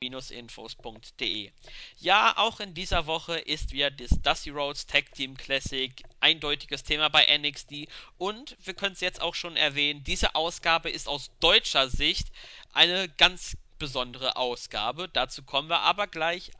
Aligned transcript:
infos.de. 0.00 1.50
Ja, 1.98 2.34
auch 2.36 2.60
in 2.60 2.74
dieser 2.74 3.06
Woche 3.06 3.38
ist 3.38 3.72
wieder 3.72 3.90
das 3.90 4.10
Dusty 4.22 4.50
Rhodes 4.50 4.86
Tag 4.86 5.10
Team 5.14 5.38
Classic 5.38 5.90
eindeutiges 6.20 6.84
Thema 6.84 7.08
bei 7.08 7.26
NXT 7.38 7.88
und 8.18 8.56
wir 8.62 8.74
können 8.74 8.92
es 8.92 9.00
jetzt 9.00 9.22
auch 9.22 9.34
schon 9.34 9.56
erwähnen, 9.56 10.04
diese 10.04 10.34
Ausgabe 10.34 10.90
ist 10.90 11.08
aus 11.08 11.30
deutscher 11.40 11.88
Sicht 11.88 12.28
eine 12.74 13.08
ganz 13.08 13.56
besondere 13.78 14.36
Ausgabe. 14.36 15.08
Dazu 15.08 15.42
kommen 15.42 15.70
wir 15.70 15.80
aber 15.80 16.06
gleich. 16.06 16.50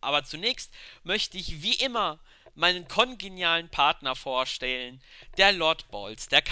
Aber 0.00 0.24
zunächst 0.24 0.72
möchte 1.04 1.36
ich 1.36 1.62
wie 1.62 1.74
immer 1.74 2.18
meinen 2.54 2.88
kongenialen 2.88 3.68
Partner 3.68 4.16
vorstellen, 4.16 5.02
der 5.36 5.52
Lord 5.52 5.90
Balls, 5.90 6.28
der 6.28 6.42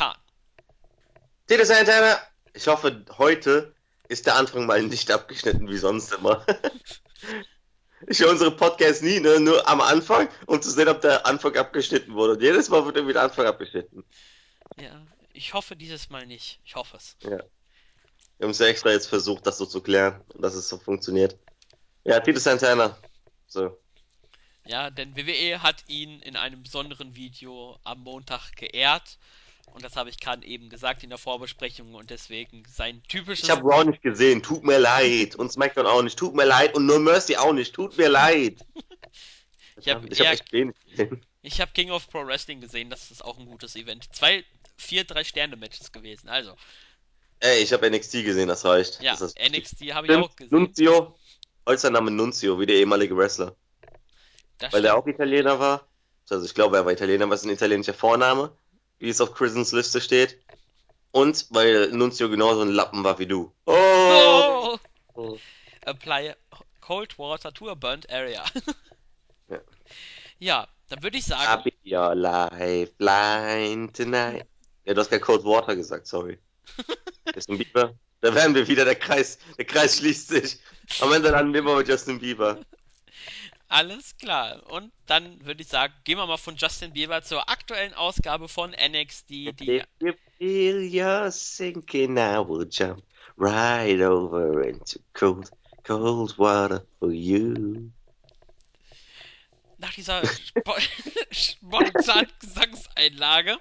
Santana, 1.64 2.18
ich 2.52 2.66
hoffe, 2.66 3.04
heute 3.16 3.74
ist 4.08 4.26
der 4.26 4.36
Anfang 4.36 4.66
mal 4.66 4.82
nicht 4.82 5.10
abgeschnitten 5.10 5.68
wie 5.68 5.78
sonst 5.78 6.12
immer. 6.12 6.44
ich 8.06 8.20
höre 8.20 8.30
unsere 8.30 8.50
Podcasts 8.50 9.02
nie, 9.02 9.20
ne? 9.20 9.40
nur 9.40 9.66
am 9.68 9.80
Anfang, 9.80 10.28
um 10.46 10.60
zu 10.60 10.70
sehen, 10.70 10.88
ob 10.88 11.00
der 11.00 11.26
Anfang 11.26 11.56
abgeschnitten 11.56 12.14
wurde. 12.14 12.34
Und 12.34 12.42
jedes 12.42 12.68
Mal 12.68 12.84
wird 12.84 12.96
irgendwie 12.96 13.14
der 13.14 13.22
Anfang 13.22 13.46
abgeschnitten. 13.46 14.04
Ja, 14.80 15.04
ich 15.32 15.54
hoffe 15.54 15.76
dieses 15.76 16.10
Mal 16.10 16.26
nicht. 16.26 16.60
Ich 16.64 16.74
hoffe 16.74 16.96
es. 16.96 17.16
Ja. 17.22 17.38
Wir 18.38 18.46
haben 18.46 18.50
es 18.50 18.58
ja 18.58 18.66
extra 18.66 18.90
jetzt 18.90 19.06
versucht, 19.06 19.46
das 19.46 19.58
so 19.58 19.66
zu 19.66 19.80
klären, 19.80 20.20
dass 20.34 20.54
es 20.54 20.68
so 20.68 20.78
funktioniert. 20.78 21.38
Ja, 22.04 22.20
Tito 22.20 22.40
Santana. 22.40 22.98
So. 23.46 23.78
Ja, 24.66 24.90
denn 24.90 25.16
WWE 25.16 25.62
hat 25.62 25.84
ihn 25.88 26.20
in 26.20 26.36
einem 26.36 26.62
besonderen 26.62 27.14
Video 27.14 27.78
am 27.84 28.00
Montag 28.00 28.52
geehrt. 28.56 29.18
Und 29.74 29.84
das 29.84 29.96
habe 29.96 30.08
ich 30.08 30.20
gerade 30.20 30.46
eben 30.46 30.68
gesagt 30.68 31.02
in 31.02 31.08
der 31.08 31.18
Vorbesprechung 31.18 31.96
und 31.96 32.10
deswegen 32.10 32.62
sein 32.72 33.02
typisches. 33.08 33.46
Ich 33.46 33.50
habe 33.50 33.62
Raw 33.64 33.84
nicht 33.84 34.02
gesehen, 34.02 34.40
tut 34.40 34.62
mir 34.62 34.78
leid. 34.78 35.34
Und 35.34 35.50
SmackDown 35.50 35.84
auch 35.86 36.00
nicht, 36.00 36.16
tut 36.16 36.32
mir 36.32 36.44
leid. 36.44 36.76
Und 36.76 36.86
No 36.86 37.00
Mercy 37.00 37.36
auch 37.36 37.52
nicht, 37.52 37.74
tut 37.74 37.98
mir 37.98 38.08
leid. 38.08 38.64
ich 39.76 39.88
habe 39.88 40.06
hab 40.06 40.32
echt 40.32 40.52
wenig 40.52 40.76
gesehen. 40.88 41.26
Ich 41.42 41.60
habe 41.60 41.72
King 41.74 41.90
of 41.90 42.08
Pro 42.08 42.24
Wrestling 42.24 42.60
gesehen, 42.60 42.88
das 42.88 43.10
ist 43.10 43.24
auch 43.24 43.36
ein 43.36 43.46
gutes 43.46 43.74
Event. 43.74 44.06
Zwei, 44.14 44.44
vier, 44.76 45.02
drei 45.02 45.24
Sterne-Matches 45.24 45.90
gewesen, 45.90 46.28
also. 46.28 46.54
Ey, 47.40 47.60
ich 47.60 47.72
habe 47.72 47.90
NXT 47.90 48.24
gesehen, 48.24 48.46
das 48.46 48.64
reicht. 48.64 49.02
Ja, 49.02 49.16
das 49.16 49.34
NXT 49.34 49.92
habe 49.92 50.06
ich 50.06 50.14
auch 50.14 50.36
gesehen. 50.36 50.56
Nunzio, 50.56 51.18
heute 51.66 51.90
Name 51.90 52.12
Nunzio, 52.12 52.60
wie 52.60 52.66
der 52.66 52.76
ehemalige 52.76 53.16
Wrestler. 53.16 53.56
Das 54.58 54.72
Weil 54.72 54.82
stimmt. 54.82 54.84
der 54.84 54.96
auch 54.96 55.06
Italiener 55.08 55.58
war. 55.58 55.88
Also 56.30 56.46
ich 56.46 56.54
glaube, 56.54 56.76
er 56.76 56.86
war 56.86 56.92
Italiener, 56.92 57.28
was 57.28 57.40
ist 57.40 57.46
ein 57.46 57.50
italienischer 57.50 57.92
Vorname 57.92 58.56
wie 59.04 59.10
es 59.10 59.20
auf 59.20 59.34
Chrisens 59.34 59.72
Liste 59.72 60.00
steht. 60.00 60.38
Und 61.12 61.46
weil 61.50 61.88
Nunzio 61.92 62.28
genauso 62.28 62.62
ein 62.62 62.70
Lappen 62.70 63.04
war 63.04 63.18
wie 63.18 63.26
du. 63.26 63.52
Oh! 63.66 64.78
oh. 65.14 65.38
Apply 65.84 66.34
Cold 66.80 67.18
Water 67.18 67.52
to 67.52 67.70
a 67.70 67.74
Burnt 67.74 68.10
Area. 68.10 68.44
ja. 69.48 69.58
ja, 70.38 70.68
dann 70.88 71.02
würde 71.02 71.18
ich 71.18 71.26
sagen. 71.26 71.42
I'll 71.42 71.62
be 71.62 71.72
your 71.84 72.14
life 72.14 72.92
line 72.98 73.92
tonight. 73.92 74.46
Ja, 74.84 74.94
du 74.94 75.00
hast 75.00 75.10
kein 75.10 75.20
Cold 75.20 75.44
Water 75.44 75.76
gesagt, 75.76 76.06
sorry. 76.06 76.38
Justin 77.34 77.58
Bieber. 77.58 77.94
Da 78.20 78.34
werden 78.34 78.54
wir 78.54 78.66
wieder, 78.66 78.86
der 78.86 78.96
Kreis, 78.96 79.38
der 79.58 79.66
Kreis 79.66 79.98
schließt 79.98 80.28
sich. 80.28 80.58
Am 81.00 81.12
Ende 81.12 81.28
landen 81.28 81.52
wir 81.52 81.60
immer 81.60 81.76
mit 81.76 81.88
Justin 81.88 82.18
Bieber. 82.18 82.58
Alles 83.74 84.16
klar. 84.18 84.62
Und 84.70 84.92
dann 85.06 85.44
würde 85.44 85.62
ich 85.62 85.66
sagen, 85.66 85.92
gehen 86.04 86.16
wir 86.16 86.26
mal 86.28 86.36
von 86.36 86.54
Justin 86.54 86.92
Bieber 86.92 87.22
zur 87.22 87.48
aktuellen 87.48 87.92
Ausgabe 87.92 88.46
von 88.46 88.70
NXT. 88.70 89.30
Die 89.30 89.78
If 89.78 89.84
you 89.98 90.12
feel 90.38 90.76
you're 90.76 91.28
sinking, 91.32 92.16
I 92.16 92.38
will 92.38 92.68
jump 92.70 93.02
right 93.36 94.00
over 94.00 94.62
into 94.62 95.00
cold, 95.12 95.50
cold 95.82 96.38
water 96.38 96.84
for 97.00 97.10
you. 97.10 97.90
Nach 99.78 99.92
dieser 99.92 100.22
spontanen 101.32 102.30
Gesangseinlage 102.38 103.56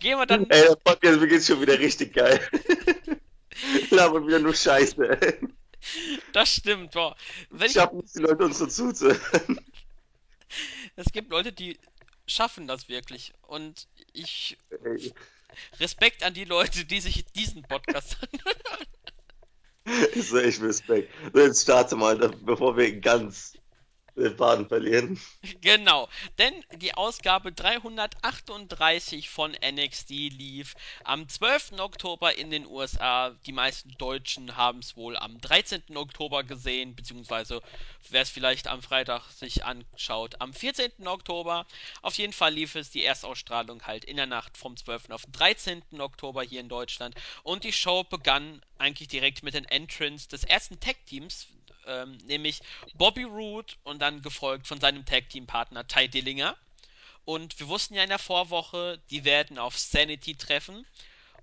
gehen 0.00 0.18
wir 0.18 0.26
dann. 0.26 0.50
Ey, 0.50 0.66
der 0.70 0.74
Podcast 0.74 1.20
beginnt 1.20 1.44
schon 1.44 1.60
wieder 1.60 1.78
richtig 1.78 2.14
geil. 2.14 2.40
Labern 3.90 4.26
wieder 4.26 4.40
nur 4.40 4.54
Scheiße, 4.54 5.20
ey. 5.22 5.38
Das 6.32 6.54
stimmt, 6.54 6.92
boah. 6.92 7.16
Wenn 7.50 7.66
ich 7.66 7.72
schaffen 7.74 8.02
die 8.14 8.20
Leute 8.20 8.44
uns 8.44 8.58
so 8.58 8.66
zuzuhören. 8.66 9.60
Es 10.96 11.06
gibt 11.12 11.30
Leute, 11.30 11.52
die 11.52 11.78
schaffen 12.26 12.66
das 12.66 12.88
wirklich. 12.88 13.32
Und 13.42 13.88
ich. 14.12 14.58
Respekt 15.78 16.22
an 16.22 16.34
die 16.34 16.44
Leute, 16.44 16.84
die 16.84 17.00
sich 17.00 17.24
diesen 17.32 17.62
Podcast 17.62 18.16
anhören. 18.20 18.86
Ist 20.14 20.32
echt 20.32 20.60
Respekt. 20.62 21.12
jetzt 21.34 21.62
starte 21.62 21.96
mal, 21.96 22.16
bevor 22.44 22.76
wir 22.76 23.00
ganz 23.00 23.54
den 24.20 24.36
Faden 24.36 24.68
verlieren. 24.68 25.20
Genau, 25.60 26.08
denn 26.38 26.52
die 26.76 26.94
Ausgabe 26.94 27.52
338 27.52 29.28
von 29.30 29.52
NXT 29.52 30.10
lief 30.10 30.74
am 31.04 31.28
12. 31.28 31.72
Oktober 31.78 32.36
in 32.36 32.50
den 32.50 32.66
USA. 32.66 33.30
Die 33.46 33.52
meisten 33.52 33.90
Deutschen 33.98 34.56
haben 34.56 34.80
es 34.80 34.96
wohl 34.96 35.16
am 35.16 35.40
13. 35.40 35.96
Oktober 35.96 36.44
gesehen, 36.44 36.94
beziehungsweise 36.94 37.60
wer 38.10 38.22
es 38.22 38.30
vielleicht 38.30 38.68
am 38.68 38.82
Freitag 38.82 39.30
sich 39.30 39.64
anschaut, 39.64 40.40
am 40.40 40.52
14. 40.52 41.06
Oktober. 41.06 41.66
Auf 42.02 42.14
jeden 42.16 42.32
Fall 42.32 42.54
lief 42.54 42.74
es 42.74 42.90
die 42.90 43.04
Erstausstrahlung 43.04 43.82
halt 43.86 44.04
in 44.04 44.16
der 44.16 44.26
Nacht 44.26 44.56
vom 44.56 44.76
12. 44.76 45.10
auf 45.10 45.22
den 45.24 45.32
13. 45.32 45.82
Oktober 45.98 46.42
hier 46.42 46.60
in 46.60 46.68
Deutschland. 46.68 47.14
Und 47.42 47.64
die 47.64 47.72
Show 47.72 48.04
begann 48.04 48.62
eigentlich 48.78 49.08
direkt 49.08 49.42
mit 49.42 49.54
den 49.54 49.64
Entrance 49.64 50.28
des 50.28 50.44
ersten 50.44 50.80
Tag-Teams 50.80 51.46
ähm, 51.86 52.16
nämlich 52.24 52.60
Bobby 52.94 53.24
Roode 53.24 53.74
und 53.82 54.00
dann 54.00 54.22
gefolgt 54.22 54.66
von 54.66 54.80
seinem 54.80 55.04
Tag-Team-Partner 55.04 55.86
Ty 55.86 56.08
Dillinger. 56.08 56.56
Und 57.24 57.58
wir 57.60 57.68
wussten 57.68 57.94
ja 57.94 58.02
in 58.02 58.08
der 58.08 58.18
Vorwoche, 58.18 59.00
die 59.10 59.24
werden 59.24 59.58
auf 59.58 59.78
Sanity 59.78 60.34
treffen 60.34 60.86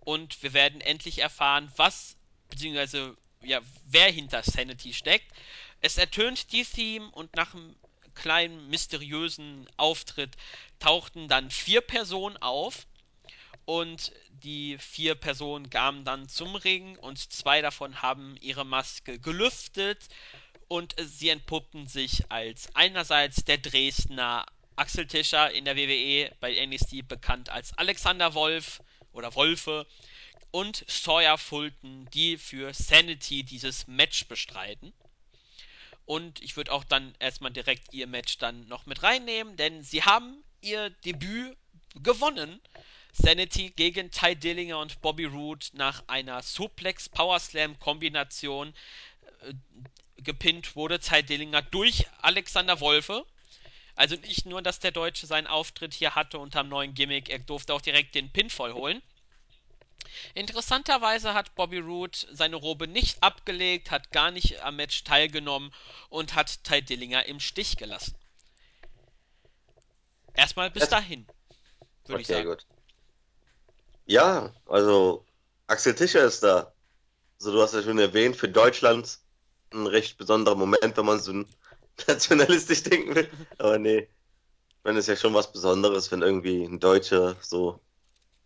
und 0.01 0.41
wir 0.43 0.53
werden 0.53 0.81
endlich 0.81 1.19
erfahren, 1.19 1.71
was, 1.75 2.17
beziehungsweise, 2.49 3.15
ja, 3.43 3.61
wer 3.85 4.11
hinter 4.11 4.43
Sanity 4.43 4.93
steckt. 4.93 5.31
Es 5.81 5.97
ertönt 5.97 6.51
die 6.51 6.65
Theme 6.65 7.09
und 7.11 7.35
nach 7.35 7.53
einem 7.53 7.75
kleinen 8.15 8.69
mysteriösen 8.69 9.69
Auftritt 9.77 10.35
tauchten 10.79 11.27
dann 11.27 11.51
vier 11.51 11.81
Personen 11.81 12.37
auf 12.37 12.87
und 13.67 14.13
die 14.29 14.77
vier 14.77 15.13
Personen 15.15 15.69
kamen 15.69 16.05
dann 16.05 16.29
zum 16.29 16.55
Ring 16.55 16.97
und 16.99 17.17
zwei 17.17 17.61
davon 17.61 18.01
haben 18.01 18.37
ihre 18.39 18.65
Maske 18.65 19.19
gelüftet 19.19 20.07
und 20.69 20.95
sie 20.97 21.27
entpuppten 21.27 21.85
sich 21.85 22.31
als 22.31 22.73
einerseits 22.75 23.43
der 23.43 23.57
Dresdner 23.57 24.45
Axel 24.77 25.05
Tischer 25.05 25.51
in 25.51 25.65
der 25.65 25.75
WWE 25.75 26.31
bei 26.39 26.65
NXT 26.65 27.09
bekannt 27.09 27.49
als 27.49 27.77
Alexander 27.77 28.33
Wolf 28.35 28.81
oder 29.11 29.35
Wolfe 29.35 29.85
und 30.51 30.85
Sawyer 30.87 31.37
Fulton, 31.37 32.07
die 32.13 32.37
für 32.37 32.73
Sanity 32.73 33.43
dieses 33.43 33.85
Match 33.85 34.29
bestreiten. 34.29 34.93
Und 36.05 36.41
ich 36.41 36.55
würde 36.55 36.71
auch 36.71 36.85
dann 36.85 37.13
erstmal 37.19 37.51
direkt 37.51 37.93
ihr 37.93 38.07
Match 38.07 38.37
dann 38.37 38.65
noch 38.69 38.85
mit 38.85 39.03
reinnehmen, 39.03 39.57
denn 39.57 39.83
sie 39.83 40.03
haben 40.03 40.41
ihr 40.61 40.89
Debüt 40.89 41.57
gewonnen 41.95 42.61
Sanity 43.11 43.71
gegen 43.71 44.11
Ty 44.11 44.35
Dillinger 44.35 44.79
und 44.79 45.01
Bobby 45.01 45.25
Roode 45.25 45.65
nach 45.73 46.03
einer 46.07 46.41
Suplex 46.41 47.09
Power 47.09 47.39
Slam 47.39 47.79
Kombination 47.79 48.73
äh, 49.41 49.53
gepinnt 50.17 50.75
wurde 50.75 50.99
Ty 50.99 51.23
Dillinger 51.23 51.61
durch 51.61 52.05
Alexander 52.21 52.79
Wolfe. 52.79 53.25
Also 53.95 54.15
nicht 54.15 54.45
nur, 54.45 54.61
dass 54.61 54.79
der 54.79 54.91
Deutsche 54.91 55.25
seinen 55.25 55.47
Auftritt 55.47 55.93
hier 55.93 56.13
hatte 56.13 56.37
unter 56.37 56.63
dem 56.63 56.69
neuen 56.69 56.93
Gimmick, 56.93 57.29
er 57.29 57.39
durfte 57.39 57.73
auch 57.73 57.81
direkt 57.81 58.13
den 58.13 58.31
Pin 58.31 58.49
vollholen. 58.49 59.01
Interessanterweise 60.35 61.33
hat 61.33 61.55
Bobby 61.55 61.79
Roode 61.79 62.17
seine 62.31 62.55
Robe 62.55 62.87
nicht 62.87 63.21
abgelegt, 63.23 63.91
hat 63.91 64.11
gar 64.11 64.31
nicht 64.31 64.61
am 64.61 64.75
Match 64.75 65.03
teilgenommen 65.03 65.73
und 66.09 66.35
hat 66.35 66.63
Ty 66.63 66.81
Dillinger 66.83 67.25
im 67.25 67.39
Stich 67.39 67.77
gelassen. 67.77 68.15
Erstmal 70.33 70.69
bis 70.69 70.87
dahin, 70.89 71.25
würde 72.05 72.13
okay, 72.13 72.21
ich 72.21 72.27
sagen. 72.27 72.49
Gut. 72.49 72.65
Ja, 74.07 74.53
also 74.65 75.25
Axel 75.67 75.93
Tischer 75.95 76.25
ist 76.25 76.41
da. 76.43 76.73
Also 77.39 77.51
du 77.51 77.61
hast 77.61 77.73
ja 77.73 77.83
schon 77.83 77.99
erwähnt, 77.99 78.35
für 78.35 78.49
Deutschland 78.49 79.19
ein 79.71 79.85
recht 79.85 80.17
besonderer 80.17 80.55
Moment, 80.55 80.97
wenn 80.97 81.05
man 81.05 81.19
so 81.19 81.33
nationalistisch 82.07 82.83
denken 82.83 83.15
will. 83.15 83.29
Aber 83.59 83.77
nee, 83.77 84.07
meine, 84.87 84.99
es 84.99 85.07
ja 85.07 85.17
schon 85.17 85.33
was 85.33 85.51
Besonderes, 85.51 86.11
wenn 86.11 86.21
irgendwie 86.21 86.63
ein 86.63 86.79
Deutscher 86.79 87.35
so, 87.41 87.81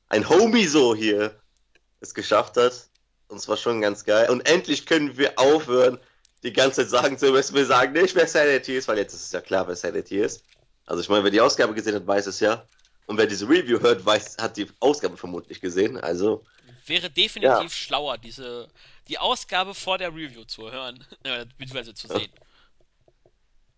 ein 0.10 0.28
Homie 0.28 0.66
so 0.66 0.96
hier 0.96 1.40
es 2.00 2.16
geschafft 2.16 2.58
hat. 2.58 2.74
Und 3.28 3.38
es 3.38 3.48
war 3.48 3.58
schon 3.58 3.80
ganz 3.80 4.04
geil. 4.04 4.30
Und 4.30 4.42
endlich 4.50 4.88
können 4.88 5.18
wir 5.18 5.38
aufhören, 5.38 6.00
die 6.44 6.52
ganze 6.52 6.82
Zeit 6.82 6.90
sagen 6.90 7.18
zu 7.20 7.32
müssen, 7.32 7.56
wir 7.56 7.66
sagen 7.68 7.94
nicht, 7.94 8.16
wer 8.16 8.28
Sanity 8.28 8.76
ist, 8.76 8.88
weil 8.88 8.98
jetzt 8.98 9.14
ist 9.14 9.26
es 9.26 9.32
ja 9.32 9.40
klar, 9.40 9.68
wer 9.68 9.76
Sanity 9.76 10.20
ist. 10.20 10.44
Also 10.88 11.02
ich 11.02 11.10
meine, 11.10 11.24
wer 11.24 11.32
die 11.32 11.40
Ausgabe 11.40 11.76
gesehen 11.76 11.94
hat, 11.94 12.08
weiß 12.08 12.26
es 12.26 12.40
ja. 12.40 12.68
Und 13.08 13.18
wer 13.18 13.28
diese 13.28 13.48
Review 13.48 13.80
hört, 13.80 14.06
weiß, 14.06 14.38
hat 14.40 14.58
die 14.58 14.68
Ausgabe 14.80 15.18
vermutlich 15.18 15.60
gesehen. 15.60 15.98
Also, 15.98 16.44
Wäre 16.86 17.04
ja. 17.04 17.10
definitiv 17.10 17.74
schlauer, 17.74 18.18
diese 18.18 18.70
die 19.08 19.18
Ausgabe 19.18 19.74
vor 19.74 19.98
der 19.98 20.10
Review 20.10 20.46
zu 20.46 20.72
hören, 20.72 21.06
äh, 21.24 21.46
beziehungsweise 21.58 21.94
zu 21.94 22.08
sehen. 22.08 22.32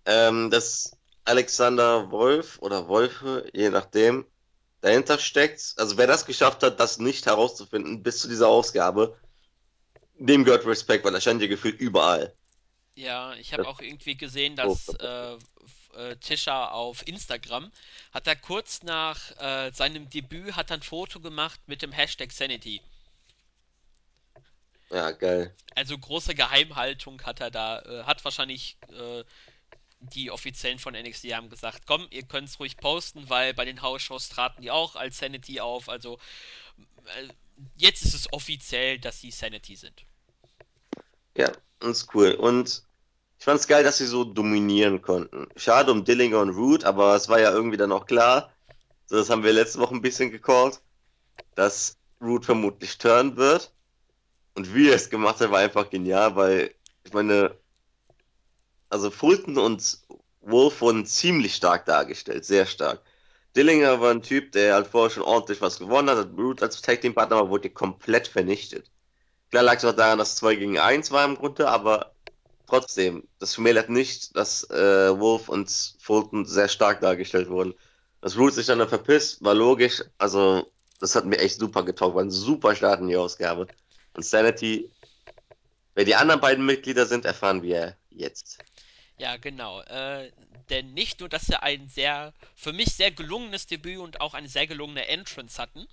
Ähm, 0.06 0.52
dass 0.52 0.96
Alexander 1.26 2.12
Wolf 2.12 2.60
oder 2.60 2.88
Wolfe, 2.88 3.50
je 3.54 3.70
nachdem, 3.70 4.26
dahinter 4.82 5.18
steckt. 5.18 5.74
Also 5.78 5.98
wer 5.98 6.08
das 6.08 6.26
geschafft 6.26 6.62
hat, 6.62 6.80
das 6.80 7.00
nicht 7.00 7.26
herauszufinden 7.26 8.04
bis 8.04 8.20
zu 8.20 8.28
dieser 8.28 8.48
Ausgabe, 8.48 9.18
dem 10.20 10.44
gehört 10.44 10.66
Respekt, 10.66 11.06
weil 11.06 11.16
er 11.16 11.22
stand 11.22 11.42
ja 11.42 11.48
gefühlt 11.48 11.80
überall. 11.80 12.36
Ja, 12.96 13.34
ich 13.36 13.54
habe 13.54 13.68
auch 13.68 13.82
irgendwie 13.82 14.16
gesehen, 14.16 14.56
dass 14.56 14.90
äh, 14.90 15.38
äh, 15.96 16.16
Tisha 16.18 16.70
auf 16.70 17.08
Instagram 17.08 17.72
hat 18.14 18.28
er 18.28 18.36
kurz 18.36 18.84
nach 18.84 19.32
äh, 19.40 19.72
seinem 19.72 20.10
Debüt 20.10 20.56
hat 20.56 20.72
ein 20.72 20.82
Foto 20.82 21.20
gemacht 21.20 21.60
mit 21.68 21.82
dem 21.82 21.92
Hashtag 21.92 22.32
Sanity. 22.32 22.82
Ja, 24.90 25.12
geil. 25.12 25.56
Also 25.76 25.98
große 25.98 26.36
Geheimhaltung 26.36 27.22
hat 27.24 27.40
er 27.40 27.50
da, 27.50 27.82
äh, 27.82 28.04
hat 28.04 28.24
wahrscheinlich 28.24 28.78
äh, 28.90 29.24
die 30.00 30.30
Offiziellen 30.30 30.80
von 30.80 30.94
NXT 30.94 31.34
haben 31.34 31.50
gesagt, 31.50 31.84
komm, 31.88 32.08
ihr 32.12 32.24
könnt 32.24 32.50
es 32.50 32.60
ruhig 32.60 32.78
posten, 32.78 33.30
weil 33.30 33.54
bei 33.54 33.66
den 33.66 33.82
House-Shows 33.82 34.30
traten 34.30 34.62
die 34.62 34.72
auch 34.72 34.96
als 34.96 35.18
Sanity 35.18 35.60
auf. 35.60 35.90
Also 35.90 36.20
äh, 37.18 37.30
jetzt 37.78 38.04
ist 38.04 38.14
es 38.14 38.32
offiziell, 38.32 39.00
dass 39.00 39.22
sie 39.22 39.32
Sanity 39.32 39.76
sind. 39.76 40.06
Ja, 41.36 41.52
ist 41.80 42.14
cool. 42.14 42.34
Und 42.34 42.84
ich 43.44 43.46
fand 43.46 43.60
es 43.60 43.68
geil, 43.68 43.84
dass 43.84 43.98
sie 43.98 44.06
so 44.06 44.24
dominieren 44.24 45.02
konnten. 45.02 45.50
Schade 45.58 45.92
um 45.92 46.06
Dillinger 46.06 46.40
und 46.40 46.52
Root, 46.52 46.86
aber 46.86 47.14
es 47.14 47.28
war 47.28 47.42
ja 47.42 47.52
irgendwie 47.52 47.76
dann 47.76 47.92
auch 47.92 48.06
klar, 48.06 48.54
so 49.06 49.18
das 49.18 49.30
haben 49.30 49.44
wir 49.44 49.52
letzte 49.52 49.80
Woche 49.80 49.94
ein 49.94 50.02
bisschen 50.02 50.32
gecallt, 50.32 50.80
dass 51.54 51.98
Root 52.22 52.46
vermutlich 52.46 52.98
turnen 52.98 53.36
wird. 53.36 53.74
Und 54.56 54.74
wie 54.74 54.88
er 54.88 54.96
es 54.96 55.10
gemacht 55.10 55.42
hat, 55.42 55.52
war 55.52 55.60
einfach 55.60 55.90
genial, 55.90 56.38
weil 56.38 56.74
ich 57.04 57.12
meine, 57.12 57.54
also 58.90 59.12
Fulton 59.12 59.58
und 59.58 60.00
Wolf 60.40 60.80
wurden 60.80 61.06
ziemlich 61.06 61.54
stark 61.54 61.86
dargestellt, 61.86 62.46
sehr 62.46 62.66
stark. 62.66 63.02
Dillinger 63.58 64.00
war 64.00 64.12
ein 64.12 64.22
Typ, 64.22 64.54
der 64.54 64.76
halt 64.76 64.88
vorher 64.88 65.10
schon 65.10 65.24
ordentlich 65.24 65.60
was 65.60 65.80
gewonnen 65.80 66.10
hat, 66.10 66.18
hat 66.18 66.38
Root 66.38 66.64
als 66.64 66.82
Tag 66.82 67.02
Team 67.02 67.14
Partner, 67.14 67.40
aber 67.40 67.50
wurde 67.50 67.70
komplett 67.70 68.30
vernichtet. 68.30 68.90
Klar 69.52 69.64
lag 69.64 69.80
es 69.80 69.84
auch 69.84 69.92
daran, 69.92 70.18
dass 70.18 70.30
es 70.30 70.36
2 70.38 70.56
gegen 70.56 70.80
1 70.80 71.12
war 71.12 71.26
im 71.26 71.36
Grunde, 71.36 71.68
aber 71.68 72.13
trotzdem, 72.74 73.28
das 73.38 73.54
schmälert 73.54 73.90
nicht, 73.90 74.36
dass 74.36 74.68
äh, 74.72 75.20
Wolf 75.20 75.48
und 75.48 75.70
Fulton 76.00 76.46
sehr 76.46 76.68
stark 76.68 77.02
dargestellt 77.02 77.48
wurden. 77.48 77.76
Dass 78.20 78.36
Root 78.36 78.56
sich 78.56 78.66
dann, 78.66 78.80
dann 78.80 78.90
verpisst, 78.90 79.44
war 79.44 79.54
logisch, 79.54 80.04
also 80.18 80.72
das 81.00 81.16
hat 81.16 81.26
mir 81.26 81.38
echt 81.38 81.60
super 81.60 81.84
getaugt, 81.84 82.16
war 82.16 82.24
ein 82.24 82.32
super 82.32 82.76
Start 82.76 83.00
in 83.02 83.10
die 83.10 83.16
Ausgabe. 83.16 83.68
Und 84.16 84.26
Sanity, 84.26 84.90
wer 85.94 86.06
die 86.06 86.16
anderen 86.16 86.42
beiden 86.42 86.66
Mitglieder 86.66 87.06
sind, 87.06 87.26
erfahren 87.26 87.62
wir 87.62 87.96
jetzt. 88.10 88.58
Ja, 89.20 89.38
genau. 89.38 89.82
Äh, 89.82 90.32
denn 90.72 90.96
nicht 90.96 91.20
nur, 91.20 91.30
dass 91.30 91.46
sie 91.46 91.62
ein 91.62 91.90
sehr, 91.90 92.34
für 92.56 92.74
mich 92.74 92.96
sehr 92.96 93.12
gelungenes 93.12 93.68
Debüt 93.68 94.00
und 94.00 94.20
auch 94.20 94.34
eine 94.34 94.50
sehr 94.50 94.66
gelungene 94.66 95.08
Entrance 95.08 95.62
hatten, 95.62 95.88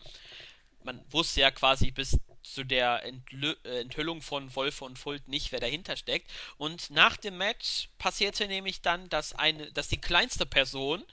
man 0.82 1.04
wusste 1.10 1.42
ja 1.42 1.50
quasi 1.50 1.90
bis 1.90 2.16
zu 2.42 2.64
der 2.64 3.04
Entlö 3.04 3.54
äh, 3.64 3.80
Enthüllung 3.80 4.22
von 4.22 4.54
Wolfe 4.54 4.84
und 4.84 4.98
Fult 4.98 5.28
nicht, 5.28 5.52
wer 5.52 5.60
dahinter 5.60 5.96
steckt. 5.96 6.30
Und 6.58 6.90
nach 6.90 7.16
dem 7.16 7.38
Match 7.38 7.88
passierte 7.98 8.46
nämlich 8.46 8.80
dann, 8.80 9.08
dass 9.08 9.32
eine, 9.32 9.70
dass 9.72 9.88
die 9.88 10.00
kleinste 10.00 10.46
Person 10.46 11.04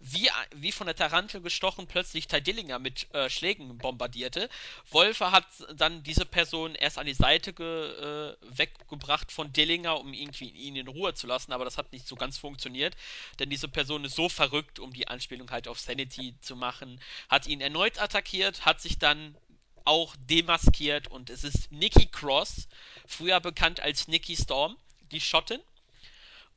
wie, 0.00 0.28
wie 0.54 0.72
von 0.72 0.86
der 0.86 0.96
Tarantel 0.96 1.40
gestochen 1.40 1.86
plötzlich 1.86 2.28
Ty 2.28 2.42
Dillinger 2.42 2.78
mit 2.78 3.12
äh, 3.14 3.30
Schlägen 3.30 3.78
bombardierte. 3.78 4.50
Wolfe 4.90 5.30
hat 5.30 5.46
dann 5.74 6.02
diese 6.02 6.26
Person 6.26 6.74
erst 6.74 6.98
an 6.98 7.06
die 7.06 7.14
Seite 7.14 7.52
ge, 7.52 7.64
äh, 7.64 8.36
weggebracht 8.42 9.32
von 9.32 9.52
Dillinger, 9.52 9.98
um 9.98 10.12
irgendwie 10.12 10.50
ihn 10.50 10.76
in 10.76 10.88
Ruhe 10.88 11.14
zu 11.14 11.26
lassen, 11.26 11.52
aber 11.52 11.64
das 11.64 11.78
hat 11.78 11.92
nicht 11.92 12.06
so 12.06 12.16
ganz 12.16 12.36
funktioniert, 12.36 12.94
denn 13.38 13.48
diese 13.48 13.68
Person 13.68 14.04
ist 14.04 14.14
so 14.14 14.28
verrückt, 14.28 14.78
um 14.78 14.92
die 14.92 15.08
Anspielung 15.08 15.50
halt 15.50 15.68
auf 15.68 15.80
Sanity 15.80 16.34
zu 16.40 16.56
machen, 16.56 17.00
hat 17.28 17.46
ihn 17.46 17.60
erneut 17.60 18.00
attackiert, 18.00 18.66
hat 18.66 18.80
sich 18.80 18.98
dann 18.98 19.34
auch 19.84 20.16
demaskiert 20.18 21.08
und 21.08 21.30
es 21.30 21.44
ist 21.44 21.70
Nikki 21.70 22.06
Cross, 22.06 22.68
früher 23.06 23.40
bekannt 23.40 23.80
als 23.80 24.08
Nikki 24.08 24.36
Storm, 24.36 24.76
die 25.12 25.20
Schottin. 25.20 25.60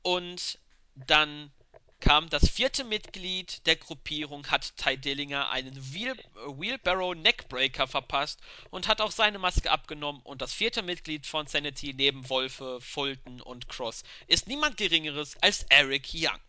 Und 0.01 0.59
dann 0.95 1.51
kam 1.99 2.29
das 2.29 2.47
vierte 2.49 2.83
Mitglied 2.83 3.65
der 3.65 3.75
Gruppierung, 3.75 4.47
hat 4.47 4.77
Ty 4.77 4.97
Dillinger 4.97 5.49
einen 5.49 5.75
Wheel 5.93 6.15
Wheelbarrow 6.57 7.15
Neckbreaker 7.15 7.87
verpasst 7.87 8.39
und 8.69 8.87
hat 8.87 9.01
auch 9.01 9.11
seine 9.11 9.39
Maske 9.39 9.71
abgenommen. 9.71 10.21
Und 10.21 10.41
das 10.41 10.53
vierte 10.53 10.83
Mitglied 10.83 11.25
von 11.25 11.47
Sanity 11.47 11.93
neben 11.93 12.29
Wolfe, 12.29 12.79
Fulton 12.81 13.41
und 13.41 13.67
Cross 13.67 14.03
ist 14.27 14.47
niemand 14.47 14.77
Geringeres 14.77 15.35
als 15.41 15.63
Eric 15.69 16.09
Young. 16.13 16.39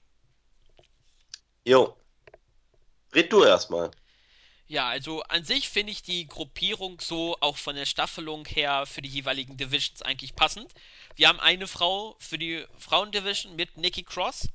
Jo, 1.64 1.96
red 3.14 3.32
du 3.32 3.44
erstmal. 3.44 3.90
Ja, 4.70 4.86
also 4.86 5.22
an 5.22 5.44
sich 5.44 5.70
finde 5.70 5.92
ich 5.92 6.02
die 6.02 6.26
Gruppierung 6.26 7.00
so 7.00 7.38
auch 7.40 7.56
von 7.56 7.74
der 7.74 7.86
Staffelung 7.86 8.44
her 8.44 8.84
für 8.84 9.00
die 9.00 9.08
jeweiligen 9.08 9.56
Divisions 9.56 10.02
eigentlich 10.02 10.36
passend. 10.36 10.70
Wir 11.16 11.28
haben 11.28 11.40
eine 11.40 11.66
Frau 11.66 12.16
für 12.18 12.36
die 12.36 12.66
Frauendivision 12.76 13.56
mit 13.56 13.78
Nikki 13.78 14.02
Cross. 14.02 14.46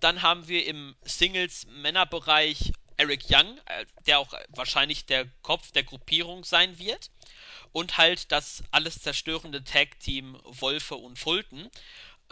Dann 0.00 0.22
haben 0.22 0.48
wir 0.48 0.66
im 0.66 0.96
Singles-Männerbereich 1.02 2.72
Eric 2.96 3.26
Young, 3.30 3.56
äh, 3.66 3.86
der 4.06 4.18
auch 4.18 4.34
wahrscheinlich 4.48 5.06
der 5.06 5.26
Kopf 5.42 5.70
der 5.70 5.84
Gruppierung 5.84 6.42
sein 6.42 6.80
wird. 6.80 7.10
Und 7.70 7.98
halt 7.98 8.32
das 8.32 8.64
alles 8.72 9.00
zerstörende 9.00 9.62
Tag-Team 9.62 10.40
Wolfe 10.42 10.96
und 10.96 11.20
Fulton. 11.20 11.70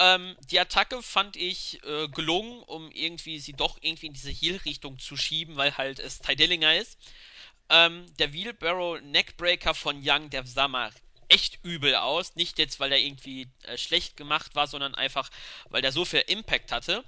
Ähm, 0.01 0.35
die 0.51 0.59
Attacke 0.59 1.03
fand 1.03 1.37
ich 1.37 1.79
äh, 1.85 2.09
gelungen, 2.09 2.63
um 2.63 2.91
irgendwie 2.91 3.39
sie 3.39 3.53
doch 3.53 3.77
irgendwie 3.83 4.07
in 4.07 4.15
diese 4.15 4.31
Heal-Richtung 4.31 4.99
zu 4.99 5.15
schieben, 5.19 5.57
weil 5.57 5.77
halt 5.77 5.99
es 5.99 6.21
Ty 6.21 6.37
Dillinger 6.37 6.75
ist. 6.75 6.99
Ähm, 7.69 8.07
der 8.19 8.33
Wheelbarrow 8.33 8.99
Neckbreaker 9.03 9.75
von 9.75 10.01
Young, 10.03 10.31
der 10.31 10.47
sah 10.47 10.69
mal 10.69 10.91
echt 11.29 11.59
übel 11.65 11.95
aus. 11.97 12.35
Nicht 12.35 12.59
jetzt, 12.59 12.81
weil 12.81 12.93
er 12.93 12.99
irgendwie 12.99 13.47
äh, 13.65 13.77
schlecht 13.77 14.17
gemacht 14.17 14.55
war, 14.55 14.67
sondern 14.67 14.95
einfach, 14.95 15.31
weil 15.69 15.83
der 15.83 15.93
so 15.93 16.07
viel 16.07 16.25
Impact 16.29 16.73
hatte. 16.73 17.05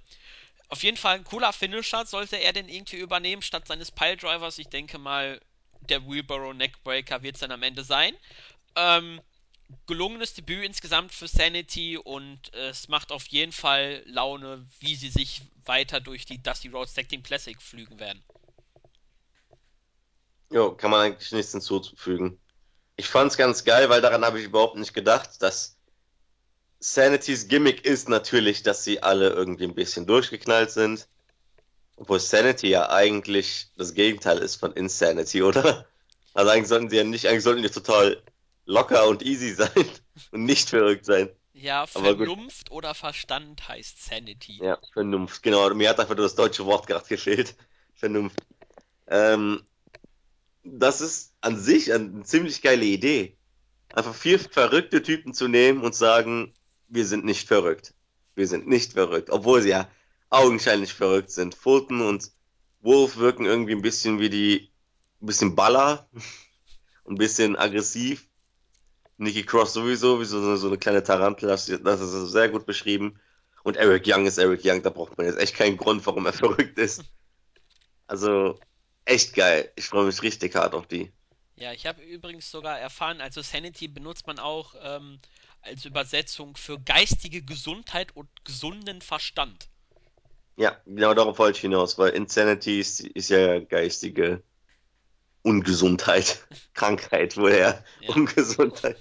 Auf 0.68 0.82
jeden 0.82 0.98
Fall 0.98 1.16
ein 1.16 1.24
cooler 1.24 1.54
Finisher 1.54 2.04
sollte 2.04 2.36
er 2.36 2.52
denn 2.52 2.68
irgendwie 2.68 2.96
übernehmen 2.96 3.42
statt 3.42 3.66
seines 3.66 3.90
Piledrivers. 3.90 4.58
Ich 4.58 4.68
denke 4.68 4.98
mal, 4.98 5.40
der 5.80 6.06
Wheelbarrow 6.06 6.52
Neckbreaker 6.52 7.22
wird 7.22 7.36
es 7.36 7.40
dann 7.40 7.52
am 7.52 7.62
Ende 7.62 7.84
sein. 7.84 8.14
Ähm, 8.76 9.22
gelungenes 9.86 10.34
Debüt 10.34 10.64
insgesamt 10.64 11.12
für 11.12 11.28
Sanity 11.28 11.96
und 11.96 12.52
äh, 12.54 12.68
es 12.68 12.88
macht 12.88 13.12
auf 13.12 13.26
jeden 13.28 13.52
Fall 13.52 14.02
Laune, 14.06 14.66
wie 14.80 14.94
sie 14.94 15.10
sich 15.10 15.42
weiter 15.64 16.00
durch 16.00 16.24
die 16.24 16.42
Dusty 16.42 16.68
Rhodes 16.68 16.94
Tag 16.94 17.08
Team 17.08 17.22
Classic 17.22 17.60
flügen 17.60 17.98
werden. 17.98 18.22
Jo, 20.50 20.72
kann 20.72 20.90
man 20.90 21.00
eigentlich 21.00 21.32
nichts 21.32 21.52
hinzufügen. 21.52 22.38
Ich 22.96 23.08
fand's 23.08 23.36
ganz 23.36 23.64
geil, 23.64 23.88
weil 23.88 24.02
daran 24.02 24.24
habe 24.24 24.38
ich 24.38 24.46
überhaupt 24.46 24.76
nicht 24.76 24.92
gedacht, 24.92 25.40
dass 25.40 25.76
Sanitys 26.78 27.48
Gimmick 27.48 27.84
ist 27.84 28.08
natürlich, 28.08 28.62
dass 28.62 28.84
sie 28.84 29.02
alle 29.02 29.30
irgendwie 29.30 29.64
ein 29.64 29.74
bisschen 29.74 30.06
durchgeknallt 30.06 30.70
sind. 30.70 31.08
Obwohl 31.96 32.20
Sanity 32.20 32.68
ja 32.68 32.90
eigentlich 32.90 33.68
das 33.76 33.94
Gegenteil 33.94 34.38
ist 34.38 34.56
von 34.56 34.72
Insanity, 34.72 35.42
oder? 35.42 35.86
Also 36.34 36.50
eigentlich 36.50 36.68
sollten 36.68 36.88
sie 36.88 36.96
ja 36.96 37.04
nicht, 37.04 37.28
eigentlich 37.28 37.44
sollten 37.44 37.62
die 37.62 37.68
total 37.68 38.22
locker 38.64 39.08
und 39.08 39.22
easy 39.22 39.52
sein 39.52 39.86
und 40.30 40.44
nicht 40.44 40.70
verrückt 40.70 41.04
sein. 41.04 41.30
Ja, 41.54 41.86
Vernunft 41.86 42.70
oder 42.70 42.94
Verstand 42.94 43.68
heißt 43.68 44.04
Sanity. 44.04 44.58
ja, 44.62 44.78
Vernunft, 44.92 45.42
genau. 45.42 45.72
Mir 45.74 45.90
hat 45.90 46.00
einfach 46.00 46.16
das 46.16 46.34
deutsche 46.34 46.64
Wort 46.64 46.86
gerade 46.86 47.06
gefehlt. 47.06 47.54
Vernunft. 47.94 48.40
Ähm, 49.06 49.62
das 50.64 51.00
ist 51.00 51.34
an 51.40 51.58
sich 51.58 51.92
eine 51.92 52.22
ziemlich 52.22 52.62
geile 52.62 52.84
Idee. 52.84 53.36
Einfach 53.92 54.14
vier 54.14 54.38
verrückte 54.38 55.02
Typen 55.02 55.34
zu 55.34 55.48
nehmen 55.48 55.82
und 55.82 55.94
sagen, 55.94 56.54
wir 56.88 57.06
sind 57.06 57.24
nicht 57.24 57.46
verrückt. 57.46 57.94
Wir 58.34 58.46
sind 58.48 58.66
nicht 58.66 58.94
verrückt, 58.94 59.28
obwohl 59.30 59.60
sie 59.60 59.70
ja 59.70 59.88
augenscheinlich 60.30 60.94
verrückt 60.94 61.30
sind. 61.30 61.54
Fulton 61.54 62.00
und 62.00 62.30
Wolf 62.80 63.18
wirken 63.18 63.44
irgendwie 63.44 63.72
ein 63.72 63.82
bisschen 63.82 64.18
wie 64.18 64.30
die, 64.30 64.72
ein 65.20 65.26
bisschen 65.26 65.54
Baller, 65.54 66.08
ein 67.08 67.16
bisschen 67.16 67.56
aggressiv. 67.56 68.26
Nikki 69.22 69.44
Cross 69.44 69.74
sowieso, 69.74 70.20
wie 70.20 70.24
so, 70.24 70.56
so 70.56 70.66
eine 70.66 70.78
kleine 70.78 71.02
Tarantel, 71.02 71.48
das, 71.48 71.66
das 71.66 72.00
ist 72.00 72.32
sehr 72.32 72.48
gut 72.48 72.66
beschrieben. 72.66 73.18
Und 73.62 73.76
Eric 73.76 74.04
Young 74.06 74.26
ist 74.26 74.38
Eric 74.38 74.62
Young, 74.64 74.82
da 74.82 74.90
braucht 74.90 75.16
man 75.16 75.26
jetzt 75.26 75.38
echt 75.38 75.54
keinen 75.54 75.76
Grund, 75.76 76.04
warum 76.06 76.26
er 76.26 76.32
verrückt 76.32 76.78
ist. 76.78 77.04
Also, 78.06 78.58
echt 79.04 79.34
geil. 79.34 79.70
Ich 79.76 79.86
freue 79.86 80.06
mich 80.06 80.22
richtig 80.22 80.54
hart 80.54 80.74
auf 80.74 80.86
die. 80.86 81.12
Ja, 81.54 81.72
ich 81.72 81.86
habe 81.86 82.02
übrigens 82.02 82.50
sogar 82.50 82.78
erfahren, 82.78 83.20
also 83.20 83.40
Sanity 83.40 83.86
benutzt 83.86 84.26
man 84.26 84.38
auch 84.38 84.74
ähm, 84.82 85.20
als 85.60 85.84
Übersetzung 85.84 86.56
für 86.56 86.80
geistige 86.80 87.42
Gesundheit 87.42 88.16
und 88.16 88.28
gesunden 88.44 89.00
Verstand. 89.00 89.68
Ja, 90.56 90.76
genau 90.84 91.14
darauf 91.14 91.38
wollte 91.38 91.56
ich 91.56 91.62
hinaus, 91.62 91.98
weil 91.98 92.10
Insanity 92.10 92.80
ist, 92.80 93.00
ist 93.00 93.30
ja 93.30 93.60
geistige 93.60 94.42
Ungesundheit, 95.42 96.44
Krankheit, 96.74 97.36
woher 97.36 97.84
Ja. 98.00 98.14
Ungesundheit. 98.14 98.96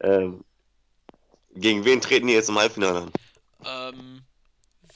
Ähm, 0.00 0.44
gegen 1.54 1.84
wen 1.84 2.00
treten 2.00 2.26
die 2.26 2.34
jetzt 2.34 2.48
im 2.48 2.58
Halbfinale 2.58 3.02
an? 3.02 3.12
Ähm, 3.64 4.22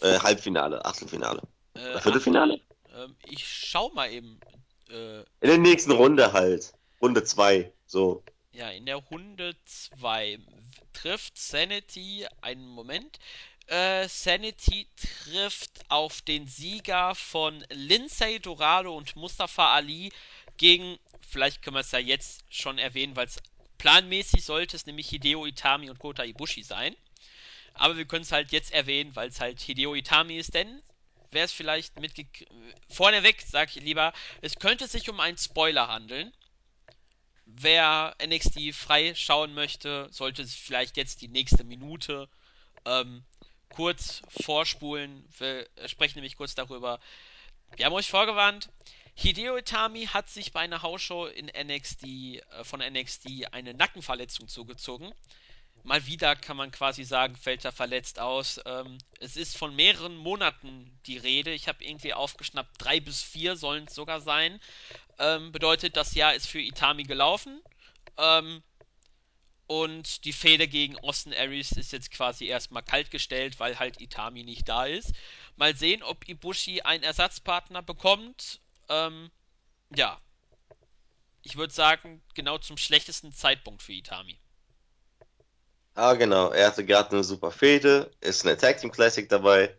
Äh, 0.03 0.19
Halbfinale, 0.21 0.85
Achtelfinale. 0.85 1.43
äh, 1.75 2.01
Viertelfinale? 2.01 2.61
ähm, 2.95 3.17
ich 3.27 3.47
schau 3.47 3.91
mal 3.91 4.11
eben. 4.11 4.41
Äh, 4.89 5.21
In 5.21 5.27
der 5.49 5.59
nächsten 5.59 5.93
Runde 5.93 6.33
halt. 6.33 6.73
Runde 7.01 7.23
2. 7.25 7.73
So. 7.87 8.23
ja, 8.53 8.71
in 8.71 8.87
der 8.87 8.97
Runde 8.97 9.55
2 9.65 10.39
trifft 10.93 11.39
Sanity 11.39 12.27
einen 12.43 12.67
Moment. 12.67 13.19
Äh, 13.67 14.09
Sanity 14.09 14.89
trifft 14.97 15.71
auf 15.89 16.23
den 16.23 16.49
Sieger 16.49 17.15
von 17.15 17.65
Lindsay 17.71 18.41
Dorado 18.41 18.97
und 18.97 19.15
Mustafa 19.17 19.73
Ali 19.75 20.13
gegen, 20.61 20.99
vielleicht 21.27 21.63
können 21.63 21.77
wir 21.77 21.81
es 21.81 21.91
ja 21.91 21.99
jetzt 21.99 22.45
schon 22.51 22.77
erwähnen, 22.77 23.17
weil 23.17 23.27
es 23.27 23.39
planmäßig 23.79 24.45
sollte 24.45 24.77
es 24.77 24.85
nämlich 24.85 25.09
Hideo 25.09 25.47
Itami 25.47 25.89
und 25.89 25.99
Kota 25.99 26.23
Ibushi 26.23 26.63
sein. 26.63 26.95
Aber 27.73 27.97
wir 27.97 28.05
können 28.05 28.25
es 28.25 28.33
halt 28.33 28.53
jetzt 28.53 28.71
erwähnen, 28.75 29.17
weil 29.17 29.31
es 29.31 29.41
halt 29.41 29.59
Hideo 29.59 29.95
Itami 29.95 30.37
ist, 30.37 30.53
denn 30.53 30.83
wäre 31.31 31.47
es 31.47 31.53
vielleicht 31.53 31.99
mitge... 31.99 32.27
Vorneweg 32.91 33.41
sage 33.41 33.71
ich 33.75 33.83
lieber, 33.83 34.13
es 34.43 34.59
könnte 34.59 34.87
sich 34.87 35.09
um 35.09 35.19
einen 35.19 35.39
Spoiler 35.39 35.89
handeln. 35.89 36.31
Wer 37.47 38.15
NXT 38.23 38.75
frei 38.75 39.15
schauen 39.15 39.55
möchte, 39.55 40.09
sollte 40.11 40.47
vielleicht 40.47 40.99
jetzt 40.99 41.23
die 41.23 41.29
nächste 41.29 41.65
Minute 41.65 42.29
ähm, 42.85 43.25
kurz 43.71 44.21
vorspulen. 44.43 45.27
Wir 45.39 45.67
sprechen 45.87 46.19
nämlich 46.19 46.37
kurz 46.37 46.55
darüber. 46.55 47.01
Wir 47.77 47.87
haben 47.87 47.95
euch 47.95 48.11
vorgewarnt. 48.11 48.69
Hideo 49.23 49.59
Itami 49.59 50.07
hat 50.07 50.31
sich 50.31 50.51
bei 50.51 50.61
einer 50.61 50.81
Hausshow 50.81 51.27
in 51.27 51.49
NXT 51.49 52.05
äh, 52.05 52.41
von 52.63 52.81
NXT 52.81 53.53
eine 53.53 53.75
Nackenverletzung 53.75 54.49
zugezogen. 54.49 55.13
Mal 55.83 56.07
wieder 56.07 56.35
kann 56.37 56.57
man 56.57 56.71
quasi 56.71 57.05
sagen, 57.05 57.37
fällt 57.37 57.67
er 57.67 57.73
verletzt 57.73 58.19
aus. 58.19 58.63
Ähm, 58.65 58.97
es 59.19 59.37
ist 59.37 59.59
von 59.59 59.77
mehreren 59.77 60.17
Monaten 60.17 60.91
die 61.05 61.19
Rede. 61.19 61.53
Ich 61.53 61.69
habe 61.69 61.85
irgendwie 61.85 62.15
aufgeschnappt, 62.15 62.71
drei 62.79 62.99
bis 62.99 63.21
vier 63.21 63.57
sollen 63.57 63.85
es 63.85 63.95
sogar 63.95 64.23
sein. 64.23 64.59
Ähm, 65.19 65.53
bedeutet, 65.53 65.99
das 65.99 66.15
Jahr 66.15 66.35
ist 66.35 66.47
für 66.47 66.61
Itami 66.61 67.03
gelaufen. 67.03 67.61
Ähm, 68.17 68.63
und 69.67 70.25
die 70.25 70.33
Fehde 70.33 70.67
gegen 70.67 70.99
Austin 71.01 71.35
Aries 71.35 71.73
ist 71.73 71.93
jetzt 71.93 72.11
quasi 72.11 72.47
erstmal 72.47 72.83
kaltgestellt, 72.83 73.61
weil 73.61 73.79
halt 73.79 74.01
Itami 74.01 74.45
nicht 74.45 74.67
da 74.67 74.87
ist. 74.87 75.13
Mal 75.57 75.77
sehen, 75.77 76.03
ob 76.03 76.27
Ibushi 76.27 76.81
einen 76.81 77.05
Ersatzpartner 77.05 77.83
bekommt. 77.83 78.61
Ähm, 78.91 79.31
ja. 79.97 80.21
Ich 81.43 81.57
würde 81.57 81.73
sagen, 81.73 82.23
genau 82.35 82.59
zum 82.59 82.77
schlechtesten 82.77 83.33
Zeitpunkt 83.33 83.83
für 83.83 83.93
Itami. 83.93 84.39
Ah, 85.95 86.15
genau. 86.15 86.51
Er 86.51 86.67
hatte 86.67 86.85
gerade 86.85 87.13
eine 87.13 87.25
super 87.25 87.51
Fehde, 87.51 88.11
ist 88.21 88.45
eine 88.45 88.57
Tag 88.57 88.79
Team 88.79 88.93
Classic 88.93 89.29
dabei. 89.29 89.75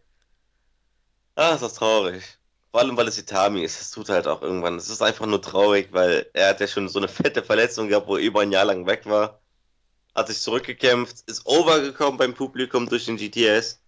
Ah, 1.36 1.54
ist 1.54 1.62
das 1.62 1.76
traurig. 1.76 2.24
Vor 2.72 2.80
allem, 2.80 2.96
weil 2.98 3.08
es 3.08 3.18
Itami 3.18 3.64
ist. 3.64 3.82
Es 3.82 3.92
tut 3.92 4.10
halt 4.10 4.28
auch 4.28 4.42
irgendwann. 4.42 4.78
Es 4.78 4.90
ist 4.90 5.02
einfach 5.02 5.26
nur 5.26 5.42
traurig, 5.42 5.90
weil 5.92 6.30
er 6.34 6.50
hat 6.50 6.62
ja 6.62 6.68
schon 6.68 6.90
so 6.90 7.00
eine 7.00 7.08
fette 7.08 7.44
Verletzung 7.44 7.90
gehabt, 7.90 8.08
wo 8.08 8.16
er 8.18 8.24
über 8.24 8.42
ein 8.42 8.52
Jahr 8.52 8.66
lang 8.66 8.86
weg 8.86 9.06
war. 9.06 9.42
Hat 10.16 10.28
sich 10.28 10.42
zurückgekämpft, 10.42 11.24
ist 11.28 11.46
overgekommen 11.46 12.18
beim 12.18 12.34
Publikum 12.34 12.88
durch 12.90 13.06
den 13.06 13.18
GTS. 13.18 13.82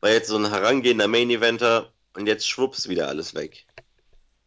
War 0.00 0.10
jetzt 0.10 0.28
so 0.28 0.36
ein 0.36 0.48
herangehender 0.50 1.08
Main 1.08 1.30
Eventer 1.30 1.92
und 2.14 2.26
jetzt 2.26 2.48
schwupps 2.48 2.88
wieder 2.88 3.08
alles 3.08 3.34
weg. 3.34 3.66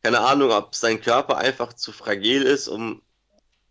Keine 0.05 0.19
Ahnung, 0.19 0.51
ob 0.51 0.75
sein 0.75 1.01
Körper 1.01 1.39
einfach 1.39 1.73
zu 1.73 1.91
fragil 1.91 2.43
ist, 2.43 2.67
um 2.67 3.01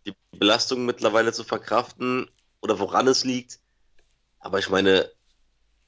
die 0.05 0.13
Belastung 0.33 0.85
mittlerweile 0.85 1.31
zu 1.31 1.45
verkraften 1.45 2.29
oder 2.59 2.77
woran 2.77 3.07
es 3.07 3.23
liegt. 3.23 3.59
Aber 4.39 4.59
ich 4.59 4.69
meine, 4.69 5.09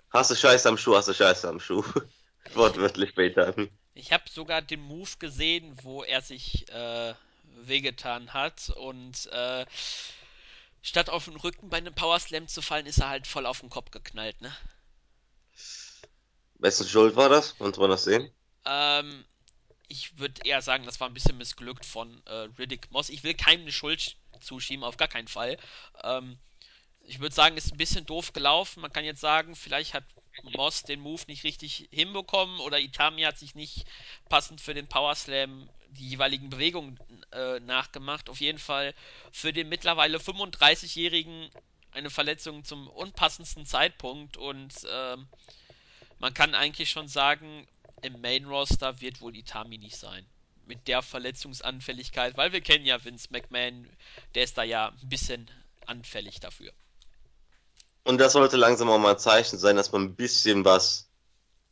hast 0.10 0.32
du 0.32 0.36
Scheiße 0.36 0.70
am 0.70 0.78
Schuh, 0.78 0.96
hast 0.96 1.10
du 1.10 1.14
Scheiße 1.14 1.50
am 1.50 1.60
Schuh. 1.60 1.84
Ich, 2.46 2.56
Wortwörtlich 2.56 3.10
später. 3.10 3.54
ich 3.94 4.14
habe 4.14 4.24
sogar 4.30 4.62
den 4.62 4.80
Move 4.80 5.10
gesehen, 5.20 5.76
wo 5.84 6.02
er 6.04 6.22
sich 6.22 6.66
äh, 6.70 7.14
wehgetan 7.64 8.34
hat 8.34 8.70
und 8.70 9.26
äh, 9.34 9.66
statt 10.82 11.10
auf 11.10 11.26
den 11.26 11.36
Rücken 11.36 11.68
bei 11.68 11.76
einem 11.76 11.94
Power 11.94 12.22
Slam 12.22 12.48
zu 12.48 12.62
fallen, 12.62 12.86
ist 12.86 13.00
er 13.00 13.10
halt 13.10 13.28
voll 13.28 13.46
auf 13.46 13.60
den 13.60 13.70
Kopf 13.70 13.92
geknallt, 13.92 14.40
ne? 14.40 14.56
Wessen 16.60 16.88
Schuld 16.88 17.18
war 17.18 17.28
das? 17.28 17.58
Konnte 17.58 17.82
man 17.82 17.90
das 17.90 18.06
sehen? 18.06 18.32
Ähm, 18.64 19.26
ich 19.88 20.18
würde 20.18 20.42
eher 20.46 20.62
sagen, 20.62 20.86
das 20.86 21.00
war 21.00 21.08
ein 21.08 21.14
bisschen 21.14 21.38
missglückt 21.38 21.86
von 21.86 22.22
äh, 22.26 22.50
Riddick 22.60 22.92
Moss. 22.92 23.10
Ich 23.10 23.24
will 23.24 23.34
keinem 23.34 23.62
eine 23.62 23.72
Schuld 23.72 24.18
zuschieben, 24.42 24.84
auf 24.84 24.98
gar 24.98 25.08
keinen 25.08 25.28
Fall. 25.28 25.58
Ähm, 26.04 26.38
ich 27.02 27.20
würde 27.20 27.34
sagen, 27.34 27.56
ist 27.56 27.72
ein 27.72 27.78
bisschen 27.78 28.06
doof 28.06 28.34
gelaufen. 28.34 28.82
Man 28.82 28.92
kann 28.92 29.06
jetzt 29.06 29.22
sagen, 29.22 29.56
vielleicht 29.56 29.94
hat 29.94 30.04
Moss 30.44 30.84
den 30.84 31.00
Move 31.00 31.24
nicht 31.28 31.44
richtig 31.44 31.88
hinbekommen 31.92 32.60
oder 32.60 32.80
Itami 32.80 33.22
hat 33.22 33.40
sich 33.40 33.56
nicht 33.56 33.88
passend 34.30 34.62
für 34.62 34.74
den 34.74 34.88
Power 34.88 35.16
Slam 35.16 35.70
die 35.90 36.10
jeweiligen 36.10 36.50
Bewegungen 36.50 37.00
äh, 37.32 37.60
nachgemacht. 37.62 38.30
Auf 38.30 38.42
jeden 38.42 38.60
Fall 38.60 38.94
für 39.32 39.54
den 39.54 39.70
mittlerweile 39.70 40.18
35-Jährigen 40.18 41.50
eine 41.92 42.10
Verletzung 42.10 42.64
zum 42.66 42.88
unpassendsten 42.90 43.66
Zeitpunkt 43.66 44.38
und 44.38 44.74
ähm, 44.92 45.28
man 46.20 46.34
kann 46.34 46.56
eigentlich 46.56 46.90
schon 46.90 47.08
sagen, 47.08 47.68
im 48.02 48.22
Main 48.22 48.46
Roster 48.46 49.02
wird 49.02 49.22
wohl 49.22 49.36
Itami 49.36 49.78
nicht 49.78 49.98
sein. 49.98 50.26
Mit 50.66 50.88
der 50.88 51.02
Verletzungsanfälligkeit, 51.02 52.38
weil 52.38 52.52
wir 52.52 52.62
kennen 52.62 52.86
ja 52.86 53.04
Vince 53.04 53.30
McMahon, 53.32 53.90
der 54.36 54.44
ist 54.44 54.58
da 54.58 54.64
ja 54.64 54.90
ein 54.90 55.10
bisschen 55.10 55.50
anfällig 55.86 56.40
dafür. 56.40 56.72
Und 58.04 58.20
das 58.20 58.34
sollte 58.34 58.58
langsam 58.58 58.90
auch 58.90 59.00
mal 59.00 59.12
ein 59.12 59.20
Zeichen 59.20 59.58
sein, 59.58 59.76
dass 59.76 59.92
man 59.92 60.04
ein 60.04 60.16
bisschen 60.16 60.66
was 60.66 61.10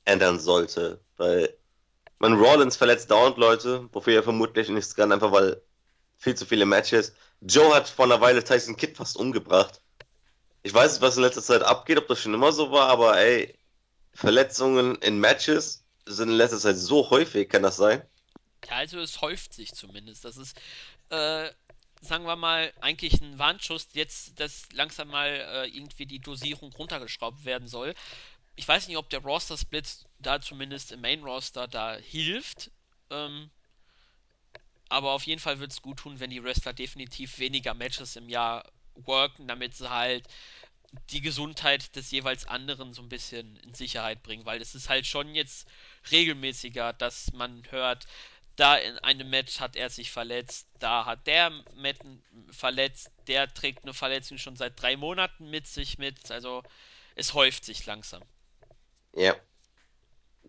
ändern 0.05 0.39
sollte. 0.39 1.00
Weil 1.17 1.53
man 2.20 2.34
Rollins 2.34 2.77
verletzt 2.77 3.12
dauernd 3.12 3.38
Leute, 3.38 3.89
wofür 3.91 4.15
er 4.15 4.24
vermutlich 4.24 4.70
nichts 4.70 4.96
kann, 4.96 5.12
einfach 5.12 5.32
weil 5.32 5.62
viel 6.17 6.36
zu 6.36 6.46
viele 6.46 6.65
Matches. 6.65 7.13
Joe 7.41 7.74
hat 7.74 7.89
vor 7.89 8.05
einer 8.05 8.22
Weile 8.22 8.44
Tyson 8.44 8.77
Kidd 8.77 8.96
fast 8.96 9.17
umgebracht. 9.17 9.82
Ich 10.63 10.74
weiß 10.74 10.94
nicht, 10.94 11.01
was 11.01 11.17
in 11.17 11.24
letzter 11.24 11.44
Zeit 11.44 11.62
abgeht, 11.62 11.98
ob 11.98 12.08
das 12.08 12.20
schon 12.20 12.34
immer 12.34 12.51
so 12.51 12.72
war, 12.72 12.89
aber 12.89 13.17
ey, 13.20 13.58
Verletzungen 14.13 14.96
in 14.96 15.20
Matches 15.20 15.85
sind 16.08 16.30
in 16.30 16.36
letzter 16.36 16.60
Zeit 16.60 16.78
so 16.78 17.10
häufig, 17.10 17.50
kann 17.50 17.64
das 17.64 17.78
sein? 17.78 18.04
Ja, 18.68 18.78
also 18.78 19.00
es 19.00 19.22
häuft 19.22 19.54
sich 19.54 19.74
zumindest. 19.74 20.26
Das 20.26 20.38
ist, 20.38 20.58
äh, 21.10 21.50
sagen 22.02 22.26
wir 22.26 22.36
mal, 22.36 22.74
eigentlich 22.82 23.22
ein 23.22 23.38
Warnschuss, 23.38 23.88
jetzt, 23.94 24.40
dass 24.40 24.72
langsam 24.72 25.10
mal 25.10 25.30
äh, 25.30 25.68
irgendwie 25.68 26.06
die 26.06 26.20
Dosierung 26.20 26.72
runtergeschraubt 26.74 27.46
werden 27.46 27.68
soll. 27.68 27.94
Ich 28.56 28.68
weiß 28.68 28.88
nicht, 28.88 28.98
ob 28.98 29.10
der 29.10 29.20
Roster-Split 29.20 30.06
da 30.20 30.42
zumindest 30.42 30.92
im 30.92 31.02
Main-Roster 31.02 31.68
da 31.68 31.96
hilft. 31.96 32.72
Ähm, 33.10 33.50
aber 34.90 35.12
auf 35.12 35.24
jeden 35.24 35.42
Fall 35.42 35.60
wird 35.60 35.72
es 35.72 35.82
gut 35.82 35.98
tun, 35.98 36.20
wenn 36.20 36.30
die 36.30 36.44
Wrestler 36.44 36.74
definitiv 36.74 37.40
weniger 37.40 37.74
Matches 37.74 38.16
im 38.16 38.30
Jahr 38.30 38.64
worken, 38.96 39.48
damit 39.48 39.76
sie 39.76 39.90
halt 39.90 40.28
die 41.10 41.22
Gesundheit 41.22 41.96
des 41.96 42.12
jeweils 42.12 42.48
anderen 42.48 42.94
so 42.94 43.02
ein 43.02 43.10
bisschen 43.10 43.58
in 43.58 43.74
Sicherheit 43.74 44.24
bringen, 44.24 44.46
weil 44.46 44.62
es 44.62 44.76
ist 44.76 44.90
halt 44.90 45.06
schon 45.06 45.36
jetzt 45.36 45.68
regelmäßiger, 46.12 46.94
dass 46.94 47.32
man 47.34 47.64
hört, 47.70 48.08
da 48.56 48.76
in 48.76 48.98
einem 49.00 49.30
Match 49.30 49.60
hat 49.60 49.76
er 49.76 49.90
sich 49.90 50.12
verletzt, 50.12 50.68
da 50.80 51.06
hat 51.06 51.28
der 51.28 51.52
Matt 51.76 51.98
verletzt, 52.52 53.12
der 53.28 53.54
trägt 53.54 53.84
eine 53.84 53.94
Verletzung 53.94 54.38
schon 54.38 54.56
seit 54.56 54.82
drei 54.82 54.96
Monaten 54.96 55.50
mit 55.50 55.68
sich 55.68 55.98
mit, 55.98 56.32
also 56.32 56.64
es 57.16 57.34
häuft 57.34 57.66
sich 57.66 57.86
langsam. 57.86 58.22
Ja, 59.14 59.36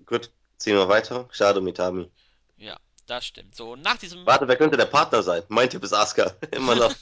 gut. 0.05 0.31
Ziehen 0.59 0.77
wir 0.77 0.89
weiter. 0.89 1.29
Schade, 1.33 1.61
Mitami. 1.61 2.11
Ja, 2.57 2.79
das 3.07 3.27
stimmt. 3.27 3.55
So, 3.55 3.77
nach 3.77 3.99
diesem, 3.99 4.25
Warte, 4.27 4.49
wer 4.49 4.57
könnte 4.57 4.77
der 4.77 4.87
Partner 4.87 5.23
sein? 5.23 5.43
Mein 5.49 5.69
Tipp 5.69 5.85
ist 5.85 5.93
Asuka. 5.93 6.35
Immer 6.51 6.75
noch. 6.75 6.95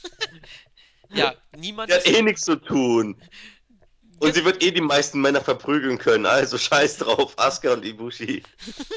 ja, 1.09 1.35
niemand 1.55 1.89
Die 1.89 1.95
hat 1.95 2.05
eh 2.05 2.21
nichts 2.21 2.41
zu 2.41 2.57
tun. 2.57 3.21
Und 4.19 4.33
sie 4.33 4.45
wird 4.45 4.63
eh 4.63 4.71
die 4.71 4.81
meisten 4.81 5.21
Männer 5.21 5.41
verprügeln 5.41 5.97
können. 5.97 6.25
Also 6.25 6.57
scheiß 6.57 6.97
drauf. 6.97 7.33
Asuka 7.37 7.73
und 7.73 7.85
Ibushi. 7.85 8.43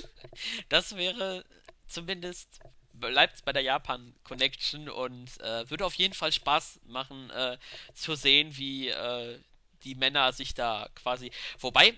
das 0.69 0.97
wäre 0.97 1.45
zumindest 1.89 2.61
bleibt 2.93 3.45
bei 3.45 3.53
der 3.53 3.63
Japan 3.63 4.15
Connection 4.25 4.89
und 4.89 5.41
äh, 5.41 5.69
würde 5.71 5.87
auf 5.87 5.95
jeden 5.95 6.15
Fall 6.15 6.33
Spaß 6.33 6.81
machen 6.87 7.31
äh, 7.31 7.57
zu 7.95 8.15
sehen, 8.15 8.57
wie 8.57 8.89
äh, 8.89 9.39
die 9.85 9.95
Männer 9.95 10.33
sich 10.33 10.55
da 10.55 10.89
quasi. 10.95 11.31
Wobei, 11.61 11.95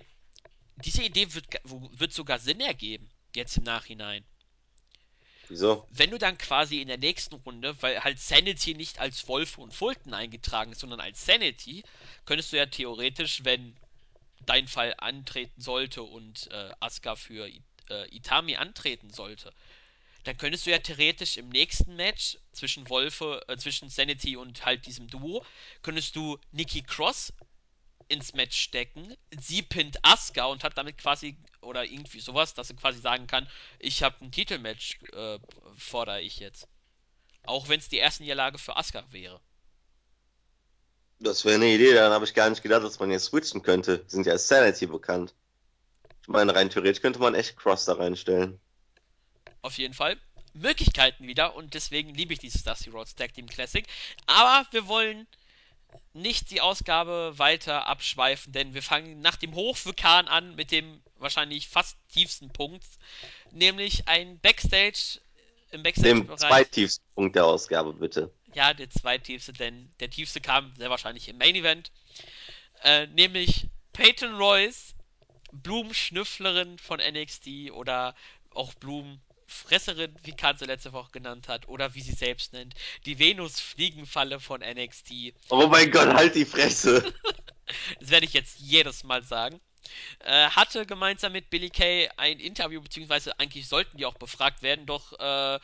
diese 0.85 1.03
Idee 1.03 1.33
wird, 1.35 1.47
wird 1.65 2.13
sogar 2.13 2.39
Sinn 2.39 2.61
ergeben, 2.61 3.11
jetzt 3.35 3.57
im 3.57 3.65
Nachhinein. 3.65 4.25
Wieso? 5.51 5.85
Wenn 5.91 6.11
du 6.11 6.19
dann 6.19 6.39
quasi 6.39 6.81
in 6.81 6.87
der 6.87 6.97
nächsten 6.97 7.35
Runde, 7.35 7.75
weil 7.83 8.03
halt 8.05 8.21
Sanity 8.21 8.75
nicht 8.75 9.01
als 9.01 9.27
Wolf 9.27 9.59
und 9.59 9.75
Fulton 9.75 10.15
eingetragen 10.15 10.71
ist, 10.71 10.81
sondern 10.81 11.01
als 11.01 11.27
Sanity, 11.27 11.83
könntest 12.25 12.53
du 12.53 12.57
ja 12.57 12.67
theoretisch, 12.67 13.45
wenn 13.45 13.77
dein 14.47 14.69
Fall 14.69 14.95
antreten 14.99 15.61
sollte 15.61 16.05
und 16.05 16.49
äh, 16.53 16.71
Asuka 16.79 17.17
für 17.17 17.49
äh, 17.49 18.17
Itami 18.17 18.57
antreten 18.57 19.11
sollte, 19.11 19.53
dann 20.23 20.37
könntest 20.37 20.67
du 20.67 20.71
ja 20.71 20.79
theoretisch 20.79 21.37
im 21.37 21.49
nächsten 21.49 21.97
Match 21.97 22.39
zwischen 22.53 22.89
Wolfe, 22.89 23.43
äh, 23.49 23.57
zwischen 23.57 23.89
Sanity 23.89 24.37
und 24.37 24.65
halt 24.65 24.87
diesem 24.87 25.09
Duo, 25.09 25.45
könntest 25.83 26.15
du 26.15 26.39
Nikki 26.53 26.83
Cross 26.83 27.33
ins 28.07 28.35
Match 28.35 28.57
stecken, 28.57 29.17
sie 29.41 29.63
pinnt 29.63 29.99
Asuka 30.05 30.45
und 30.45 30.63
hat 30.63 30.79
damit 30.79 30.99
quasi, 30.99 31.37
oder 31.63 31.85
irgendwie 31.85 32.21
sowas, 32.21 32.55
dass 32.55 32.69
sie 32.69 32.77
quasi 32.77 33.01
sagen 33.01 33.27
kann, 33.27 33.49
ich 33.79 34.03
habe 34.03 34.17
ein 34.23 34.33
Titelmatch, 34.33 34.99
äh, 35.13 35.39
fordere 35.77 36.21
ich 36.21 36.39
jetzt. 36.39 36.69
Auch 37.45 37.69
wenn 37.69 37.81
es 37.81 37.89
die 37.89 37.99
erste 37.99 38.23
Niederlage 38.23 38.59
für 38.59 38.77
Asuka 38.77 39.05
wäre. 39.11 39.41
Das 41.19 41.45
wäre 41.45 41.57
eine 41.57 41.69
Idee, 41.69 41.93
dann 41.93 42.13
habe 42.13 42.25
ich 42.25 42.35
gar 42.35 42.49
nicht 42.49 42.63
gedacht, 42.63 42.83
dass 42.83 42.99
man 42.99 43.11
jetzt 43.11 43.27
switchen 43.27 43.63
könnte. 43.63 43.99
Die 43.99 44.11
sind 44.11 44.27
ja 44.27 44.33
als 44.33 44.49
Sanity 44.49 44.87
bekannt. 44.87 45.35
Ich 46.23 46.29
meine, 46.29 46.55
rein 46.55 46.71
theoretisch 46.71 47.03
könnte 47.03 47.19
man 47.19 47.35
echt 47.35 47.57
Cross 47.57 47.85
da 47.85 47.95
reinstellen. 47.95 48.59
Auf 49.63 49.77
jeden 49.77 49.95
Fall. 49.95 50.19
Möglichkeiten 50.53 51.27
wieder 51.27 51.55
und 51.55 51.75
deswegen 51.75 52.15
liebe 52.15 52.33
ich 52.33 52.39
dieses 52.41 52.65
Dusty 52.65 52.91
Rhodes 52.91 53.15
Tag 53.15 53.35
Team 53.35 53.47
Classic. 53.47 53.87
Aber 54.27 54.67
wir 54.73 54.89
wollen 54.89 55.27
nicht 56.13 56.51
die 56.51 56.61
Ausgabe 56.61 57.35
weiter 57.37 57.87
abschweifen, 57.87 58.53
denn 58.53 58.75
wir 58.75 58.83
fangen 58.83 59.21
nach 59.21 59.37
dem 59.37 59.55
Hochvulkan 59.55 60.29
an 60.29 60.55
mit 60.55 60.71
dem 60.73 61.03
wahrscheinlich 61.19 61.69
fast 61.69 61.97
tiefsten 62.09 62.53
Punkt, 62.53 62.85
nämlich 63.53 64.09
ein 64.09 64.39
Backstage 64.41 65.21
im 65.71 65.83
Backstage-Bereich. 65.83 66.27
Dem 66.27 66.49
zweitiefsten 66.49 67.07
Punkt 67.15 67.37
der 67.37 67.45
Ausgabe, 67.47 67.93
bitte. 67.93 68.33
Ja, 68.55 68.75
der 68.75 68.91
zweitiefste, 68.91 69.53
denn 69.53 69.93
der 70.01 70.11
tiefste 70.11 70.41
kam 70.41 70.75
sehr 70.77 70.91
wahrscheinlich 70.91 71.29
im 71.29 71.39
Main 71.39 71.55
Event. 71.55 71.93
Äh, 72.83 73.07
nämlich 73.09 73.69
Peyton 73.93 74.35
Royce, 74.35 74.95
Blumenschnüfflerin 75.53 76.79
von 76.79 77.01
NXT 77.01 77.71
oder 77.73 78.15
auch 78.53 78.75
Blumenfresserin, 79.51 80.15
wie 80.23 80.33
Kahn 80.33 80.57
sie 80.57 80.65
letzte 80.65 80.93
Woche 80.93 81.11
genannt 81.13 81.49
hat, 81.49 81.69
oder 81.69 81.95
wie 81.95 82.01
sie 82.01 82.13
selbst 82.13 82.53
nennt, 82.53 82.75
die 83.05 83.19
Venus-Fliegenfalle 83.19 84.41
von 84.41 84.61
NXT. 84.61 85.35
Oh 85.49 85.67
mein 85.67 85.91
Gott, 85.91 86.09
halt 86.15 86.35
die 86.35 86.45
Fresse! 86.45 87.13
das 88.01 88.11
werde 88.11 88.27
ich 88.27 88.33
jetzt 88.33 88.59
jedes 88.59 89.05
Mal 89.05 89.23
sagen 89.23 89.61
äh, 90.21 90.51
hatte 90.51 90.87
gemeinsam 90.87 91.33
mit 91.33 91.51
Billy 91.51 91.71
Kay 91.71 92.09
ein 92.17 92.39
Interview, 92.39 92.81
beziehungsweise 92.81 93.39
eigentlich 93.41 93.67
sollten 93.69 93.97
die 93.97 94.07
auch 94.07 94.15
befragt 94.15 94.63
werden, 94.63 94.87
doch 94.87 95.19
äh, 95.19 95.59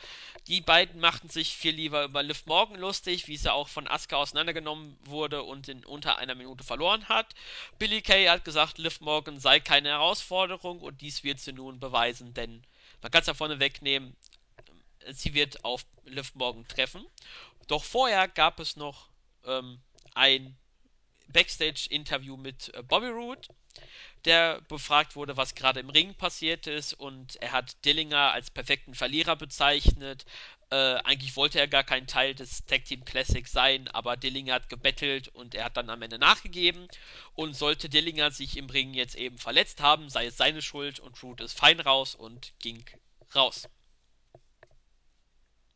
die 0.47 0.59
beiden 0.59 0.99
machten 0.99 1.29
sich 1.29 1.55
viel 1.55 1.73
lieber 1.73 2.03
über 2.03 2.23
Liv 2.23 2.45
Morgan 2.45 2.77
lustig, 2.77 3.27
wie 3.27 3.37
sie 3.37 3.51
auch 3.51 3.67
von 3.67 3.87
Asuka 3.87 4.17
auseinandergenommen 4.17 4.97
wurde 5.05 5.43
und 5.43 5.69
in 5.69 5.85
unter 5.85 6.17
einer 6.17 6.35
Minute 6.35 6.63
verloren 6.63 7.07
hat. 7.07 7.27
Billy 7.79 8.01
Kay 8.01 8.27
hat 8.27 8.43
gesagt, 8.43 8.77
Liv 8.79 8.99
Morgan 9.01 9.39
sei 9.39 9.59
keine 9.59 9.89
Herausforderung 9.89 10.79
und 10.79 11.01
dies 11.01 11.23
wird 11.23 11.39
sie 11.39 11.53
nun 11.53 11.79
beweisen, 11.79 12.33
denn 12.33 12.63
man 13.01 13.11
kann 13.11 13.21
es 13.21 13.27
ja 13.27 13.33
vorne 13.33 13.59
wegnehmen, 13.59 14.15
sie 15.11 15.33
wird 15.33 15.63
auf 15.63 15.85
Liv 16.05 16.33
Morgan 16.35 16.67
treffen. 16.67 17.05
Doch 17.67 17.83
vorher 17.83 18.27
gab 18.27 18.59
es 18.59 18.75
noch 18.75 19.09
ähm, 19.45 19.79
ein 20.13 20.57
Backstage-Interview 21.27 22.37
mit 22.37 22.73
äh, 22.73 22.83
Bobby 22.83 23.07
Roode 23.07 23.47
der 24.25 24.61
befragt 24.61 25.15
wurde, 25.15 25.37
was 25.37 25.55
gerade 25.55 25.79
im 25.79 25.89
Ring 25.89 26.13
passiert 26.15 26.67
ist 26.67 26.93
und 26.93 27.35
er 27.37 27.51
hat 27.51 27.85
Dillinger 27.85 28.33
als 28.33 28.51
perfekten 28.51 28.95
Verlierer 28.95 29.35
bezeichnet. 29.35 30.25
Äh, 30.69 30.95
eigentlich 31.03 31.35
wollte 31.37 31.59
er 31.59 31.67
gar 31.67 31.83
kein 31.83 32.07
Teil 32.07 32.35
des 32.35 32.65
Tag 32.65 32.83
Team 32.83 33.05
Classic 33.05 33.47
sein, 33.47 33.87
aber 33.89 34.17
Dillinger 34.17 34.55
hat 34.55 34.69
gebettelt 34.69 35.29
und 35.29 35.55
er 35.55 35.65
hat 35.65 35.77
dann 35.77 35.89
am 35.89 36.01
Ende 36.01 36.19
nachgegeben. 36.19 36.87
Und 37.35 37.55
sollte 37.55 37.87
Dillinger 37.87 38.31
sich 38.31 38.57
im 38.57 38.69
Ring 38.69 38.93
jetzt 38.93 39.15
eben 39.15 39.37
verletzt 39.37 39.81
haben, 39.81 40.09
sei 40.09 40.25
es 40.25 40.37
seine 40.37 40.61
Schuld 40.61 40.99
und 40.99 41.21
Root 41.23 41.41
ist 41.41 41.57
fein 41.57 41.79
raus 41.79 42.15
und 42.15 42.53
ging 42.59 42.83
raus. 43.33 43.69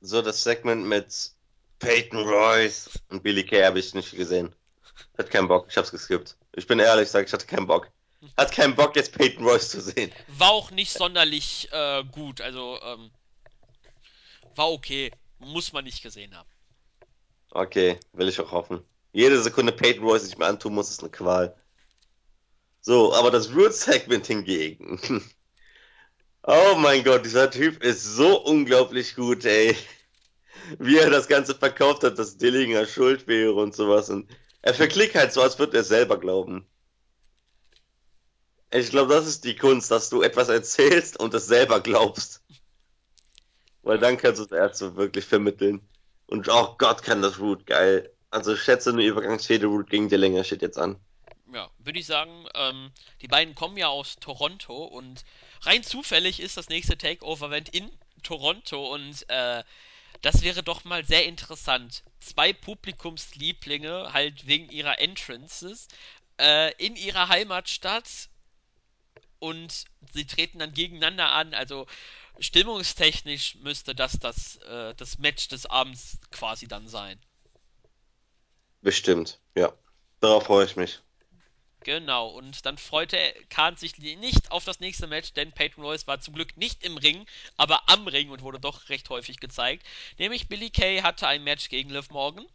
So, 0.01 0.21
das 0.21 0.43
Segment 0.43 0.85
mit 0.85 1.31
Peyton 1.79 2.27
Royce 2.27 2.89
und 3.09 3.23
Billy 3.23 3.45
Kay 3.45 3.63
habe 3.63 3.79
ich 3.79 3.93
nicht 3.93 4.11
gesehen. 4.11 4.53
Hat 5.17 5.29
keinen 5.29 5.47
Bock, 5.47 5.67
ich 5.69 5.77
hab's 5.77 5.91
geskippt. 5.91 6.35
Ich 6.55 6.67
bin 6.67 6.79
ehrlich, 6.79 7.09
sag 7.09 7.27
ich 7.27 7.33
hatte 7.33 7.45
keinen 7.45 7.67
Bock 7.67 7.91
hat 8.37 8.51
keinen 8.51 8.75
Bock, 8.75 8.95
jetzt 8.95 9.17
Peyton 9.17 9.45
Royce 9.45 9.69
zu 9.69 9.81
sehen. 9.81 10.11
War 10.27 10.51
auch 10.51 10.71
nicht 10.71 10.91
sonderlich 10.91 11.69
äh, 11.71 12.03
gut. 12.03 12.41
Also, 12.41 12.79
ähm, 12.83 13.11
war 14.57 14.71
okay. 14.71 15.11
Muss 15.39 15.73
man 15.73 15.83
nicht 15.83 16.03
gesehen 16.03 16.35
haben. 16.35 16.49
Okay, 17.51 17.99
will 18.13 18.29
ich 18.29 18.39
auch 18.39 18.51
hoffen. 18.51 18.83
Jede 19.11 19.41
Sekunde 19.41 19.71
Peyton 19.71 20.05
Royce, 20.05 20.27
ich 20.27 20.37
mir 20.37 20.45
antun 20.45 20.73
muss, 20.73 20.89
ist 20.89 21.01
eine 21.01 21.09
Qual. 21.09 21.55
So, 22.79 23.13
aber 23.13 23.29
das 23.29 23.53
Root-Segment 23.53 24.25
hingegen. 24.25 24.99
oh 26.43 26.75
mein 26.77 27.03
Gott, 27.03 27.25
dieser 27.25 27.51
Typ 27.51 27.83
ist 27.83 28.03
so 28.03 28.41
unglaublich 28.41 29.15
gut, 29.15 29.45
ey. 29.45 29.75
Wie 30.79 30.97
er 30.97 31.09
das 31.09 31.27
Ganze 31.27 31.55
verkauft 31.55 32.03
hat, 32.03 32.17
dass 32.17 32.37
Dillinger 32.37 32.85
schuld 32.85 33.27
wäre 33.27 33.53
und 33.53 33.75
sowas. 33.75 34.09
Und 34.09 34.29
er 34.61 34.73
verklickt 34.73 35.15
halt 35.15 35.33
so, 35.33 35.41
als 35.41 35.59
würde 35.59 35.77
er 35.77 35.83
selber 35.83 36.19
glauben. 36.19 36.65
Ich 38.73 38.89
glaube, 38.89 39.13
das 39.13 39.27
ist 39.27 39.43
die 39.43 39.55
Kunst, 39.55 39.91
dass 39.91 40.09
du 40.09 40.21
etwas 40.21 40.47
erzählst 40.47 41.19
und 41.19 41.33
es 41.33 41.47
selber 41.47 41.81
glaubst. 41.81 42.40
Weil 43.83 43.97
dann 43.97 44.17
kannst 44.17 44.39
du 44.39 44.45
es 44.45 44.51
erst 44.51 44.77
so 44.77 44.95
wirklich 44.95 45.25
vermitteln. 45.25 45.81
Und 46.27 46.47
oh 46.49 46.75
Gott, 46.77 47.03
kann 47.03 47.21
das 47.21 47.39
Root 47.39 47.65
geil. 47.65 48.11
Also 48.29 48.53
ich 48.53 48.61
schätze 48.61 48.91
eine 48.91 49.03
Übergangsfehde 49.03 49.67
Root 49.67 49.89
gegen 49.89 50.07
die 50.07 50.15
Länge 50.15 50.43
steht 50.43 50.61
jetzt 50.61 50.77
an. 50.77 50.97
Ja, 51.53 51.69
würde 51.79 51.99
ich 51.99 52.05
sagen, 52.05 52.45
ähm, 52.55 52.91
die 53.21 53.27
beiden 53.27 53.55
kommen 53.55 53.75
ja 53.75 53.89
aus 53.89 54.15
Toronto 54.15 54.85
und 54.85 55.25
rein 55.63 55.83
zufällig 55.83 56.39
ist 56.39 56.55
das 56.55 56.69
nächste 56.69 56.97
Takeover-Event 56.97 57.69
in 57.69 57.91
Toronto 58.23 58.93
und 58.93 59.29
äh, 59.29 59.63
das 60.21 60.43
wäre 60.43 60.63
doch 60.63 60.85
mal 60.85 61.03
sehr 61.03 61.25
interessant. 61.25 62.03
Zwei 62.21 62.53
Publikumslieblinge, 62.53 64.13
halt 64.13 64.47
wegen 64.47 64.69
ihrer 64.69 64.99
Entrances, 64.99 65.89
äh, 66.39 66.73
in 66.77 66.95
ihrer 66.95 67.27
Heimatstadt 67.27 68.29
und 69.39 69.85
sie 70.13 70.25
treten 70.25 70.59
dann 70.59 70.73
gegeneinander 70.73 71.31
an. 71.31 71.53
Also 71.53 71.87
stimmungstechnisch 72.39 73.55
müsste 73.55 73.95
das 73.95 74.19
das, 74.19 74.57
äh, 74.57 74.93
das 74.95 75.17
Match 75.19 75.47
des 75.47 75.65
Abends 75.65 76.17
quasi 76.31 76.67
dann 76.67 76.87
sein. 76.87 77.19
Bestimmt, 78.81 79.39
ja. 79.55 79.71
Darauf 80.19 80.45
freue 80.45 80.65
ich 80.65 80.75
mich. 80.75 81.01
Genau, 81.83 82.27
und 82.27 82.63
dann 82.67 82.77
freute 82.77 83.17
Kahn 83.49 83.75
sich 83.75 83.97
nicht 83.97 84.51
auf 84.51 84.65
das 84.65 84.79
nächste 84.79 85.07
Match, 85.07 85.33
denn 85.33 85.51
Peyton 85.51 85.83
Royce 85.83 86.05
war 86.05 86.19
zum 86.19 86.35
Glück 86.35 86.55
nicht 86.55 86.83
im 86.83 86.97
Ring, 86.97 87.25
aber 87.57 87.89
am 87.89 88.07
Ring 88.07 88.29
und 88.29 88.43
wurde 88.43 88.59
doch 88.59 88.89
recht 88.89 89.09
häufig 89.09 89.39
gezeigt. 89.39 89.85
Nämlich 90.19 90.47
Billy 90.47 90.69
Kay 90.69 91.01
hatte 91.01 91.27
ein 91.27 91.43
Match 91.43 91.69
gegen 91.69 91.89
Liv 91.89 92.11
Morgan 92.11 92.45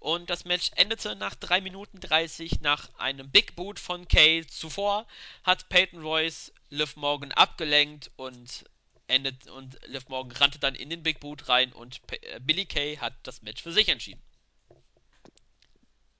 und 0.00 0.28
das 0.28 0.44
Match 0.44 0.72
endete 0.74 1.14
nach 1.14 1.36
3 1.36 1.60
Minuten 1.60 2.00
30 2.00 2.62
nach 2.62 2.92
einem 2.98 3.30
Big 3.30 3.54
Boot 3.54 3.78
von 3.78 4.08
Kay. 4.08 4.44
Zuvor 4.44 5.06
hat 5.44 5.68
Peyton 5.68 6.02
Royce 6.02 6.52
Liv 6.70 6.96
Morgan 6.96 7.30
abgelenkt 7.30 8.10
und 8.16 8.64
endet 9.06 9.48
und 9.48 9.78
Liv 9.86 10.08
Morgan 10.08 10.36
rannte 10.36 10.58
dann 10.58 10.74
in 10.74 10.90
den 10.90 11.02
Big 11.02 11.20
Boot 11.20 11.48
rein 11.48 11.72
und 11.72 12.00
äh, 12.10 12.40
Billy 12.40 12.66
Kay 12.66 12.96
hat 12.96 13.14
das 13.22 13.42
Match 13.42 13.62
für 13.62 13.72
sich 13.72 13.88
entschieden. 13.88 14.22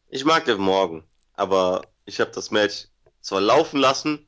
Ich 0.09 0.25
mag 0.25 0.47
Liv 0.47 0.59
Morgan, 0.59 1.05
aber 1.35 1.83
ich 2.05 2.21
habe 2.21 2.31
das 2.31 2.51
Match 2.51 2.89
zwar 3.21 3.41
laufen 3.41 3.81
lassen, 3.81 4.27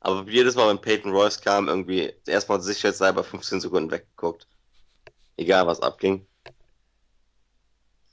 aber 0.00 0.28
jedes 0.30 0.54
Mal, 0.54 0.68
wenn 0.68 0.80
Peyton 0.80 1.12
Royce 1.12 1.40
kam, 1.40 1.68
irgendwie 1.68 2.12
erstmal 2.26 2.60
sicherheitshalber 2.60 3.24
15 3.24 3.60
Sekunden 3.60 3.90
weggeguckt. 3.90 4.46
Egal 5.36 5.66
was 5.66 5.80
abging. 5.80 6.26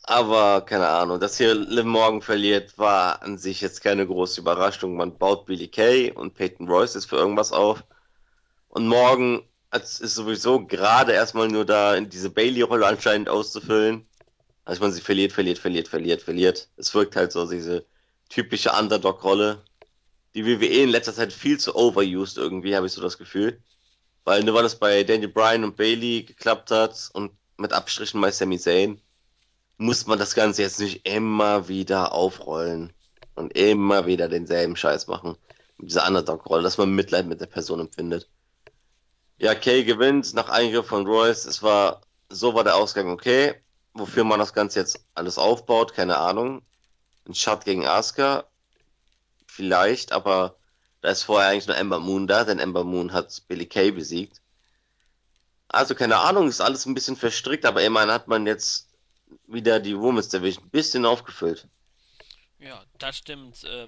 Aber 0.03 0.61
keine 0.61 0.87
Ahnung, 0.87 1.19
dass 1.19 1.37
hier 1.37 1.55
Liv 1.55 1.85
Morgan 1.85 2.21
verliert, 2.21 2.77
war 2.77 3.23
an 3.23 3.39
sich 3.39 3.61
jetzt 3.61 3.81
keine 3.81 4.05
große 4.05 4.41
Überraschung. 4.41 4.95
Man 4.95 5.17
baut 5.17 5.47
Billy 5.47 5.67
Kay 5.67 6.11
und 6.11 6.35
Peyton 6.35 6.67
Royce 6.67 6.93
jetzt 6.93 7.09
für 7.09 7.15
irgendwas 7.15 7.51
auf. 7.51 7.83
Und 8.69 8.87
Morgan 8.87 9.41
ist 9.75 10.15
sowieso 10.15 10.65
gerade 10.65 11.13
erstmal 11.13 11.47
nur 11.47 11.65
da, 11.65 11.95
in 11.95 12.09
diese 12.09 12.29
Bailey-Rolle 12.29 12.87
anscheinend 12.87 13.29
auszufüllen. 13.29 14.07
Also 14.63 14.81
man 14.81 14.91
sie 14.91 15.01
verliert, 15.01 15.31
verliert, 15.33 15.59
verliert, 15.59 15.87
verliert, 15.87 16.21
verliert. 16.21 16.69
Es 16.77 16.93
wirkt 16.93 17.15
halt 17.15 17.31
so 17.31 17.47
diese 17.49 17.85
typische 18.29 18.71
Underdog-Rolle. 18.71 19.63
Die 20.33 20.45
WWE 20.45 20.83
in 20.83 20.89
letzter 20.89 21.13
Zeit 21.13 21.31
viel 21.33 21.59
zu 21.59 21.75
overused 21.75 22.37
irgendwie, 22.37 22.75
habe 22.75 22.87
ich 22.87 22.93
so 22.93 23.01
das 23.01 23.17
Gefühl. 23.17 23.61
Weil 24.23 24.43
nur 24.43 24.55
weil 24.55 24.65
es 24.65 24.75
bei 24.75 25.03
Daniel 25.03 25.29
Bryan 25.29 25.63
und 25.63 25.77
Bailey 25.77 26.23
geklappt 26.23 26.71
hat 26.71 27.09
und 27.13 27.31
mit 27.57 27.73
Abstrichen 27.73 28.19
bei 28.21 28.31
Sami 28.31 28.59
Zayn, 28.59 28.99
muss 29.77 30.07
man 30.07 30.19
das 30.19 30.35
Ganze 30.35 30.63
jetzt 30.63 30.79
nicht 30.79 31.05
immer 31.07 31.67
wieder 31.67 32.11
aufrollen 32.13 32.93
und 33.35 33.55
immer 33.55 34.05
wieder 34.07 34.29
denselben 34.29 34.75
Scheiß 34.75 35.07
machen. 35.07 35.37
Mit 35.77 35.89
dieser 35.89 36.07
Underdog-Rolle, 36.07 36.63
dass 36.63 36.77
man 36.77 36.93
Mitleid 36.95 37.27
mit 37.27 37.41
der 37.41 37.47
Person 37.47 37.81
empfindet. 37.81 38.29
Ja, 39.37 39.55
Kay 39.55 39.83
gewinnt 39.83 40.33
nach 40.33 40.49
Eingriff 40.49 40.87
von 40.87 41.05
Royce. 41.07 41.45
Es 41.45 41.63
war, 41.63 42.01
so 42.29 42.53
war 42.55 42.63
der 42.63 42.75
Ausgang 42.75 43.09
okay. 43.09 43.55
Wofür 43.93 44.23
man 44.25 44.39
das 44.39 44.53
Ganze 44.53 44.79
jetzt 44.79 45.05
alles 45.13 45.37
aufbaut, 45.37 45.93
keine 45.93 46.17
Ahnung. 46.17 46.61
Ein 47.27 47.35
Shot 47.35 47.65
gegen 47.65 47.85
Asuka, 47.87 48.45
vielleicht, 49.47 50.11
aber 50.11 50.57
Da 51.01 51.11
ist 51.11 51.23
vorher 51.23 51.49
eigentlich 51.49 51.67
nur 51.67 51.77
Ember 51.77 51.99
Moon 51.99 52.27
da, 52.27 52.43
denn 52.45 52.59
Ember 52.59 52.83
Moon 52.83 53.13
hat 53.13 53.43
Billy 53.47 53.67
Kay 53.67 53.91
besiegt. 53.91 54.41
Also 55.67 55.93
keine 55.95 56.17
Ahnung, 56.17 56.47
ist 56.47 56.61
alles 56.61 56.85
ein 56.87 56.95
bisschen 56.95 57.15
verstrickt, 57.15 57.65
aber 57.65 57.83
immerhin 57.83 58.11
hat 58.11 58.27
man 58.27 58.47
jetzt 58.47 58.89
wieder 59.47 59.79
die 59.79 59.97
Women's 59.99 60.29
Division 60.29 60.65
ein 60.65 60.69
bisschen 60.71 61.05
aufgefüllt. 61.05 61.67
Ja, 62.59 62.83
das 62.97 63.17
stimmt. 63.17 63.63
Äh, 63.63 63.87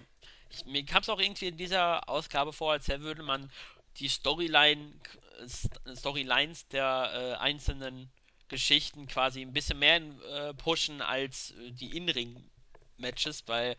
ich, 0.49 0.65
mir 0.65 0.85
kam 0.85 1.01
es 1.01 1.09
auch 1.09 1.19
irgendwie 1.19 1.47
in 1.47 1.57
dieser 1.57 2.07
Ausgabe 2.09 2.53
vor, 2.53 2.73
als 2.73 2.87
würde 2.87 3.23
man 3.23 3.51
die 3.97 4.09
Storyline, 4.09 4.93
Storylines 5.95 6.67
der 6.69 7.11
äh, 7.13 7.41
einzelnen 7.41 8.11
Geschichten 8.47 9.07
quasi 9.07 9.41
ein 9.41 9.53
bisschen 9.53 9.79
mehr 9.79 9.97
äh, 9.97 10.53
pushen 10.53 11.01
als 11.01 11.51
äh, 11.51 11.71
die 11.71 11.97
In-Ring-Matches, 11.97 13.43
weil 13.47 13.75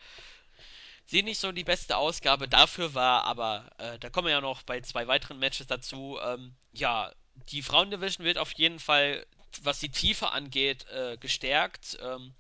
sie 1.07 1.23
nicht 1.23 1.39
so 1.39 1.53
die 1.53 1.65
beste 1.65 1.97
Ausgabe 1.97 2.49
dafür 2.49 2.95
war, 2.95 3.25
aber 3.25 3.71
äh, 3.79 3.99
da 3.99 4.11
kommen 4.11 4.27
wir 4.27 4.33
ja 4.33 4.41
noch 4.41 4.63
bei 4.63 4.81
zwei 4.83 5.07
weiteren 5.07 5.39
Matches 5.39 5.67
dazu. 5.67 6.19
Ähm, 6.23 6.55
ja, 6.73 7.13
die 7.51 7.63
Frauendivision 7.63 8.27
wird 8.27 8.39
auf 8.39 8.53
jeden 8.53 8.79
Fall, 8.79 9.27
was 9.63 9.81
die 9.81 9.89
Tiefe 9.89 10.31
angeht, 10.31 10.87
äh, 10.91 11.17
gestärkt. 11.19 11.99
Ähm, 12.03 12.35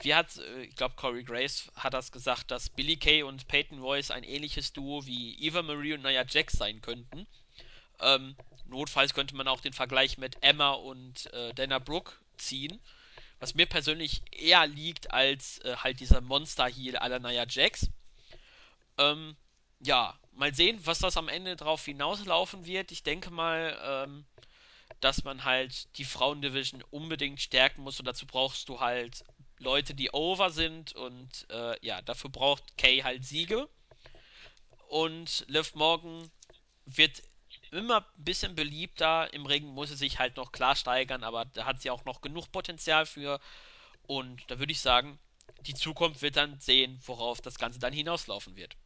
wie 0.00 0.14
hat, 0.14 0.36
äh, 0.36 0.64
ich 0.64 0.76
glaube, 0.76 0.94
Corey 0.96 1.24
Grace 1.24 1.70
hat 1.74 1.94
das 1.94 2.12
gesagt, 2.12 2.50
dass 2.50 2.68
Billy 2.68 2.96
Kay 2.96 3.22
und 3.22 3.48
Peyton 3.48 3.78
Royce 3.78 4.10
ein 4.10 4.24
ähnliches 4.24 4.72
Duo 4.72 5.06
wie 5.06 5.38
Eva 5.40 5.62
Marie 5.62 5.94
und 5.94 6.02
Nia 6.02 6.24
Jax 6.28 6.54
sein 6.54 6.82
könnten. 6.82 7.26
Ähm, 8.00 8.36
notfalls 8.72 9.14
könnte 9.14 9.36
man 9.36 9.48
auch 9.48 9.60
den 9.60 9.72
Vergleich 9.72 10.18
mit 10.18 10.36
Emma 10.40 10.72
und 10.72 11.32
äh, 11.32 11.54
Dana 11.54 11.78
Brooke 11.78 12.12
ziehen. 12.36 12.80
Was 13.38 13.54
mir 13.54 13.66
persönlich 13.66 14.22
eher 14.30 14.66
liegt 14.66 15.12
als 15.12 15.58
äh, 15.60 15.76
halt 15.76 16.00
dieser 16.00 16.20
Monster-Heal 16.20 16.96
aller 16.96 17.18
Nia 17.18 17.44
Jax. 17.48 17.88
Ähm, 18.98 19.36
ja, 19.80 20.18
mal 20.32 20.54
sehen, 20.54 20.80
was 20.84 21.00
das 21.00 21.16
am 21.16 21.28
Ende 21.28 21.56
drauf 21.56 21.84
hinauslaufen 21.84 22.66
wird. 22.66 22.92
Ich 22.92 23.02
denke 23.02 23.30
mal, 23.30 23.78
ähm, 23.84 24.24
dass 25.00 25.24
man 25.24 25.44
halt 25.44 25.96
die 25.98 26.04
Frauendivision 26.04 26.84
unbedingt 26.90 27.40
stärken 27.40 27.82
muss 27.82 27.98
und 27.98 28.06
dazu 28.06 28.26
brauchst 28.26 28.68
du 28.68 28.80
halt 28.80 29.24
Leute, 29.58 29.94
die 29.94 30.10
over 30.12 30.50
sind 30.50 30.92
und 30.94 31.46
äh, 31.50 31.76
ja, 31.84 32.02
dafür 32.02 32.30
braucht 32.30 32.76
Kay 32.76 33.02
halt 33.02 33.24
Siege. 33.24 33.68
Und 34.88 35.44
Liv 35.48 35.74
Morgan 35.74 36.30
wird 36.84 37.22
immer 37.72 38.00
ein 38.00 38.24
bisschen 38.24 38.54
beliebter. 38.54 39.32
Im 39.32 39.46
Ring 39.46 39.66
muss 39.66 39.88
sie 39.88 39.96
sich 39.96 40.18
halt 40.18 40.36
noch 40.36 40.52
klar 40.52 40.76
steigern, 40.76 41.24
aber 41.24 41.44
da 41.46 41.64
hat 41.64 41.82
sie 41.82 41.90
auch 41.90 42.04
noch 42.04 42.20
genug 42.20 42.52
Potenzial 42.52 43.06
für. 43.06 43.40
Und 44.06 44.42
da 44.50 44.58
würde 44.58 44.72
ich 44.72 44.80
sagen, 44.80 45.18
die 45.66 45.74
Zukunft 45.74 46.22
wird 46.22 46.36
dann 46.36 46.58
sehen, 46.60 47.00
worauf 47.06 47.40
das 47.40 47.58
Ganze 47.58 47.78
dann 47.78 47.92
hinauslaufen 47.92 48.56
wird. 48.56 48.76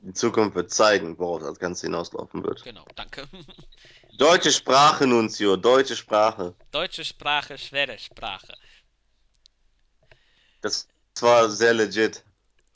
Die 0.00 0.12
Zukunft 0.12 0.54
wird 0.54 0.70
zeigen, 0.70 1.18
worauf 1.18 1.40
das 1.40 1.58
Ganze 1.58 1.86
hinauslaufen 1.86 2.44
wird. 2.44 2.62
Genau, 2.62 2.84
danke. 2.94 3.26
Deutsche 4.18 4.52
Sprache, 4.52 5.06
Nunzio, 5.06 5.56
deutsche 5.56 5.96
Sprache. 5.96 6.54
Deutsche 6.70 7.04
Sprache, 7.04 7.56
schwere 7.56 7.98
Sprache. 7.98 8.54
Das 10.60 10.88
war 11.20 11.48
sehr 11.48 11.74
legit. 11.74 12.22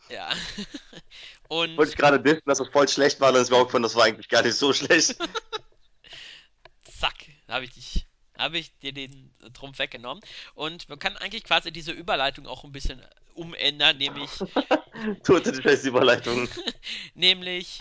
Ja. 0.09 0.31
Und. 1.49 1.77
Wollte 1.77 1.93
ich 1.93 1.97
gerade 1.97 2.21
dissen, 2.21 2.43
dass 2.47 2.59
das 2.59 2.69
voll 2.69 2.89
schlecht 2.89 3.21
war, 3.21 3.33
dann 3.33 3.43
ist 3.43 3.51
mir 3.51 3.57
aufgefallen, 3.57 3.83
das 3.83 3.95
war 3.95 4.05
eigentlich 4.05 4.29
gar 4.29 4.43
nicht 4.43 4.55
so 4.55 4.73
schlecht. 4.73 5.17
Zack, 6.99 7.15
habe 7.49 7.65
ich 7.65 7.73
dich. 7.73 8.07
Habe 8.37 8.59
ich 8.59 8.79
dir 8.79 8.93
den 8.93 9.35
Trumpf 9.53 9.81
weggenommen. 9.81 10.23
Und 10.55 10.89
man 10.89 11.01
kann 11.01 11.17
eigentlich 11.17 11.43
quasi 11.43 11.73
diese 11.73 11.91
Überleitung 11.91 12.47
auch 12.47 12.63
ein 12.63 12.71
bisschen 12.71 13.03
umändern, 13.35 13.97
nämlich. 13.97 14.31
Tote 15.25 15.53
die 15.53 15.63
scheiß 15.63 15.85
Überleitung. 15.87 16.49
nämlich 17.15 17.81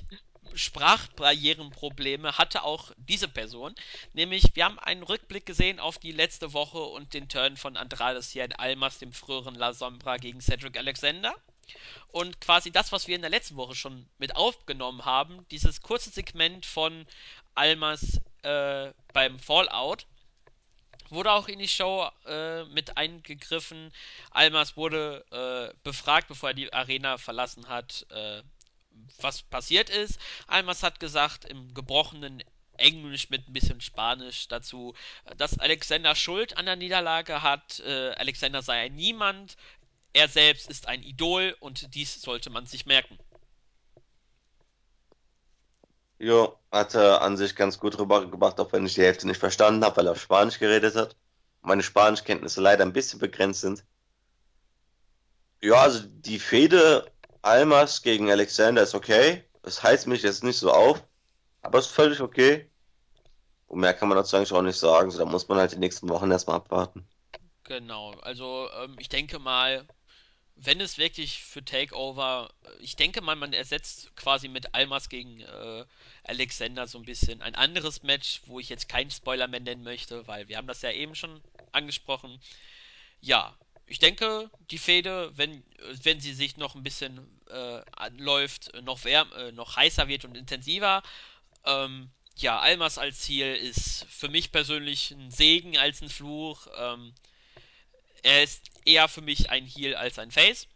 Sprachbarrierenprobleme 0.54 2.38
hatte 2.38 2.64
auch 2.64 2.92
diese 2.98 3.28
Person. 3.28 3.76
Nämlich, 4.14 4.56
wir 4.56 4.66
haben 4.66 4.80
einen 4.80 5.04
Rückblick 5.04 5.46
gesehen 5.46 5.80
auf 5.80 6.00
die 6.00 6.12
letzte 6.12 6.54
Woche 6.54 6.80
und 6.80 7.14
den 7.14 7.30
Turn 7.30 7.58
von 7.58 7.78
Andrade 7.78 8.22
Cien 8.22 8.54
Almas, 8.54 8.98
dem 8.98 9.14
früheren 9.14 9.56
La 9.56 9.74
Sombra, 9.74 10.18
gegen 10.18 10.42
Cedric 10.42 10.78
Alexander. 10.78 11.36
Und 12.08 12.42
quasi 12.42 12.72
das, 12.72 12.92
was 12.92 13.08
wir 13.08 13.16
in 13.16 13.22
der 13.22 13.30
letzten 13.30 13.58
Woche 13.58 13.76
schon 13.76 14.08
mit 14.18 14.36
aufgenommen 14.36 15.06
haben, 15.06 15.46
dieses 15.52 15.82
kurze 15.82 16.10
Segment 16.10 16.66
von 16.66 17.06
Almas 17.56 18.22
äh, 18.44 18.94
beim 19.14 19.40
Fallout, 19.40 20.06
wurde 21.10 21.32
auch 21.32 21.48
in 21.48 21.60
die 21.60 21.68
Show 21.68 22.10
äh, 22.26 22.66
mit 22.66 22.98
eingegriffen. 22.98 23.92
Almas 24.32 24.78
wurde 24.78 25.26
äh, 25.32 25.78
befragt, 25.84 26.28
bevor 26.28 26.50
er 26.50 26.56
die 26.56 26.72
Arena 26.74 27.18
verlassen 27.18 27.68
hat, 27.70 28.06
äh, 28.10 28.42
was 29.22 29.44
passiert 29.44 29.90
ist. 29.90 30.20
Almas 30.48 30.84
hat 30.84 31.00
gesagt, 31.00 31.46
im 31.46 31.74
gebrochenen 31.74 32.44
Englisch 32.78 33.30
mit 33.30 33.48
ein 33.48 33.54
bisschen 33.54 33.82
Spanisch 33.82 34.48
dazu, 34.48 34.94
dass 35.38 35.60
Alexander 35.60 36.16
Schuld 36.16 36.58
an 36.58 36.66
der 36.66 36.76
Niederlage 36.76 37.42
hat. 37.42 37.80
Äh, 37.80 38.12
Alexander 38.12 38.62
sei 38.62 38.82
ein 38.82 38.96
Niemand. 38.96 39.58
Er 40.18 40.28
selbst 40.28 40.68
ist 40.68 40.88
ein 40.88 41.04
Idol 41.04 41.56
und 41.60 41.94
dies 41.94 42.20
sollte 42.20 42.50
man 42.50 42.66
sich 42.66 42.88
merken. 42.88 43.20
Jo, 46.18 46.58
hat 46.72 46.96
er 46.96 47.22
an 47.22 47.38
sich 47.38 47.56
ganz 47.56 47.78
gut 47.78 48.00
rübergebracht, 48.00 48.60
auch 48.60 48.74
wenn 48.74 48.88
ich 48.88 48.96
die 48.96 49.04
Hälfte 49.04 49.28
nicht 49.28 49.38
verstanden 49.38 49.86
habe, 49.86 49.98
weil 49.98 50.08
er 50.08 50.14
auf 50.14 50.20
Spanisch 50.20 50.58
geredet 50.58 50.96
hat. 50.96 51.16
Meine 51.62 51.84
Spanischkenntnisse 51.84 52.62
leider 52.62 52.84
ein 52.84 52.94
bisschen 52.94 53.20
begrenzt 53.20 53.62
sind. 53.62 53.86
Ja, 55.62 55.84
also 55.84 56.00
die 56.08 56.40
Fehde 56.40 57.12
Almas 57.44 58.02
gegen 58.02 58.32
Alexander 58.32 58.82
ist 58.82 58.96
okay. 58.96 59.44
Das 59.62 59.84
heißt 59.84 60.08
mich 60.08 60.24
jetzt 60.24 60.44
nicht 60.44 60.58
so 60.58 60.72
auf, 60.72 61.04
aber 61.62 61.78
ist 61.78 61.92
völlig 61.92 62.22
okay. 62.22 62.68
Und 63.68 63.82
mehr 63.82 63.94
kann 63.94 64.10
man 64.10 64.18
dazu 64.18 64.36
eigentlich 64.36 64.52
auch 64.52 64.64
nicht 64.64 64.80
sagen. 64.80 65.12
So, 65.12 65.20
da 65.20 65.26
muss 65.26 65.48
man 65.48 65.60
halt 65.60 65.74
die 65.74 65.78
nächsten 65.78 66.10
Wochen 66.10 66.32
erstmal 66.32 66.56
abwarten. 66.56 67.08
Genau, 67.66 68.14
also 68.22 68.68
ähm, 68.82 68.96
ich 68.98 69.10
denke 69.10 69.38
mal, 69.38 69.86
wenn 70.60 70.82
es 70.82 70.98
wirklich 70.98 71.44
für 71.44 71.64
Takeover, 71.64 72.52
ich 72.80 72.96
denke 72.96 73.22
mal, 73.22 73.36
man 73.36 73.54
ersetzt 73.54 74.16
quasi 74.16 74.48
mit 74.48 74.74
Almas 74.74 75.08
gegen 75.08 75.42
äh, 75.42 75.86
Alexander 76.24 76.88
so 76.88 76.98
ein 76.98 77.06
bisschen 77.06 77.42
ein 77.42 77.56
anderes 77.56 78.04
Match, 78.04 78.42
wo 78.48 78.60
ich 78.60 78.70
jetzt 78.70 78.90
keinen 78.90 79.12
Spoiler 79.12 79.48
mehr 79.48 79.60
nennen 79.60 79.84
möchte, 79.84 80.28
weil 80.28 80.48
wir 80.48 80.58
haben 80.58 80.68
das 80.68 80.82
ja 80.82 80.92
eben 80.92 81.16
schon 81.16 81.42
angesprochen. 81.72 82.40
Ja, 83.22 83.56
ich 83.86 84.00
denke, 84.00 84.50
die 84.72 84.80
Fehde, 84.80 85.32
wenn, 85.38 85.64
wenn 86.04 86.20
sie 86.20 86.34
sich 86.34 86.58
noch 86.58 86.76
ein 86.76 86.84
bisschen 86.84 87.20
äh, 87.50 87.82
anläuft, 87.96 88.72
noch, 88.82 89.04
wärm, 89.04 89.32
äh, 89.34 89.52
noch 89.52 89.76
heißer 89.76 90.08
wird 90.08 90.26
und 90.26 90.36
intensiver, 90.36 91.04
ähm, 91.66 92.10
ja, 92.36 92.60
Almas 92.60 92.98
als 92.98 93.22
Ziel 93.22 93.56
ist 93.56 94.06
für 94.10 94.30
mich 94.30 94.52
persönlich 94.52 95.12
ein 95.12 95.32
Segen 95.32 95.78
als 95.78 96.02
ein 96.02 96.10
Fluch. 96.10 96.68
Ähm, 96.78 97.14
er 98.24 98.44
ist 98.44 98.70
eher 98.86 99.08
für 99.08 99.22
mich 99.22 99.50
ein 99.50 99.66
Heal 99.66 99.96
als 99.96 100.20
ein 100.20 100.32
Face. 100.32 100.68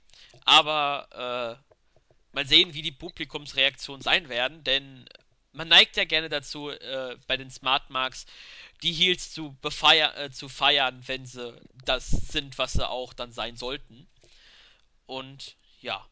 Aber 0.45 1.59
äh, 1.61 2.35
mal 2.35 2.47
sehen, 2.47 2.73
wie 2.73 2.81
die 2.81 2.91
Publikumsreaktionen 2.91 4.01
sein 4.01 4.29
werden, 4.29 4.63
denn 4.63 5.07
man 5.53 5.67
neigt 5.67 5.97
ja 5.97 6.05
gerne 6.05 6.29
dazu, 6.29 6.69
äh, 6.69 7.17
bei 7.27 7.37
den 7.37 7.49
Smart 7.49 7.89
Marks 7.89 8.25
die 8.83 8.93
Heals 8.93 9.33
zu, 9.33 9.55
befeier 9.61 10.17
äh, 10.17 10.31
zu 10.31 10.49
feiern, 10.49 11.03
wenn 11.07 11.25
sie 11.25 11.59
das 11.85 12.09
sind, 12.09 12.57
was 12.57 12.73
sie 12.73 12.87
auch 12.87 13.13
dann 13.13 13.31
sein 13.31 13.57
sollten. 13.57 14.07
Und 15.05 15.57
ja, 15.81 16.05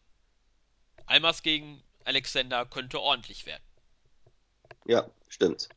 Almas 1.06 1.42
gegen 1.42 1.82
Alexander 2.04 2.65
könnte 2.65 3.00
ordentlich 3.00 3.46
werden. 3.46 3.63
Ja, 4.86 5.10
stimmt. 5.30 5.70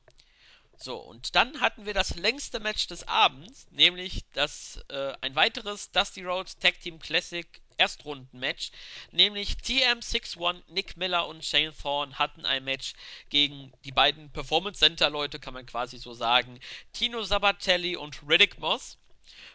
So, 0.82 0.96
und 0.96 1.36
dann 1.36 1.60
hatten 1.60 1.86
wir 1.86 1.94
das 1.94 2.16
längste 2.16 2.58
Match 2.58 2.88
des 2.88 3.06
Abends, 3.06 3.68
nämlich 3.70 4.24
das 4.32 4.84
äh, 4.88 5.12
ein 5.20 5.36
weiteres 5.36 5.92
Dusty 5.92 6.24
Rhodes 6.24 6.58
Tag 6.58 6.80
Team 6.80 6.98
Classic 6.98 7.46
Erstrunden-Match, 7.76 8.72
nämlich 9.12 9.52
TM61, 9.62 10.60
Nick 10.66 10.96
Miller 10.96 11.28
und 11.28 11.44
Shane 11.44 11.72
Thorne 11.72 12.18
hatten 12.18 12.44
ein 12.44 12.64
Match 12.64 12.94
gegen 13.28 13.72
die 13.84 13.92
beiden 13.92 14.32
Performance 14.32 14.80
Center 14.80 15.08
Leute, 15.08 15.38
kann 15.38 15.54
man 15.54 15.66
quasi 15.66 15.98
so 15.98 16.14
sagen, 16.14 16.58
Tino 16.92 17.22
Sabatelli 17.22 17.94
und 17.94 18.20
Riddick 18.28 18.58
Moss. 18.58 18.98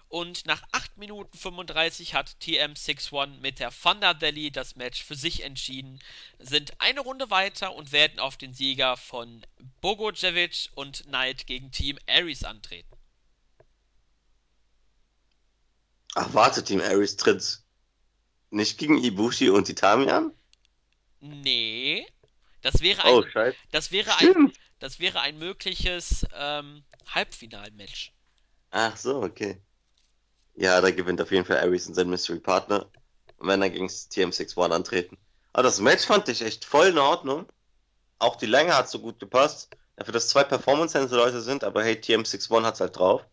Und 0.10 0.45
nach 0.45 0.63
8 0.71 0.97
Minuten 0.97 1.38
35 1.38 2.13
hat 2.13 2.38
TM61 2.41 3.39
mit 3.39 3.60
der 3.60 3.71
Thunder 3.71 4.19
Valley 4.21 4.51
das 4.51 4.75
Match 4.75 5.03
für 5.03 5.15
sich 5.15 5.43
entschieden, 5.43 5.99
sind 6.39 6.80
eine 6.80 7.01
Runde 7.01 7.30
weiter 7.30 7.75
und 7.75 7.91
werden 7.91 8.19
auf 8.19 8.38
den 8.38 8.53
Sieger 8.53 8.95
von 8.95 9.45
Bogojevic 9.82 10.69
und 10.75 11.03
Knight 11.06 11.45
gegen 11.45 11.71
Team 11.71 11.99
Ares 12.08 12.43
antreten. 12.43 12.95
Ach, 16.15 16.34
warte, 16.34 16.63
Team 16.63 16.82
Ares 16.82 17.17
tritt 17.17 17.62
nicht 18.49 18.77
gegen 18.77 19.03
Ibushi 19.03 19.49
und 19.49 19.69
Itami 19.69 20.10
an? 20.10 20.32
Nee. 21.19 22.08
Das 22.62 22.82
wäre 22.82 23.03
ein, 23.03 23.13
oh. 23.13 23.25
Das 23.71 23.91
wäre 23.91 24.17
ein, 24.17 24.53
das 24.80 24.99
wäre 24.99 25.21
ein 25.21 25.38
mögliches 25.38 26.25
ähm, 26.34 26.84
Halbfinalmatch. 27.13 28.13
Ach 28.71 28.95
so, 28.97 29.21
okay. 29.23 29.62
Ja, 30.56 30.82
da 30.82 30.91
gewinnt 30.91 31.21
auf 31.21 31.32
jeden 31.32 31.45
Fall 31.45 31.60
Ares 31.60 31.88
und 31.88 31.93
sein 31.95 32.10
Mystery 32.10 32.39
Partner. 32.39 32.89
Und 33.38 33.47
wenn 33.47 33.62
dann 33.62 33.71
gegen 33.71 33.88
TM61 33.88 34.71
antreten. 34.71 35.17
Aber 35.53 35.63
das 35.63 35.80
Match 35.80 36.06
fand 36.06 36.30
ich 36.30 36.41
echt 36.41 36.65
voll 36.65 36.88
in 36.88 36.97
Ordnung. 36.99 37.47
auch 38.19 38.36
die 38.38 38.45
Länge 38.47 38.75
hat 38.77 38.89
so 38.89 38.99
gut 38.99 39.19
gepasst. 39.19 39.69
Dafür, 39.95 40.13
dass 40.13 40.30
zwei 40.30 40.43
Performance-Leute 40.43 41.41
sind, 41.41 41.63
aber 41.63 41.84
hey, 41.84 41.95
TM61 41.95 42.63
hat's 42.63 42.80
halt 42.82 42.97
drauf. 42.97 43.25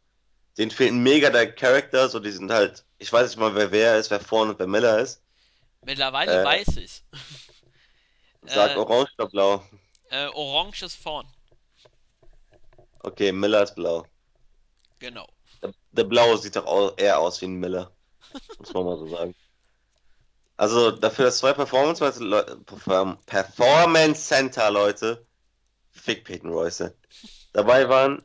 Den 0.59 0.71
fehlt 0.71 0.95
mega 0.95 1.31
der 1.31 1.53
Charakter, 1.55 2.09
so 2.09 2.21
die 2.21 2.31
sind 2.33 2.51
halt, 2.53 2.85
ich 2.99 3.13
weiß 3.13 3.29
nicht 3.31 3.39
mal, 3.39 3.55
wer 3.55 3.73
wer 3.73 3.99
ist, 3.99 4.11
wer 4.11 4.21
vorne 4.21 4.53
und 4.53 4.59
wer 4.59 4.67
Miller 4.67 4.99
ist. 5.01 5.23
Mittlerweile 5.83 6.43
äh, 6.43 6.45
weiß 6.45 6.77
ich's. 6.79 7.05
Sag 8.43 8.77
äh, 8.77 8.79
orange 8.79 9.11
oder 9.19 9.29
blau? 9.29 9.65
Äh, 10.11 10.27
orange 10.29 10.83
ist 10.85 10.97
vorn. 10.97 11.27
Okay, 13.01 13.33
Miller 13.33 13.63
ist 13.63 13.75
blau. 13.75 14.05
Genau. 15.05 15.29
Der, 15.63 15.75
der 15.93 16.05
blaue 16.05 16.39
sieht 16.39 16.57
doch 16.57 16.97
eher 16.97 17.19
aus 17.19 17.39
wie 17.43 17.45
ein 17.45 17.61
Miller. 17.61 17.93
muss 18.59 18.73
man 18.73 18.87
mal 18.87 18.97
so 18.97 19.07
sagen. 19.07 19.35
Also 20.57 20.93
dafür, 20.93 21.27
dass 21.27 21.39
zwei 21.39 21.53
Performance, 21.53 22.01
Performance 23.27 24.27
Center 24.27 24.71
Leute, 24.71 25.27
fick 25.91 26.25
Peyton 26.25 26.51
Royce, 26.51 26.95
dabei 27.53 27.87
waren, 27.91 28.23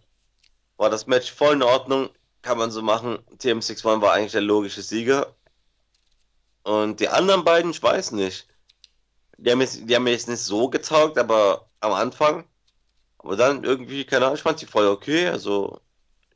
war 0.78 0.90
das 0.90 1.06
Match 1.06 1.34
voll 1.34 1.56
in 1.56 1.64
Ordnung, 1.64 2.12
kann 2.44 2.58
man 2.58 2.72
so 2.72 2.82
machen. 2.82 3.18
TM61 3.40 4.02
war 4.02 4.14
eigentlich 4.14 4.32
der 4.32 4.40
logische 4.40 4.82
Sieger. 4.82 5.36
Und 6.64 7.02
die 7.02 7.10
anderen 7.10 7.44
beiden, 7.44 7.72
ich 7.72 7.84
weiß 7.84 8.14
nicht. 8.14 8.48
Die 9.38 9.52
haben, 9.52 9.60
jetzt, 9.60 9.82
die 9.84 9.96
haben 9.96 10.04
mir 10.04 10.12
jetzt 10.12 10.30
nicht 10.30 10.42
so 10.42 10.70
getaugt, 10.70 11.18
aber 11.18 11.70
am 11.82 11.92
Anfang. 11.92 12.46
Aber 13.18 13.36
dann 13.36 13.66
irgendwie, 13.66 14.06
keine 14.06 14.26
Ahnung, 14.26 14.38
ich 14.38 14.44
fand 14.44 14.62
die 14.62 14.66
voll 14.66 14.88
okay. 14.88 15.28
Also 15.28 15.82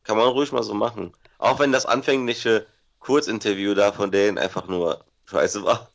kann 0.04 0.18
man 0.18 0.28
ruhig 0.28 0.52
mal 0.52 0.63
so 0.63 0.74
machen. 0.74 1.13
Auch 1.38 1.60
wenn 1.60 1.72
das 1.72 1.86
anfängliche 1.86 2.66
Kurzinterview 3.00 3.74
da 3.74 3.92
von 3.92 4.12
denen 4.12 4.38
einfach 4.38 4.68
nur 4.68 5.04
scheiße 5.26 5.63
war. 5.63 5.89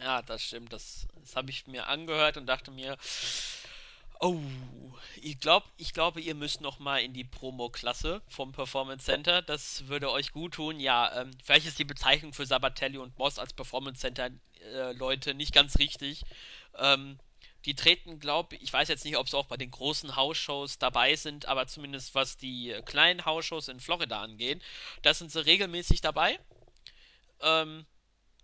Ja, 0.00 0.22
das 0.22 0.42
stimmt. 0.42 0.72
Das, 0.72 1.06
das 1.20 1.36
habe 1.36 1.50
ich 1.50 1.66
mir 1.66 1.86
angehört 1.86 2.36
und 2.36 2.46
dachte 2.46 2.70
mir, 2.70 2.96
oh, 4.20 4.38
ich, 5.22 5.38
glaub, 5.40 5.64
ich 5.76 5.92
glaube, 5.92 6.20
ihr 6.20 6.34
müsst 6.34 6.60
noch 6.60 6.78
mal 6.78 6.98
in 6.98 7.12
die 7.12 7.24
Promo-Klasse 7.24 8.20
vom 8.28 8.52
Performance 8.52 9.04
Center. 9.04 9.42
Das 9.42 9.88
würde 9.88 10.10
euch 10.10 10.32
gut 10.32 10.54
tun. 10.54 10.80
Ja, 10.80 11.20
ähm, 11.20 11.30
vielleicht 11.42 11.66
ist 11.66 11.78
die 11.78 11.84
Bezeichnung 11.84 12.32
für 12.32 12.46
Sabatelli 12.46 12.98
und 12.98 13.16
Boss 13.16 13.38
als 13.38 13.52
Performance 13.52 14.00
Center 14.00 14.30
äh, 14.72 15.34
nicht 15.34 15.54
ganz 15.54 15.78
richtig. 15.78 16.24
Ähm, 16.76 17.18
die 17.64 17.74
treten, 17.74 18.20
glaube 18.20 18.56
ich, 18.56 18.72
weiß 18.72 18.88
jetzt 18.88 19.04
nicht, 19.04 19.16
ob 19.16 19.28
sie 19.28 19.36
auch 19.36 19.46
bei 19.46 19.56
den 19.56 19.70
großen 19.70 20.16
Hausshows 20.16 20.78
dabei 20.78 21.16
sind, 21.16 21.46
aber 21.46 21.66
zumindest 21.66 22.14
was 22.14 22.36
die 22.36 22.74
kleinen 22.84 23.24
Hausshows 23.24 23.68
in 23.68 23.80
Florida 23.80 24.22
angeht, 24.22 24.62
da 25.02 25.14
sind 25.14 25.32
sie 25.32 25.44
regelmäßig 25.44 26.00
dabei. 26.00 26.38
Ähm, 27.40 27.86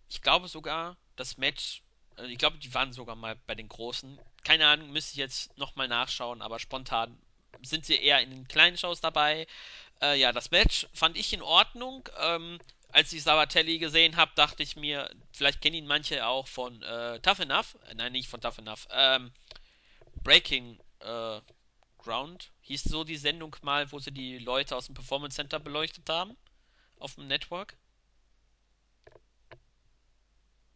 ich 0.09 0.23
glaube 0.23 0.49
sogar, 0.49 0.97
das 1.17 1.37
Match, 1.37 1.83
äh, 2.17 2.27
ich 2.27 2.39
glaube, 2.39 2.59
die 2.59 2.73
waren 2.75 2.93
sogar 2.93 3.17
mal 3.17 3.37
bei 3.47 3.55
den 3.55 3.69
Großen. 3.69 4.19
Keine 4.43 4.67
Ahnung, 4.67 4.91
müsste 4.91 5.13
ich 5.13 5.19
jetzt 5.19 5.57
nochmal 5.59 5.89
nachschauen, 5.89 6.43
aber 6.43 6.59
spontan 6.59 7.19
sind 7.63 7.85
sie 7.85 7.97
eher 7.97 8.21
in 8.21 8.31
den 8.31 8.49
kleinen 8.49 8.79
Shows 8.79 9.01
dabei. 9.01 9.47
Äh, 10.01 10.19
ja, 10.19 10.33
das 10.33 10.51
Match 10.51 10.87
fand 10.95 11.17
ich 11.17 11.33
in 11.33 11.43
Ordnung. 11.43 12.09
Ähm, 12.19 12.59
als 12.93 13.13
ich 13.13 13.23
Sabatelli 13.23 13.79
gesehen 13.79 14.17
habe, 14.17 14.33
dachte 14.35 14.63
ich 14.63 14.77
mir, 14.77 15.11
vielleicht 15.33 15.61
kennen 15.61 15.77
ihn 15.77 15.87
manche 15.87 16.27
auch 16.27 16.47
von 16.47 16.83
äh, 16.83 17.21
Tough 17.21 17.41
Enough. 17.41 17.77
Äh, 17.89 17.95
nein, 17.95 18.13
nicht 18.13 18.29
von 18.29 18.41
Tough 18.41 18.59
Enough. 18.59 18.89
Ähm, 18.91 19.33
Breaking 20.23 20.79
äh, 21.01 21.41
Ground 21.99 22.51
hieß 22.63 22.85
so 22.85 23.05
die 23.05 23.17
Sendung 23.17 23.55
mal, 23.63 23.91
wo 23.93 23.99
sie 23.99 24.13
die 24.13 24.39
Leute 24.39 24.77
aus 24.77 24.87
dem 24.87 24.95
Performance 24.95 25.37
Center 25.37 25.59
beleuchtet 25.61 26.09
haben. 26.09 26.37
Auf 26.99 27.15
dem 27.15 27.29
Network. 27.29 27.77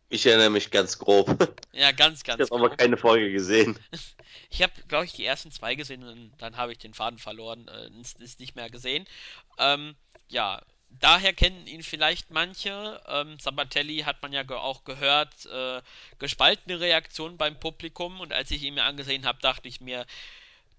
Ich 0.09 0.27
erinnere 0.27 0.51
mich 0.51 0.71
ganz 0.71 0.99
grob. 0.99 1.27
Ja, 1.73 1.91
ganz, 1.91 2.23
ganz 2.23 2.41
Ich 2.41 2.51
habe 2.53 2.65
aber 2.65 2.77
keine 2.77 2.97
Folge 2.97 3.31
gesehen. 3.33 3.79
Ich 4.51 4.63
habe, 4.63 4.73
glaube 4.87 5.05
ich, 5.05 5.13
die 5.13 5.25
ersten 5.25 5.51
zwei 5.51 5.75
gesehen 5.75 6.05
und 6.05 6.33
dann 6.39 6.57
habe 6.57 6.71
ich 6.71 6.79
den 6.79 6.95
Faden 6.95 7.19
verloren, 7.19 7.67
äh, 7.67 7.89
ist, 8.01 8.21
ist 8.21 8.39
nicht 8.39 8.55
mehr 8.55 8.71
gesehen. 8.71 9.05
Ähm, 9.59 9.97
ja, 10.29 10.63
daher 11.01 11.33
kennen 11.33 11.67
ihn 11.67 11.83
vielleicht 11.83 12.31
manche. 12.31 13.01
Ähm, 13.07 13.39
Sabatelli 13.39 14.01
hat 14.01 14.23
man 14.23 14.33
ja 14.33 14.49
auch 14.49 14.85
gehört, 14.85 15.47
äh, 15.47 15.81
gespaltene 16.19 16.81
Reaktionen 16.81 17.37
beim 17.37 17.59
Publikum 17.59 18.21
und 18.21 18.33
als 18.33 18.51
ich 18.51 18.63
ihn 18.63 18.75
mir 18.75 18.85
angesehen 18.85 19.27
habe, 19.27 19.39
dachte 19.41 19.69
ich 19.69 19.81
mir, 19.81 20.07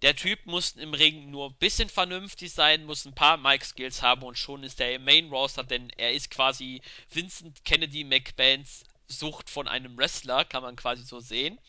der 0.02 0.16
Typ 0.16 0.46
muss 0.46 0.74
im 0.74 0.94
Ring 0.94 1.32
nur 1.32 1.50
ein 1.50 1.56
bisschen 1.56 1.90
vernünftig 1.90 2.54
sein, 2.54 2.86
muss 2.86 3.06
ein 3.06 3.16
paar 3.16 3.38
Mic-Skills 3.38 4.02
haben 4.02 4.24
und 4.24 4.38
schon 4.38 4.64
ist 4.64 4.80
er 4.82 4.94
im 4.94 5.06
Main 5.06 5.30
Roster, 5.30 5.64
denn 5.64 5.90
er 5.98 6.14
ist 6.14 6.30
quasi 6.30 6.82
Vincent 7.12 7.64
Kennedy 7.66 8.04
McBains 8.04 8.84
Sucht 9.08 9.50
von 9.50 9.68
einem 9.68 9.98
Wrestler, 9.98 10.46
kann 10.46 10.64
man 10.64 10.76
quasi 10.76 11.04
so 11.04 11.20
sehen. 11.20 11.60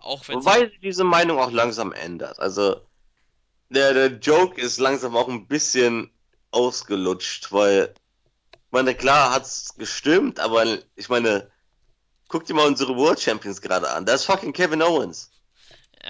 Auch 0.00 0.26
wenn 0.28 0.36
Wobei 0.36 0.66
sich 0.66 0.80
diese 0.80 1.04
Meinung 1.04 1.38
auch 1.38 1.50
langsam 1.50 1.92
ändert. 1.92 2.38
Also 2.38 2.80
der, 3.68 3.94
der 3.94 4.18
Joke 4.18 4.60
ist 4.60 4.78
langsam 4.78 5.16
auch 5.16 5.28
ein 5.28 5.46
bisschen 5.46 6.10
ausgelutscht, 6.50 7.52
weil, 7.52 7.94
ich 8.52 8.72
meine, 8.72 8.94
klar 8.94 9.32
hat's 9.32 9.74
gestimmt, 9.76 10.40
aber 10.40 10.78
ich 10.96 11.08
meine, 11.08 11.50
guck 12.28 12.44
dir 12.44 12.54
mal 12.54 12.66
unsere 12.66 12.96
World 12.96 13.20
Champions 13.20 13.60
gerade 13.60 13.90
an. 13.90 14.06
Da 14.06 14.14
ist 14.14 14.24
fucking 14.24 14.52
Kevin 14.52 14.82
Owens. 14.82 15.30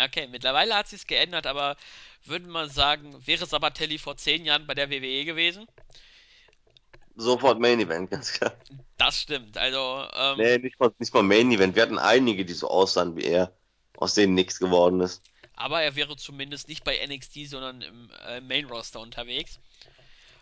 Okay, 0.05 0.27
mittlerweile 0.29 0.75
hat 0.75 0.89
sich's 0.89 1.07
geändert, 1.07 1.47
aber 1.47 1.77
würde 2.25 2.47
man 2.47 2.69
sagen, 2.69 3.15
wäre 3.27 3.47
Sabatelli 3.47 3.99
vor 3.99 4.17
zehn 4.17 4.45
Jahren 4.45 4.67
bei 4.67 4.75
der 4.75 4.91
WWE 4.91 5.25
gewesen? 5.25 5.67
Sofort 7.17 7.59
Main 7.59 7.81
Event, 7.81 8.11
ganz 8.11 8.33
klar. 8.33 8.55
Das 8.97 9.21
stimmt, 9.21 9.57
also. 9.57 10.07
Ähm, 10.15 10.39
nee, 10.39 10.59
nicht 10.59 10.79
mal, 10.79 10.93
nicht 10.99 11.15
mal 11.15 11.23
Main 11.23 11.51
Event. 11.51 11.75
Wir 11.75 11.83
hatten 11.83 11.99
einige, 11.99 12.45
die 12.45 12.53
so 12.53 12.69
aussahen 12.69 13.17
wie 13.17 13.25
er, 13.25 13.53
aus 13.97 14.15
denen 14.15 14.35
nichts 14.35 14.59
geworden 14.59 15.01
ist. 15.01 15.23
Aber 15.55 15.83
er 15.83 15.97
wäre 15.97 16.17
zumindest 16.17 16.69
nicht 16.69 16.85
bei 16.85 17.05
NXT, 17.05 17.49
sondern 17.49 17.83
im 17.83 18.11
äh, 18.29 18.41
Main 18.41 18.67
Roster 18.67 19.01
unterwegs. 19.01 19.59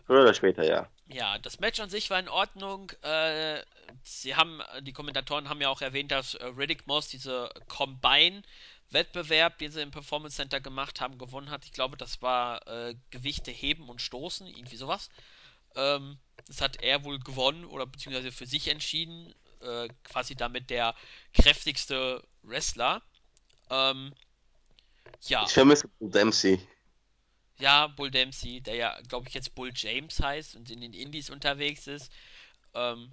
Früher 0.06 0.22
oder 0.22 0.34
später, 0.34 0.64
ja. 0.64 0.88
Ja, 1.08 1.38
das 1.38 1.60
Match 1.60 1.80
an 1.80 1.90
sich 1.90 2.10
war 2.10 2.18
in 2.20 2.28
Ordnung. 2.28 2.92
Äh, 3.02 3.62
sie 4.02 4.36
haben, 4.36 4.62
die 4.82 4.92
Kommentatoren 4.92 5.48
haben 5.48 5.60
ja 5.60 5.68
auch 5.68 5.80
erwähnt, 5.80 6.12
dass 6.12 6.34
äh, 6.34 6.46
Riddick 6.46 6.86
Moss 6.86 7.08
diese 7.08 7.50
Combine-Wettbewerb, 7.68 9.58
den 9.58 9.72
sie 9.72 9.82
im 9.82 9.90
Performance 9.90 10.36
Center 10.36 10.60
gemacht 10.60 11.00
haben, 11.00 11.18
gewonnen 11.18 11.50
hat. 11.50 11.64
Ich 11.64 11.72
glaube, 11.72 11.96
das 11.96 12.22
war 12.22 12.66
äh, 12.68 12.94
Gewichte 13.10 13.50
heben 13.50 13.88
und 13.88 14.00
stoßen, 14.00 14.46
irgendwie 14.46 14.76
sowas. 14.76 15.10
Ähm, 15.74 16.18
das 16.46 16.60
hat 16.60 16.82
er 16.82 17.04
wohl 17.04 17.18
gewonnen 17.18 17.64
oder 17.64 17.86
beziehungsweise 17.86 18.30
für 18.30 18.46
sich 18.46 18.68
entschieden. 18.68 19.34
Äh, 19.60 19.88
quasi 20.04 20.36
damit 20.36 20.70
der 20.70 20.94
kräftigste 21.34 22.22
Wrestler. 22.42 23.02
Ähm, 23.70 24.12
ja. 25.22 25.44
Ich 25.46 25.52
vermisse 25.52 25.88
Dempsey. 25.98 26.60
Ja, 27.58 27.86
Bull 27.88 28.10
Dempsey, 28.10 28.60
der 28.60 28.74
ja, 28.74 29.00
glaube 29.08 29.28
ich, 29.28 29.34
jetzt 29.34 29.54
Bull 29.54 29.72
James 29.74 30.20
heißt 30.20 30.56
und 30.56 30.70
in 30.70 30.80
den 30.80 30.92
Indies 30.92 31.30
unterwegs 31.30 31.86
ist. 31.86 32.12
Ähm, 32.74 33.10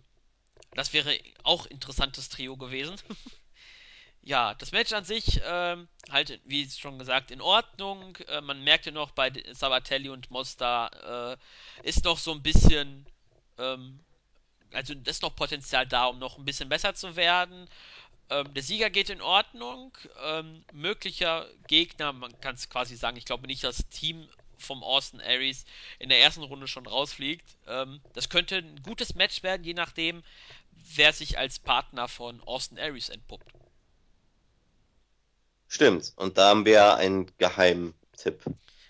das 0.74 0.94
wäre 0.94 1.18
auch 1.44 1.66
interessantes 1.68 2.30
Trio 2.30 2.58
gewesen. 2.58 2.96
ja, 4.22 4.54
das 4.56 4.72
Match 4.72 4.92
an 4.94 5.06
sich, 5.06 5.42
ähm, 5.46 5.88
halt, 6.12 6.42
wie 6.46 6.70
schon 6.70 7.00
gesagt, 7.00 7.32
in 7.32 7.42
Ordnung. 7.42 8.18
Äh, 8.28 8.42
man 8.42 8.64
merkte 8.64 8.92
noch 8.92 9.12
bei 9.12 9.32
Sabatelli 9.52 10.10
und 10.10 10.32
Mosta 10.32 11.38
äh, 11.84 11.88
ist 11.88 12.04
noch 12.06 12.18
so 12.18 12.32
ein 12.32 12.44
bisschen 12.44 13.06
ähm, 13.58 14.00
also 14.74 14.94
ist 15.06 15.22
noch 15.22 15.36
Potenzial 15.36 15.88
da, 15.88 16.06
um 16.06 16.20
noch 16.20 16.38
ein 16.38 16.46
bisschen 16.46 16.70
besser 16.70 16.96
zu 16.96 17.16
werden. 17.16 17.68
Ähm, 18.30 18.54
der 18.54 18.64
Sieger 18.64 18.90
geht 18.90 19.10
in 19.10 19.22
Ordnung. 19.22 19.98
Ähm, 20.24 20.66
möglicher 20.72 21.48
Gegner, 21.68 22.14
man 22.14 22.40
kann 22.42 22.56
es 22.56 22.70
quasi 22.70 22.96
sagen, 22.96 23.18
ich 23.18 23.26
glaube 23.26 23.48
nicht, 23.48 23.64
dass 23.64 23.78
das 23.78 23.90
Team 23.90 24.28
vom 24.58 24.84
Austin 24.84 25.22
Aries 25.22 25.66
in 26.00 26.10
der 26.10 26.20
ersten 26.20 26.44
Runde 26.44 26.68
schon 26.68 26.88
rausfliegt. 26.88 27.46
Ähm, 27.68 28.02
das 28.14 28.30
könnte 28.30 28.58
ein 28.58 28.82
gutes 28.84 29.16
Match 29.16 29.44
werden, 29.44 29.64
je 29.64 29.74
nachdem, 29.74 30.24
wer 30.72 31.14
sich 31.14 31.38
als 31.38 31.60
Partner 31.60 32.08
von 32.08 32.42
Austin 32.42 32.80
Aries 32.80 33.10
entpuppt. 33.10 33.54
Stimmt, 35.68 36.14
und 36.18 36.38
da 36.38 36.50
haben 36.50 36.66
wir 36.66 36.96
einen 36.96 37.32
geheimen 37.38 37.94
Tipp. 38.16 38.44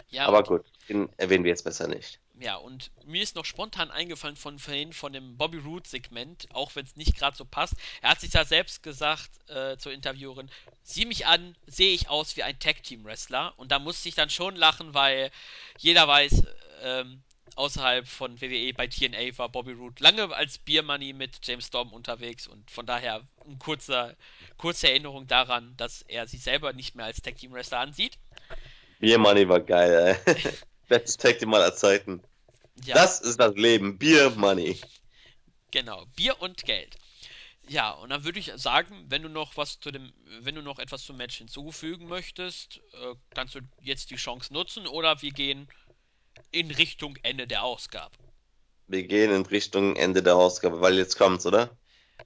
Ja, 0.09 0.27
Aber 0.27 0.43
gut, 0.43 0.65
den 0.89 1.09
erwähnen 1.17 1.43
wir 1.43 1.49
jetzt 1.51 1.63
besser 1.63 1.87
nicht. 1.87 2.19
Ja, 2.43 2.57
und 2.57 2.91
mir 3.05 3.23
ist 3.23 3.37
noch 3.37 3.45
spontan 3.45 3.89
eingefallen 3.89 4.35
von 4.35 4.59
vorhin 4.59 4.91
von 4.91 5.13
dem 5.13 5.37
Bobby 5.37 5.59
Roode 5.59 5.87
Segment, 5.87 6.45
auch 6.51 6.75
wenn 6.75 6.85
es 6.85 6.97
nicht 6.97 7.15
gerade 7.15 7.37
so 7.37 7.45
passt. 7.45 7.75
Er 8.01 8.09
hat 8.09 8.19
sich 8.19 8.33
ja 8.33 8.43
selbst 8.43 8.83
gesagt 8.83 9.29
äh, 9.49 9.77
zur 9.77 9.93
Interviewerin, 9.93 10.49
sieh 10.83 11.05
mich 11.05 11.25
an, 11.25 11.55
sehe 11.67 11.93
ich 11.93 12.09
aus 12.09 12.35
wie 12.35 12.43
ein 12.43 12.59
Tag 12.59 12.83
Team 12.83 13.05
Wrestler. 13.05 13.53
Und 13.55 13.71
da 13.71 13.79
musste 13.79 14.09
ich 14.09 14.15
dann 14.15 14.29
schon 14.29 14.57
lachen, 14.57 14.93
weil 14.93 15.31
jeder 15.77 16.05
weiß, 16.05 16.43
ähm, 16.81 17.23
außerhalb 17.55 18.05
von 18.05 18.41
WWE 18.41 18.73
bei 18.73 18.87
TNA 18.87 19.37
war 19.37 19.47
Bobby 19.47 19.71
Roode 19.71 20.03
lange 20.03 20.35
als 20.35 20.57
Beer 20.57 20.83
Money 20.83 21.13
mit 21.13 21.39
James 21.43 21.67
Storm 21.67 21.93
unterwegs 21.93 22.45
und 22.45 22.69
von 22.69 22.85
daher 22.85 23.25
eine 23.45 23.57
kurze, 23.57 24.17
kurze 24.57 24.89
Erinnerung 24.89 25.27
daran, 25.27 25.75
dass 25.77 26.01
er 26.01 26.27
sich 26.27 26.43
selber 26.43 26.73
nicht 26.73 26.93
mehr 26.93 27.05
als 27.05 27.21
Tag 27.21 27.37
Team 27.37 27.53
Wrestler 27.53 27.79
ansieht. 27.79 28.17
Beer 28.99 29.17
Money 29.17 29.47
war 29.47 29.61
geil, 29.61 30.19
ey. 30.25 30.35
Bestes 30.89 31.15
Tag 31.15 31.39
Team 31.39 31.53
aller 31.53 31.73
Zeiten. 31.73 32.21
Ja. 32.85 32.95
Das 32.95 33.21
ist 33.21 33.39
das 33.39 33.55
Leben. 33.55 33.97
Bier, 33.97 34.31
Money. 34.31 34.79
Genau, 35.71 36.05
Bier 36.15 36.41
und 36.41 36.63
Geld. 36.63 36.97
Ja, 37.67 37.91
und 37.91 38.09
dann 38.09 38.25
würde 38.25 38.39
ich 38.39 38.51
sagen, 38.55 39.05
wenn 39.07 39.23
du 39.23 39.29
noch 39.29 39.55
was 39.55 39.79
zu 39.79 39.91
dem, 39.91 40.11
wenn 40.41 40.55
du 40.55 40.61
noch 40.61 40.79
etwas 40.79 41.05
zum 41.05 41.17
Match 41.17 41.37
hinzufügen 41.37 42.07
möchtest, 42.07 42.81
äh, 42.93 43.15
kannst 43.33 43.55
du 43.55 43.61
jetzt 43.81 44.11
die 44.11 44.17
Chance 44.17 44.51
nutzen 44.53 44.85
oder 44.85 45.21
wir 45.21 45.31
gehen 45.31 45.67
in 46.51 46.71
Richtung 46.71 47.17
Ende 47.23 47.47
der 47.47 47.63
Ausgabe. 47.63 48.15
Wir 48.87 49.03
gehen 49.03 49.31
in 49.31 49.45
Richtung 49.45 49.95
Ende 49.95 50.21
der 50.21 50.35
Ausgabe, 50.35 50.81
weil 50.81 50.97
jetzt 50.97 51.17
kommt's, 51.17 51.45
oder? 51.45 51.75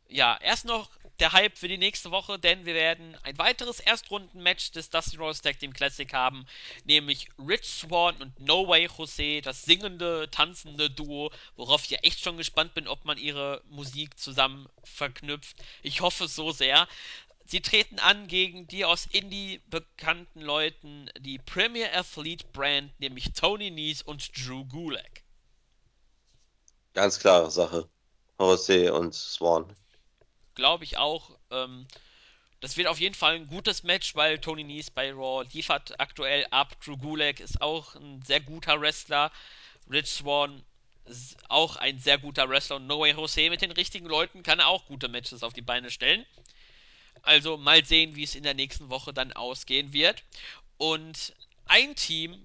Ja, 0.10 0.38
erst 0.42 0.66
noch 0.66 0.90
der 1.20 1.32
Hype 1.32 1.58
für 1.58 1.68
die 1.68 1.78
nächste 1.78 2.12
Woche, 2.12 2.38
denn 2.38 2.66
wir 2.66 2.76
werden 2.76 3.18
ein 3.24 3.38
weiteres 3.38 3.80
Erstrunden-Match 3.80 4.72
des 4.72 4.90
Dusty 4.90 5.18
Rose 5.18 5.42
Tag 5.42 5.60
Team 5.60 5.74
Classic 5.74 6.12
haben, 6.14 6.46
nämlich 6.86 7.30
Rich 7.40 7.66
Swan 7.66 8.22
und 8.22 8.40
No 8.40 8.68
Way 8.68 8.88
Jose, 8.98 9.42
das 9.42 9.64
singende, 9.64 10.30
tanzende 10.30 10.90
Duo, 10.90 11.32
worauf 11.56 11.84
ich 11.84 11.92
ja 11.92 12.00
echt 12.00 12.20
schon 12.20 12.38
gespannt 12.38 12.74
bin, 12.74 12.88
ob 12.88 13.06
man 13.06 13.18
ihre 13.18 13.62
Musik 13.70 14.20
zusammen 14.20 14.68
verknüpft. 14.84 15.58
Ich 15.82 16.02
hoffe 16.02 16.28
so 16.28 16.52
sehr. 16.52 16.88
Sie 17.46 17.62
treten 17.62 17.98
an 18.00 18.28
gegen 18.28 18.68
die 18.68 18.84
aus 18.84 19.08
Indie 19.08 19.62
bekannten 19.68 20.42
Leuten, 20.42 21.10
die 21.20 21.40
Premier 21.40 21.96
Athlete 21.98 22.46
Brand, 22.52 22.92
nämlich 23.00 23.32
Tony 23.34 23.72
Nese 23.72 24.04
und 24.04 24.30
Drew 24.38 24.66
Gulak. 24.66 25.24
Ganz 26.94 27.20
klare 27.20 27.50
Sache. 27.50 27.88
Jose 28.38 28.94
und 28.94 29.16
Swan. 29.16 29.76
Glaube 30.58 30.86
ich 30.86 30.98
auch. 30.98 31.38
Ähm, 31.52 31.86
das 32.62 32.78
wird 32.78 32.88
auf 32.88 33.00
jeden 33.00 33.14
Fall 33.14 33.36
ein 33.36 33.48
gutes 33.48 33.84
Match, 33.84 34.16
weil 34.16 34.40
Tony 34.40 34.64
Nese 34.64 34.90
bei 34.90 35.14
Raw 35.14 35.48
liefert 35.54 36.00
aktuell 36.00 36.48
ab. 36.50 36.76
Drew 36.84 36.98
Gulak 36.98 37.40
ist 37.40 37.62
auch 37.62 37.94
ein 37.94 38.24
sehr 38.24 38.40
guter 38.40 38.82
Wrestler. 38.82 39.32
Rich 39.88 40.08
Swan 40.08 40.64
ist 41.06 41.38
auch 41.48 41.76
ein 41.76 42.00
sehr 42.00 42.18
guter 42.18 42.50
Wrestler. 42.50 42.78
Und 42.78 42.88
No 42.88 43.02
Way 43.02 43.12
Jose 43.12 43.52
mit 43.52 43.62
den 43.62 43.72
richtigen 43.72 44.08
Leuten 44.08 44.42
kann 44.42 44.58
er 44.58 44.68
auch 44.68 44.88
gute 44.88 45.10
Matches 45.10 45.44
auf 45.44 45.54
die 45.54 45.62
Beine 45.62 45.92
stellen. 45.92 46.26
Also 47.22 47.58
mal 47.58 47.86
sehen, 47.86 48.16
wie 48.16 48.24
es 48.24 48.34
in 48.34 48.42
der 48.42 48.56
nächsten 48.56 48.90
Woche 48.90 49.14
dann 49.14 49.34
ausgehen 49.34 49.94
wird. 49.94 50.24
Und 50.78 51.36
ein 51.68 51.96
Team, 51.96 52.36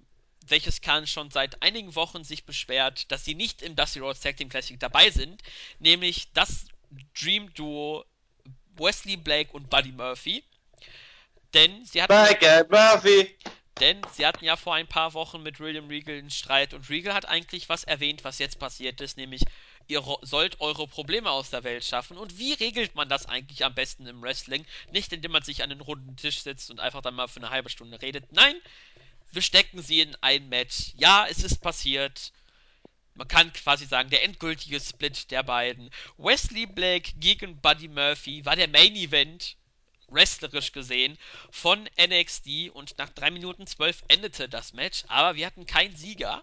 welches 0.48 0.83
Khan 0.83 1.07
schon 1.07 1.31
seit 1.31 1.62
einigen 1.62 1.94
Wochen 1.94 2.25
sich 2.25 2.44
beschwert, 2.44 3.11
dass 3.11 3.25
sie 3.25 3.35
nicht 3.35 3.62
im 3.62 3.75
Dusty 3.75 4.01
Rhodes 4.01 4.20
Tag 4.20 4.37
Team 4.37 4.51
Classic 4.51 4.79
dabei 4.79 5.09
sind, 5.09 5.40
nämlich 5.79 6.31
das 6.35 6.66
Dream 7.14 7.53
Duo 7.55 8.05
Wesley 8.77 9.16
Blake 9.16 9.53
und 9.53 9.68
Buddy 9.70 9.92
Murphy. 9.92 10.44
Denn 11.55 11.85
sie 11.85 12.03
hatten, 12.03 12.12
Blake 12.12 12.66
Murphy! 12.70 13.37
denn 13.81 14.01
sie 14.12 14.27
hatten 14.27 14.44
ja 14.44 14.57
vor 14.57 14.75
ein 14.75 14.87
paar 14.87 15.12
Wochen 15.14 15.42
mit 15.42 15.59
William 15.59 15.88
Regal 15.88 16.16
einen 16.16 16.31
Streit 16.31 16.72
und 16.72 16.88
Regal 16.88 17.14
hat 17.14 17.27
eigentlich 17.27 17.68
was 17.68 17.85
erwähnt, 17.85 18.25
was 18.25 18.38
jetzt 18.38 18.59
passiert 18.59 19.01
ist, 19.01 19.16
nämlich 19.16 19.42
ihr 19.88 20.03
sollt 20.22 20.61
eure 20.61 20.87
Probleme 20.87 21.31
aus 21.31 21.51
der 21.51 21.64
Welt 21.64 21.85
schaffen. 21.85 22.16
Und 22.16 22.38
wie 22.38 22.53
regelt 22.53 22.94
man 22.94 23.09
das 23.09 23.27
eigentlich 23.27 23.64
am 23.64 23.75
besten 23.75 24.07
im 24.07 24.22
Wrestling? 24.22 24.64
Nicht 24.92 25.12
indem 25.12 25.33
man 25.33 25.42
sich 25.42 25.62
an 25.62 25.70
den 25.70 25.81
runden 25.81 26.16
Tisch 26.16 26.42
sitzt 26.42 26.70
und 26.70 26.81
einfach 26.81 27.03
dann 27.03 27.14
mal 27.14 27.29
für 27.29 27.40
eine 27.40 27.51
halbe 27.51 27.70
Stunde 27.70 28.01
redet. 28.01 28.31
Nein, 28.33 28.55
wir 29.33 29.42
stecken 29.42 29.83
sie 29.83 30.01
in 30.01 30.16
ein 30.20 30.48
Match. 30.48 30.92
Ja, 30.96 31.27
es 31.29 31.42
ist 31.42 31.59
passiert. 31.59 32.33
Man 33.14 33.29
kann 33.29 33.53
quasi 33.53 33.85
sagen, 33.85 34.11
der 34.11 34.25
endgültige 34.25 34.81
Split 34.81 35.31
der 35.31 35.42
beiden. 35.42 35.90
Wesley 36.16 36.66
Blake 36.66 37.12
gegen 37.16 37.61
Buddy 37.61 37.88
Murphy 37.88 38.44
war 38.44 38.57
der 38.57 38.68
Main 38.68 38.96
Event, 38.96 39.57
wrestlerisch 40.09 40.72
gesehen, 40.72 41.18
von 41.51 41.88
NXT 42.01 42.70
und 42.72 42.96
nach 42.98 43.11
3 43.11 43.31
Minuten 43.31 43.66
12 43.66 44.03
endete 44.09 44.48
das 44.48 44.72
Match, 44.72 45.05
aber 45.09 45.37
wir 45.37 45.46
hatten 45.46 45.66
keinen 45.66 45.96
Sieger. 45.96 46.42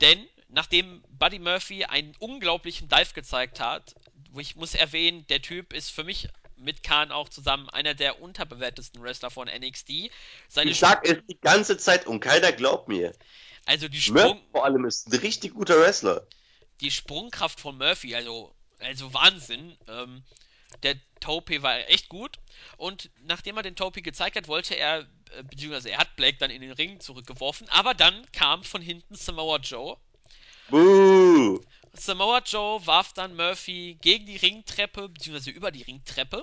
Denn 0.00 0.26
nachdem 0.48 1.02
Buddy 1.08 1.38
Murphy 1.38 1.84
einen 1.84 2.14
unglaublichen 2.18 2.88
Dive 2.88 3.12
gezeigt 3.14 3.60
hat, 3.60 3.94
wo 4.30 4.40
ich 4.40 4.56
muss 4.56 4.74
erwähnen, 4.74 5.26
der 5.28 5.42
Typ 5.42 5.72
ist 5.72 5.90
für 5.90 6.04
mich 6.04 6.28
mit 6.56 6.82
Khan 6.82 7.10
auch 7.10 7.28
zusammen 7.28 7.68
einer 7.70 7.94
der 7.94 8.22
unterbewertesten 8.22 9.02
Wrestler 9.02 9.30
von 9.30 9.48
NXT. 9.48 10.10
Seine 10.48 10.70
ich 10.70 10.78
sag 10.78 11.06
es 11.06 11.18
die 11.28 11.38
ganze 11.40 11.76
Zeit 11.76 12.06
und 12.06 12.20
keiner 12.20 12.52
glaubt 12.52 12.88
mir. 12.88 13.12
Also 13.66 13.88
die 13.88 14.00
Sprung 14.00 14.16
Murphy 14.22 14.42
vor 14.52 14.64
allem 14.64 14.84
ist 14.84 15.12
ein 15.12 15.18
richtig 15.20 15.54
guter 15.54 15.78
Wrestler. 15.80 16.26
Die 16.80 16.90
Sprungkraft 16.90 17.60
von 17.60 17.78
Murphy, 17.78 18.14
also 18.14 18.54
also 18.82 19.14
Wahnsinn. 19.14 19.76
Ähm, 19.88 20.22
der 20.82 20.96
Topi 21.20 21.62
war 21.62 21.88
echt 21.90 22.08
gut 22.08 22.38
und 22.78 23.10
nachdem 23.20 23.56
er 23.56 23.62
den 23.62 23.76
Topi 23.76 24.00
gezeigt 24.00 24.36
hat, 24.36 24.48
wollte 24.48 24.74
er 24.74 25.00
äh, 25.36 25.42
beziehungsweise 25.42 25.90
er 25.90 25.98
hat 25.98 26.16
Blake 26.16 26.38
dann 26.38 26.50
in 26.50 26.62
den 26.62 26.72
Ring 26.72 26.98
zurückgeworfen, 26.98 27.68
aber 27.68 27.94
dann 27.94 28.26
kam 28.32 28.64
von 28.64 28.80
hinten 28.80 29.14
Samoa 29.14 29.58
Joe. 29.58 29.98
Buh. 30.70 31.60
Samoa 31.92 32.38
Joe 32.44 32.84
warf 32.86 33.12
dann 33.12 33.36
Murphy 33.36 33.98
gegen 34.00 34.24
die 34.24 34.36
Ringtreppe, 34.36 35.10
beziehungsweise 35.10 35.50
über 35.50 35.70
die 35.70 35.82
Ringtreppe, 35.82 36.42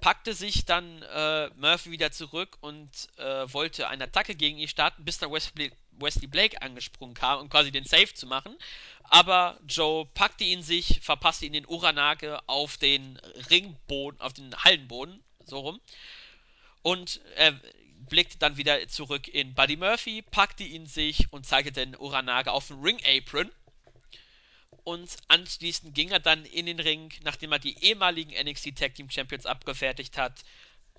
packte 0.00 0.32
sich 0.32 0.64
dann 0.64 1.02
äh, 1.02 1.50
Murphy 1.56 1.90
wieder 1.90 2.12
zurück 2.12 2.56
und 2.62 2.88
äh, 3.18 3.52
wollte 3.52 3.88
eine 3.88 4.04
Attacke 4.04 4.34
gegen 4.34 4.56
ihn 4.56 4.68
starten, 4.68 5.04
bis 5.04 5.18
dann 5.18 5.30
Wesley, 5.30 5.70
Wesley 5.98 6.26
Blake 6.26 6.60
angesprungen 6.62 7.14
kam, 7.14 7.40
um 7.40 7.48
quasi 7.48 7.70
den 7.70 7.84
Safe 7.84 8.12
zu 8.12 8.26
machen. 8.26 8.56
Aber 9.04 9.58
Joe 9.66 10.06
packte 10.14 10.44
ihn 10.44 10.62
sich, 10.62 11.00
verpasste 11.02 11.46
ihn 11.46 11.52
den 11.52 11.66
Uranage 11.66 12.40
auf 12.48 12.76
den 12.76 13.16
Ringboden, 13.50 14.20
auf 14.20 14.32
den 14.32 14.54
Hallenboden, 14.56 15.22
so 15.44 15.60
rum. 15.60 15.80
Und 16.82 17.20
er 17.36 17.60
blickte 18.08 18.38
dann 18.38 18.56
wieder 18.56 18.88
zurück 18.88 19.28
in 19.28 19.54
Buddy 19.54 19.76
Murphy, 19.76 20.22
packte 20.22 20.64
ihn 20.64 20.86
sich 20.86 21.32
und 21.32 21.46
zeigte 21.46 21.72
den 21.72 21.96
Uranage 21.96 22.50
auf 22.50 22.68
den 22.68 22.80
Ring 22.80 22.98
Apron 23.06 23.50
und 24.84 25.16
anschließend 25.28 25.94
ging 25.94 26.10
er 26.10 26.20
dann 26.20 26.44
in 26.44 26.66
den 26.66 26.80
Ring, 26.80 27.12
nachdem 27.22 27.52
er 27.52 27.58
die 27.58 27.78
ehemaligen 27.84 28.32
NXT 28.32 28.76
Tag 28.76 28.94
Team 28.94 29.10
Champions 29.10 29.46
abgefertigt 29.46 30.18
hat, 30.18 30.42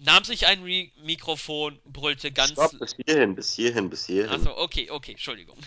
nahm 0.03 0.23
sich 0.23 0.47
ein 0.47 0.63
Re 0.63 0.91
Mikrofon, 1.03 1.79
brüllte 1.85 2.31
ganz. 2.31 2.51
Stopp, 2.51 2.77
bis 2.79 2.95
hierhin, 3.05 3.35
bis 3.35 3.53
hierhin, 3.53 3.89
bis 3.89 4.05
hierhin. 4.05 4.31
Achso, 4.31 4.57
okay, 4.57 4.89
okay, 4.89 5.11
Entschuldigung. 5.11 5.57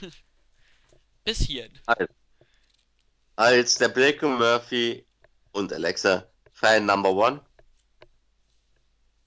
bis 1.25 1.39
hierhin. 1.39 1.73
Als, 1.87 2.09
als 3.37 3.75
der 3.77 3.89
Blake 3.89 4.27
Murphy 4.27 5.05
und 5.53 5.73
Alexa 5.73 6.27
Fan 6.53 6.87
Number 6.87 7.11
One 7.11 7.41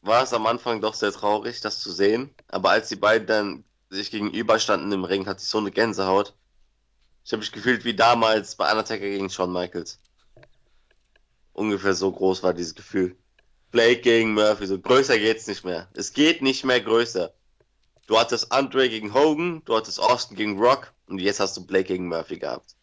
war 0.01 0.23
es 0.23 0.33
am 0.33 0.45
Anfang 0.47 0.81
doch 0.81 0.93
sehr 0.93 1.11
traurig, 1.11 1.61
das 1.61 1.79
zu 1.79 1.91
sehen. 1.91 2.33
Aber 2.47 2.71
als 2.71 2.87
die 2.89 2.95
beiden 2.95 3.27
dann 3.27 3.63
sich 3.89 4.11
gegenüberstanden 4.11 4.91
im 4.91 5.03
Ring, 5.03 5.25
hatte 5.25 5.41
ich 5.41 5.47
so 5.47 5.57
eine 5.57 5.71
Gänsehaut. 5.71 6.35
Ich 7.25 7.31
habe 7.31 7.41
mich 7.41 7.51
gefühlt 7.51 7.83
wie 7.83 7.95
damals 7.95 8.55
bei 8.55 8.71
Undertaker 8.71 9.01
gegen 9.01 9.29
Shawn 9.29 9.51
Michaels. 9.51 9.99
Ungefähr 11.53 11.93
so 11.93 12.11
groß 12.11 12.43
war 12.43 12.53
dieses 12.53 12.75
Gefühl. 12.75 13.17
Blake 13.71 14.01
gegen 14.01 14.33
Murphy, 14.33 14.65
so 14.67 14.79
größer 14.79 15.17
geht's 15.17 15.47
nicht 15.47 15.63
mehr. 15.63 15.87
Es 15.93 16.13
geht 16.13 16.41
nicht 16.41 16.65
mehr 16.65 16.81
größer. 16.81 17.33
Du 18.07 18.17
hattest 18.19 18.51
Andre 18.51 18.89
gegen 18.89 19.13
Hogan, 19.13 19.61
du 19.65 19.75
hattest 19.75 19.99
Austin 19.99 20.35
gegen 20.35 20.59
Rock 20.59 20.93
und 21.07 21.19
jetzt 21.19 21.39
hast 21.39 21.55
du 21.57 21.65
Blake 21.65 21.85
gegen 21.85 22.07
Murphy 22.07 22.39
gehabt. 22.39 22.75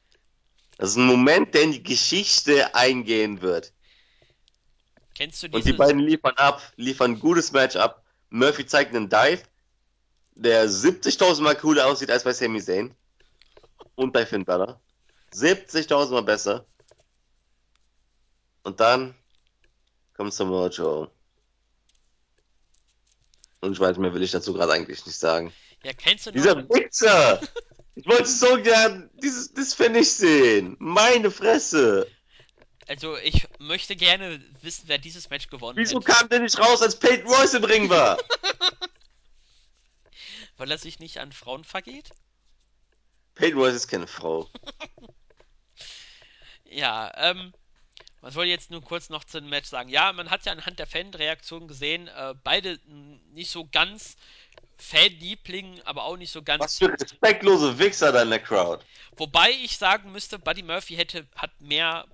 Das 0.79 0.91
ist 0.91 0.97
ein 0.97 1.07
Moment, 1.07 1.55
der 1.55 1.63
in 1.63 1.73
die 1.73 1.83
Geschichte 1.83 2.75
eingehen 2.75 3.41
wird. 3.41 3.73
Kennst 5.15 5.43
du 5.43 5.49
dieses... 5.49 5.65
Und 5.65 5.73
die 5.73 5.77
beiden 5.77 6.01
liefern 6.01 6.35
ab, 6.37 6.63
liefern 6.77 7.13
ein 7.13 7.21
gutes 7.21 7.51
Match 7.53 7.75
ab. 7.77 8.05
Murphy 8.31 8.67
zeigt 8.67 8.95
einen 8.95 9.09
Dive, 9.09 9.43
der 10.35 10.69
70.000 10.69 11.41
Mal 11.43 11.57
cooler 11.57 11.87
aussieht 11.87 12.11
als 12.11 12.25
bei 12.25 12.33
Sami 12.33 12.63
Zayn 12.63 12.95
und 13.95 14.13
bei 14.13 14.27
Finn 14.27 14.45
Balor. 14.45 14.81
70.000 15.33 16.11
Mal 16.11 16.23
besser. 16.23 16.67
Und 18.63 18.81
dann 18.81 19.15
kommt 20.17 20.35
Samoa 20.35 20.69
Joe. 20.69 21.11
Und 23.61 23.73
ich 23.73 23.81
weiß, 23.81 23.99
mehr 23.99 24.15
will 24.15 24.23
ich 24.23 24.31
dazu 24.31 24.53
gerade 24.55 24.73
eigentlich 24.73 25.05
nicht 25.07 25.19
sagen. 25.19 25.53
Ja, 25.83 25.93
kennst 25.93 26.27
du 26.27 26.31
noch? 26.31 26.37
Dieser 26.37 26.69
Wichser! 26.69 27.41
ich 27.95 28.07
wollte 28.07 28.27
so 28.27 28.61
gern 28.63 29.11
dieses, 29.23 29.53
das 29.53 29.75
Finish 29.75 30.09
sehen. 30.09 30.77
Meine 30.79 31.31
Fresse! 31.31 32.11
Also, 32.89 33.17
ich 33.17 33.49
möchte 33.59 33.97
gerne 33.97 34.41
wissen, 34.63 34.85
wer 34.87 34.99
dieses 34.99 35.29
Match 35.29 35.49
gewonnen 35.49 35.77
hat. 35.77 35.85
Wieso 35.85 35.99
hätte. 35.99 36.13
kam 36.13 36.29
der 36.29 36.41
nicht 36.41 36.59
raus, 36.59 36.83
als 36.83 36.99
Peyton 36.99 37.27
Royce 37.27 37.55
im 37.55 37.65
Ring 37.65 37.91
war? 37.91 38.19
Weil 40.57 40.71
er 40.71 40.79
sich 40.79 41.01
nicht 41.01 41.19
an 41.19 41.33
Frauen 41.33 41.65
vergeht? 41.65 42.11
Peyton 43.35 43.59
Royce 43.59 43.75
ist 43.75 43.89
keine 43.89 44.07
Frau. 44.07 44.49
ja, 46.65 47.13
ähm, 47.17 47.53
was 48.27 48.35
wollte 48.35 48.49
ich 48.49 48.57
jetzt 48.57 48.73
nur 48.73 48.83
kurz 48.83 49.09
noch 49.09 49.23
zum 49.23 49.49
Match 49.49 49.69
sagen? 49.69 49.89
Ja, 49.89 50.13
man 50.13 50.31
hat 50.31 50.45
ja 50.47 50.51
anhand 50.51 50.81
der 50.81 50.89
Fanreaktion 50.89 51.69
gesehen, 51.69 52.09
äh, 52.09 52.35
beide 52.43 52.81
nicht 53.33 53.53
so 53.53 53.69
ganz 53.71 54.17
Fanliebling, 54.79 55.81
aber 55.85 56.03
auch 56.03 56.17
nicht 56.17 56.33
so 56.33 56.43
ganz. 56.43 56.61
Was 56.61 56.79
für 56.79 56.93
respektlose 56.93 57.79
Wichser 57.79 58.11
da 58.11 58.23
in 58.23 58.31
der 58.31 58.41
Crowd. 58.41 58.85
Wobei 59.17 59.53
ich 59.53 59.79
sagen 59.79 60.11
müsste, 60.11 60.41
Buddy 60.41 60.65
Murphy 60.65 60.97
hätte, 60.97 61.29
hat 61.37 61.53
mehr 61.61 62.05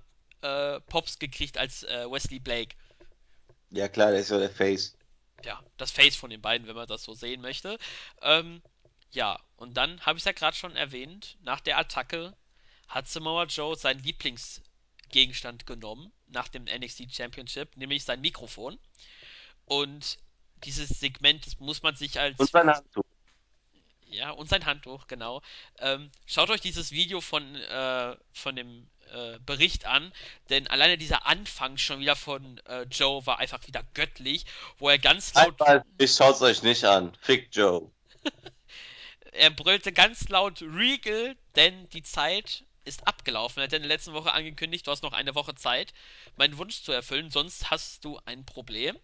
äh, 0.41 0.79
Pops 0.81 1.17
gekriegt 1.17 1.57
als 1.57 1.81
äh, 1.81 2.05
Wesley 2.07 2.37
Blake. 2.37 2.75
Ja 3.71 3.87
klar, 3.87 4.11
der 4.11 4.19
ist 4.19 4.29
ja 4.29 4.37
der 4.37 4.51
Face. 4.51 4.95
Ja, 5.43 5.63
das 5.77 5.89
Face 5.89 6.15
von 6.15 6.29
den 6.29 6.43
beiden, 6.43 6.67
wenn 6.67 6.75
man 6.75 6.87
das 6.87 7.03
so 7.03 7.15
sehen 7.15 7.41
möchte. 7.41 7.79
Ähm, 8.21 8.61
ja, 9.09 9.39
und 9.55 9.77
dann 9.77 9.99
habe 10.01 10.17
ich 10.17 10.21
es 10.21 10.25
ja 10.25 10.31
gerade 10.31 10.55
schon 10.55 10.75
erwähnt, 10.75 11.39
nach 11.41 11.59
der 11.59 11.79
Attacke 11.79 12.35
hat 12.87 13.07
Samoa 13.07 13.45
Joe 13.45 13.75
sein 13.75 13.97
Lieblings 13.97 14.61
Gegenstand 15.13 15.65
genommen 15.65 16.11
nach 16.27 16.49
dem 16.49 16.65
NXT 16.65 17.13
Championship, 17.15 17.77
nämlich 17.77 18.03
sein 18.03 18.19
Mikrofon. 18.19 18.77
Und 19.65 20.17
dieses 20.65 20.89
Segment 20.89 21.45
das 21.45 21.59
muss 21.59 21.83
man 21.83 21.95
sich 21.95 22.19
als. 22.19 22.37
Und 22.37 22.49
sein 22.49 22.69
Handtuch. 22.69 23.05
Ja, 24.07 24.31
und 24.31 24.49
sein 24.49 24.65
Handtuch, 24.65 25.07
genau. 25.07 25.41
Ähm, 25.79 26.11
schaut 26.25 26.49
euch 26.49 26.61
dieses 26.61 26.91
Video 26.91 27.21
von, 27.21 27.55
äh, 27.55 28.15
von 28.31 28.55
dem 28.55 28.87
äh, 29.11 29.39
Bericht 29.45 29.85
an, 29.85 30.11
denn 30.49 30.67
alleine 30.67 30.97
dieser 30.97 31.25
Anfang 31.25 31.77
schon 31.77 31.99
wieder 31.99 32.15
von 32.15 32.59
äh, 32.65 32.83
Joe 32.83 33.25
war 33.25 33.39
einfach 33.39 33.65
wieder 33.67 33.83
göttlich, 33.93 34.45
wo 34.77 34.89
er 34.89 34.99
ganz 34.99 35.33
laut. 35.33 35.59
Einmal, 35.61 35.85
ich 35.97 36.13
schaut's 36.13 36.41
euch 36.41 36.61
nicht 36.61 36.83
an. 36.83 37.15
Fick 37.21 37.49
Joe. 37.51 37.89
er 39.31 39.49
brüllte 39.49 39.91
ganz 39.91 40.29
laut 40.29 40.61
Regal, 40.61 41.35
denn 41.55 41.89
die 41.89 42.03
Zeit 42.03 42.65
ist 42.85 43.07
abgelaufen. 43.07 43.59
Er 43.59 43.65
hat 43.65 43.73
in 43.73 43.81
der 43.81 43.89
letzten 43.89 44.13
Woche 44.13 44.33
angekündigt, 44.33 44.87
du 44.87 44.91
hast 44.91 45.03
noch 45.03 45.13
eine 45.13 45.35
Woche 45.35 45.55
Zeit, 45.55 45.93
meinen 46.35 46.57
Wunsch 46.57 46.81
zu 46.83 46.91
erfüllen, 46.91 47.29
sonst 47.29 47.69
hast 47.69 48.03
du 48.05 48.19
ein 48.25 48.45
Problem. 48.45 48.97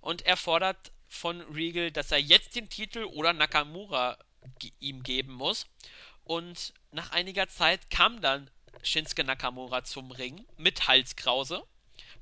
Und 0.00 0.22
er 0.22 0.36
fordert 0.36 0.92
von 1.08 1.40
Regal, 1.52 1.90
dass 1.90 2.12
er 2.12 2.18
jetzt 2.20 2.56
den 2.56 2.68
Titel 2.68 3.04
oder 3.04 3.32
Nakamura 3.32 4.18
ihm 4.80 5.02
geben 5.02 5.32
muss. 5.32 5.66
Und 6.24 6.72
nach 6.92 7.12
einiger 7.12 7.48
Zeit 7.48 7.90
kam 7.90 8.20
dann 8.20 8.50
Shinsuke 8.82 9.24
Nakamura 9.24 9.84
zum 9.84 10.10
Ring 10.10 10.44
mit 10.56 10.86
Halskrause, 10.88 11.62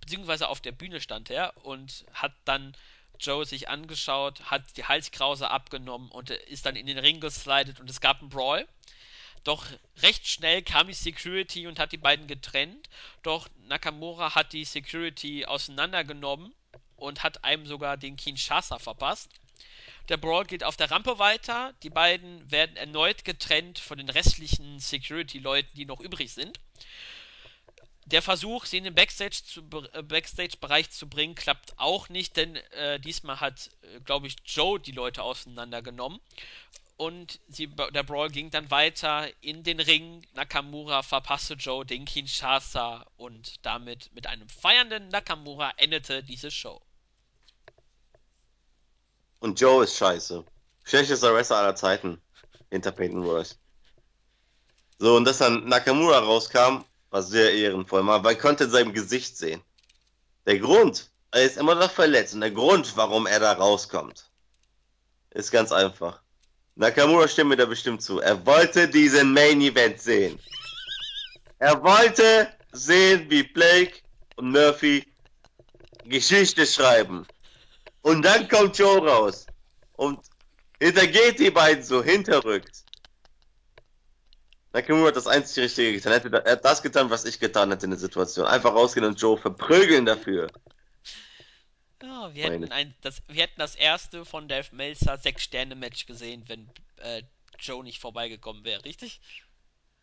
beziehungsweise 0.00 0.48
auf 0.48 0.60
der 0.60 0.72
Bühne 0.72 1.00
stand 1.00 1.30
er 1.30 1.56
und 1.64 2.04
hat 2.12 2.32
dann 2.44 2.76
Joe 3.18 3.44
sich 3.44 3.68
angeschaut, 3.68 4.40
hat 4.50 4.76
die 4.76 4.84
Halskrause 4.84 5.50
abgenommen 5.50 6.10
und 6.10 6.30
ist 6.30 6.66
dann 6.66 6.76
in 6.76 6.86
den 6.86 6.98
Ring 6.98 7.20
geslidet 7.20 7.80
und 7.80 7.88
es 7.88 8.00
gab 8.00 8.20
einen 8.20 8.28
Brawl. 8.28 8.66
Doch 9.44 9.66
recht 9.98 10.26
schnell 10.26 10.62
kam 10.62 10.86
die 10.86 10.94
Security 10.94 11.66
und 11.66 11.78
hat 11.78 11.92
die 11.92 11.98
beiden 11.98 12.26
getrennt. 12.26 12.88
Doch 13.22 13.48
Nakamura 13.68 14.34
hat 14.34 14.52
die 14.54 14.64
Security 14.64 15.44
auseinandergenommen 15.44 16.54
und 16.96 17.22
hat 17.22 17.44
einem 17.44 17.66
sogar 17.66 17.96
den 17.98 18.16
Kinshasa 18.16 18.78
verpasst. 18.78 19.30
Der 20.08 20.16
Brawl 20.16 20.44
geht 20.44 20.64
auf 20.64 20.76
der 20.76 20.90
Rampe 20.90 21.18
weiter. 21.18 21.74
Die 21.82 21.90
beiden 21.90 22.50
werden 22.50 22.76
erneut 22.76 23.24
getrennt 23.24 23.78
von 23.78 23.98
den 23.98 24.08
restlichen 24.08 24.78
Security-Leuten, 24.78 25.70
die 25.74 25.86
noch 25.86 26.00
übrig 26.00 26.32
sind. 26.32 26.60
Der 28.06 28.20
Versuch, 28.20 28.66
sie 28.66 28.76
in 28.78 28.84
den 28.84 28.94
Backstage-Bereich 28.94 29.44
zu, 29.44 29.62
äh, 29.94 30.02
Backstage 30.02 30.90
zu 30.90 31.08
bringen, 31.08 31.34
klappt 31.34 31.78
auch 31.78 32.10
nicht, 32.10 32.36
denn 32.36 32.56
äh, 32.56 33.00
diesmal 33.00 33.40
hat, 33.40 33.70
äh, 33.80 34.00
glaube 34.00 34.26
ich, 34.26 34.36
Joe 34.44 34.78
die 34.78 34.92
Leute 34.92 35.22
auseinandergenommen. 35.22 36.20
Und 36.96 37.40
sie, 37.48 37.66
der 37.66 38.04
Brawl 38.04 38.30
ging 38.30 38.50
dann 38.50 38.70
weiter 38.70 39.28
in 39.40 39.64
den 39.64 39.80
Ring. 39.80 40.24
Nakamura 40.34 41.02
verpasste 41.02 41.54
Joe 41.54 41.84
den 41.84 42.04
Kinshasa 42.04 43.04
und 43.16 43.64
damit 43.66 44.10
mit 44.14 44.28
einem 44.28 44.48
feiernden 44.48 45.08
Nakamura 45.08 45.72
endete 45.76 46.22
diese 46.22 46.52
Show. 46.52 46.80
Und 49.40 49.60
Joe 49.60 49.84
ist 49.84 49.96
scheiße. 49.96 50.44
Schlechtester 50.84 51.34
Wrestler 51.34 51.56
aller 51.56 51.74
Zeiten. 51.74 52.20
Hinter 52.70 52.92
Peyton 52.92 53.24
Royce. 53.24 53.58
So, 54.98 55.16
und 55.16 55.24
dass 55.24 55.38
dann 55.38 55.68
Nakamura 55.68 56.18
rauskam, 56.18 56.84
war 57.10 57.22
sehr 57.22 57.52
ehrenvoll. 57.52 58.02
Man 58.02 58.38
konnte 58.38 58.64
in 58.64 58.70
seinem 58.70 58.92
Gesicht 58.92 59.36
sehen. 59.36 59.62
Der 60.46 60.58
Grund, 60.58 61.10
er 61.30 61.42
ist 61.42 61.56
immer 61.56 61.74
noch 61.74 61.90
verletzt. 61.90 62.34
Und 62.34 62.40
der 62.40 62.52
Grund, 62.52 62.96
warum 62.96 63.26
er 63.26 63.40
da 63.40 63.52
rauskommt, 63.52 64.30
ist 65.30 65.50
ganz 65.50 65.72
einfach. 65.72 66.23
Nakamura 66.76 67.28
stimmt 67.28 67.50
mir 67.50 67.56
da 67.56 67.66
bestimmt 67.66 68.02
zu. 68.02 68.20
Er 68.20 68.44
wollte 68.44 68.88
diesen 68.88 69.32
Main 69.32 69.60
Event 69.60 70.00
sehen. 70.00 70.38
Er 71.58 71.82
wollte 71.82 72.48
sehen, 72.72 73.30
wie 73.30 73.44
Blake 73.44 74.00
und 74.36 74.50
Murphy 74.50 75.06
Geschichte 76.04 76.66
schreiben. 76.66 77.26
Und 78.02 78.22
dann 78.22 78.48
kommt 78.48 78.76
Joe 78.76 78.98
raus 78.98 79.46
und 79.96 80.20
hintergeht 80.80 81.38
die 81.38 81.50
beiden 81.50 81.84
so 81.84 82.02
hinterrückt. 82.02 82.84
Nakamura 84.72 85.08
hat 85.08 85.16
das 85.16 85.28
einzig 85.28 85.62
Richtige 85.64 85.92
getan. 85.92 86.12
Er, 86.44 86.52
hat 86.52 86.64
das 86.64 86.82
getan, 86.82 87.08
was 87.08 87.24
ich 87.24 87.38
getan 87.38 87.70
hätte 87.70 87.86
in 87.86 87.92
der 87.92 88.00
Situation. 88.00 88.46
Einfach 88.46 88.74
rausgehen 88.74 89.06
und 89.06 89.20
Joe 89.20 89.38
verprügeln 89.38 90.04
dafür. 90.04 90.48
Ja, 92.28 92.34
wir, 92.34 92.44
hätten 92.44 92.72
ein, 92.72 92.94
das, 93.02 93.22
wir 93.28 93.42
hätten 93.42 93.58
das 93.58 93.74
erste 93.74 94.24
von 94.24 94.48
Dave 94.48 94.68
Meltzer 94.72 95.18
Sechs-Sterne-Match 95.18 96.06
gesehen, 96.06 96.44
wenn 96.46 96.70
äh, 96.96 97.22
Joe 97.58 97.84
nicht 97.84 98.00
vorbeigekommen 98.00 98.64
wäre, 98.64 98.84
richtig? 98.84 99.20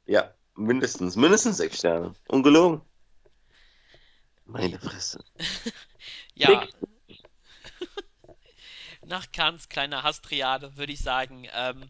Ja, 0.05 0.33
mindestens. 0.55 1.15
Mindestens 1.15 1.57
sechs 1.57 1.79
Sterne. 1.79 2.13
Ungelogen. 2.27 2.81
Meine 4.45 4.79
Fresse. 4.79 5.23
ja. 6.35 6.67
Nach 9.05 9.31
Kants 9.31 9.69
kleiner 9.69 10.03
Hastriade 10.03 10.77
würde 10.77 10.93
ich 10.93 10.99
sagen, 10.99 11.47
ähm, 11.53 11.89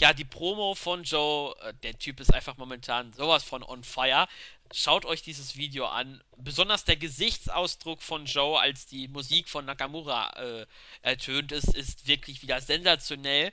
ja, 0.00 0.12
die 0.12 0.24
Promo 0.24 0.74
von 0.74 1.04
Joe, 1.04 1.54
äh, 1.60 1.72
der 1.82 1.98
Typ 1.98 2.20
ist 2.20 2.34
einfach 2.34 2.56
momentan 2.56 3.12
sowas 3.12 3.44
von 3.44 3.62
on 3.62 3.84
fire. 3.84 4.26
Schaut 4.72 5.04
euch 5.04 5.22
dieses 5.22 5.56
Video 5.56 5.86
an. 5.86 6.22
Besonders 6.36 6.84
der 6.84 6.96
Gesichtsausdruck 6.96 8.02
von 8.02 8.26
Joe, 8.26 8.58
als 8.58 8.86
die 8.86 9.08
Musik 9.08 9.48
von 9.48 9.64
Nakamura 9.64 10.30
äh, 10.36 10.66
ertönt 11.02 11.52
ist, 11.52 11.74
ist 11.74 12.06
wirklich 12.06 12.42
wieder 12.42 12.60
sensationell. 12.60 13.52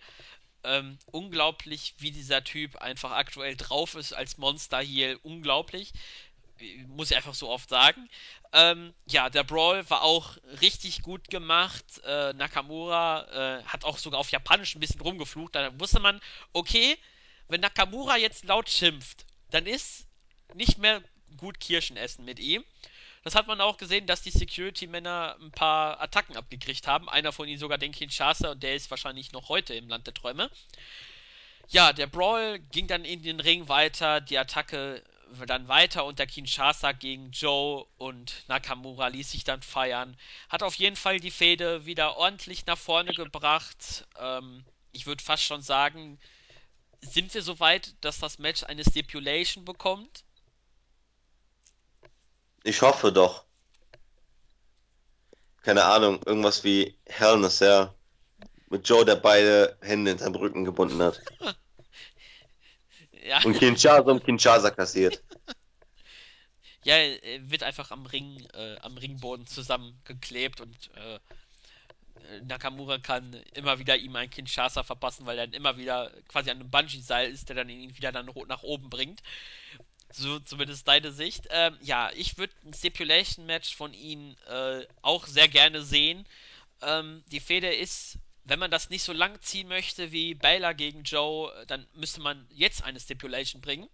Ähm, 0.64 0.98
unglaublich, 1.08 1.96
wie 1.98 2.12
dieser 2.12 2.44
Typ 2.44 2.78
einfach 2.78 3.12
aktuell 3.12 3.56
drauf 3.56 3.96
ist 3.96 4.14
als 4.14 4.38
Monster 4.38 4.80
hier. 4.80 5.20
Unglaublich 5.24 5.94
muss 6.88 7.12
ich 7.12 7.18
einfach 7.18 7.34
so 7.34 7.50
oft 7.50 7.70
sagen. 7.70 8.10
Ähm, 8.54 8.94
ja, 9.06 9.30
der 9.30 9.44
Brawl 9.44 9.90
war 9.90 10.04
auch 10.04 10.38
richtig 10.62 11.02
gut 11.02 11.30
gemacht. 11.30 11.86
Äh, 12.04 12.34
Nakamura 12.34 13.60
äh, 13.60 13.64
hat 13.64 13.84
auch 13.86 13.98
sogar 13.98 14.20
auf 14.20 14.32
Japanisch 14.32 14.76
ein 14.76 14.80
bisschen 14.80 15.02
rumgeflucht. 15.02 15.56
Da 15.56 15.80
wusste 15.80 16.00
man, 16.00 16.20
okay, 16.54 16.98
wenn 17.48 17.62
Nakamura 17.62 18.18
jetzt 18.18 18.46
laut 18.46 18.70
schimpft, 18.70 19.26
dann 19.50 19.66
ist 19.66 20.08
nicht 20.56 20.78
mehr 20.78 21.02
gut 21.38 21.60
Kirschen 21.60 21.98
essen 21.98 22.26
mit 22.26 22.40
ihm. 22.40 22.64
Das 23.24 23.36
hat 23.36 23.48
man 23.48 23.62
auch 23.62 23.78
gesehen, 23.78 24.08
dass 24.08 24.24
die 24.24 24.32
Security-Männer 24.32 25.38
ein 25.40 25.52
paar 25.52 26.02
Attacken 26.02 26.36
abgekriegt 26.36 26.88
haben. 26.88 27.08
Einer 27.08 27.32
von 27.32 27.48
ihnen 27.48 27.60
sogar 27.60 27.78
den 27.78 27.92
Kinshasa 27.92 28.52
und 28.52 28.64
der 28.64 28.76
ist 28.76 28.90
wahrscheinlich 28.90 29.32
noch 29.32 29.50
heute 29.50 29.76
im 29.76 29.90
Land 29.90 30.08
der 30.08 30.14
Träume. 30.14 30.50
Ja, 31.68 31.94
der 31.94 32.08
Brawl 32.08 32.60
ging 32.72 32.88
dann 32.88 33.06
in 33.06 33.22
den 33.22 33.40
Ring 33.40 33.70
weiter. 33.70 34.22
Die 34.22 34.38
Attacke 34.38 35.04
dann 35.48 35.68
weiter 35.68 36.06
und 36.06 36.20
der 36.20 36.28
Kinshasa 36.28 36.92
gegen 36.92 37.32
Joe 37.32 37.86
und 37.98 38.44
Nakamura 38.48 39.08
ließ 39.08 39.32
sich 39.32 39.44
dann 39.44 39.62
feiern. 39.62 40.18
Hat 40.50 40.64
auf 40.64 40.76
jeden 40.76 40.96
Fall 40.96 41.20
die 41.20 41.32
Fehde 41.32 41.86
wieder 41.86 42.18
ordentlich 42.18 42.66
nach 42.66 42.78
vorne 42.78 43.14
gebracht. 43.14 44.06
Ähm, 44.20 44.66
ich 44.92 45.06
würde 45.06 45.24
fast 45.24 45.44
schon 45.44 45.62
sagen, 45.62 46.20
sind 47.02 47.34
wir 47.34 47.42
so 47.42 47.60
weit, 47.60 47.96
dass 48.02 48.20
das 48.20 48.40
Match 48.40 48.64
eine 48.64 48.84
Stipulation 48.84 49.64
bekommt? 49.64 50.24
Ich 52.64 52.82
hoffe 52.82 53.12
doch. 53.12 53.46
Keine 55.62 55.84
Ahnung, 55.86 56.22
irgendwas 56.26 56.64
wie 56.64 56.98
Hell 57.06 57.36
in 57.36 57.46
a 57.46 57.50
Cell. 57.50 57.94
Mit 58.70 58.88
Joe, 58.88 59.06
der 59.06 59.16
beide 59.16 59.78
Hände 59.82 60.12
hinterm 60.12 60.36
Rücken 60.36 60.66
gebunden 60.66 61.02
hat. 61.02 61.22
Ja. 63.24 63.44
Und 63.44 63.58
Kinshasa 63.58 64.10
um 64.12 64.22
Kinshasa 64.24 64.72
kassiert. 64.72 65.24
Ja, 66.84 66.96
er 66.96 67.52
wird 67.52 67.62
einfach 67.62 67.92
am 67.92 68.08
Ring, 68.08 68.44
äh, 68.56 68.76
am 68.80 68.98
Ringboden 68.98 69.46
zusammengeklebt 69.46 70.62
und 70.62 70.76
äh, 70.96 71.20
Nakamura 72.44 72.98
kann 72.98 73.34
immer 73.54 73.78
wieder 73.80 73.98
ihm 73.98 74.16
ein 74.16 74.30
Kinshasa 74.32 74.82
verpassen, 74.82 75.28
weil 75.28 75.38
er 75.38 75.46
dann 75.46 75.54
immer 75.54 75.78
wieder 75.78 76.12
quasi 76.28 76.50
an 76.50 76.60
einem 76.60 76.72
Bungee-Seil 76.72 77.32
ist, 77.32 77.50
der 77.50 77.58
dann 77.58 77.70
ihn 77.70 77.96
wieder 77.96 78.12
dann 78.12 78.30
nach 78.48 78.64
oben 78.64 78.90
bringt. 78.90 79.22
So 80.14 80.40
zumindest 80.40 80.88
deine 80.88 81.12
Sicht. 81.12 81.48
Ähm, 81.50 81.78
ja, 81.82 82.12
ich 82.16 82.38
würde 82.38 82.54
ein 82.66 82.74
Stipulation-Match 82.74 83.76
von 83.76 83.94
ihm 83.94 84.36
äh, 84.48 84.86
auch 85.02 85.28
sehr 85.28 85.48
gerne 85.48 85.84
sehen. 85.84 86.26
Ähm, 86.82 87.24
die 87.28 87.40
Feder 87.40 87.76
ist 87.76 88.18
wenn 88.44 88.60
man 88.60 88.72
das 88.72 88.90
nicht 88.90 89.04
so 89.04 89.14
lang 89.14 89.40
ziehen 89.42 89.68
möchte 89.68 90.12
wie 90.12 90.34
Baylor 90.34 90.74
gegen 90.74 91.04
Joe, 91.04 91.52
dann 91.68 91.88
müsste 91.94 92.22
man 92.22 92.46
jetzt 92.50 92.84
eine 92.84 93.00
Stipulation 93.00 93.62
bringen. 93.62 93.88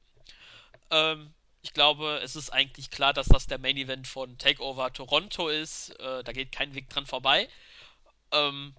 Ähm, 0.89 1.33
ich 1.61 1.73
glaube, 1.73 2.19
es 2.23 2.35
ist 2.35 2.51
eigentlich 2.51 2.89
klar, 2.89 3.13
dass 3.13 3.27
das 3.27 3.47
der 3.47 3.59
Main 3.59 3.77
Event 3.77 4.07
von 4.07 4.37
Takeover 4.37 4.93
Toronto 4.93 5.49
ist. 5.49 5.89
Äh, 5.99 6.23
da 6.23 6.31
geht 6.31 6.51
kein 6.51 6.73
Weg 6.75 6.89
dran 6.89 7.05
vorbei. 7.05 7.49
Ähm, 8.31 8.73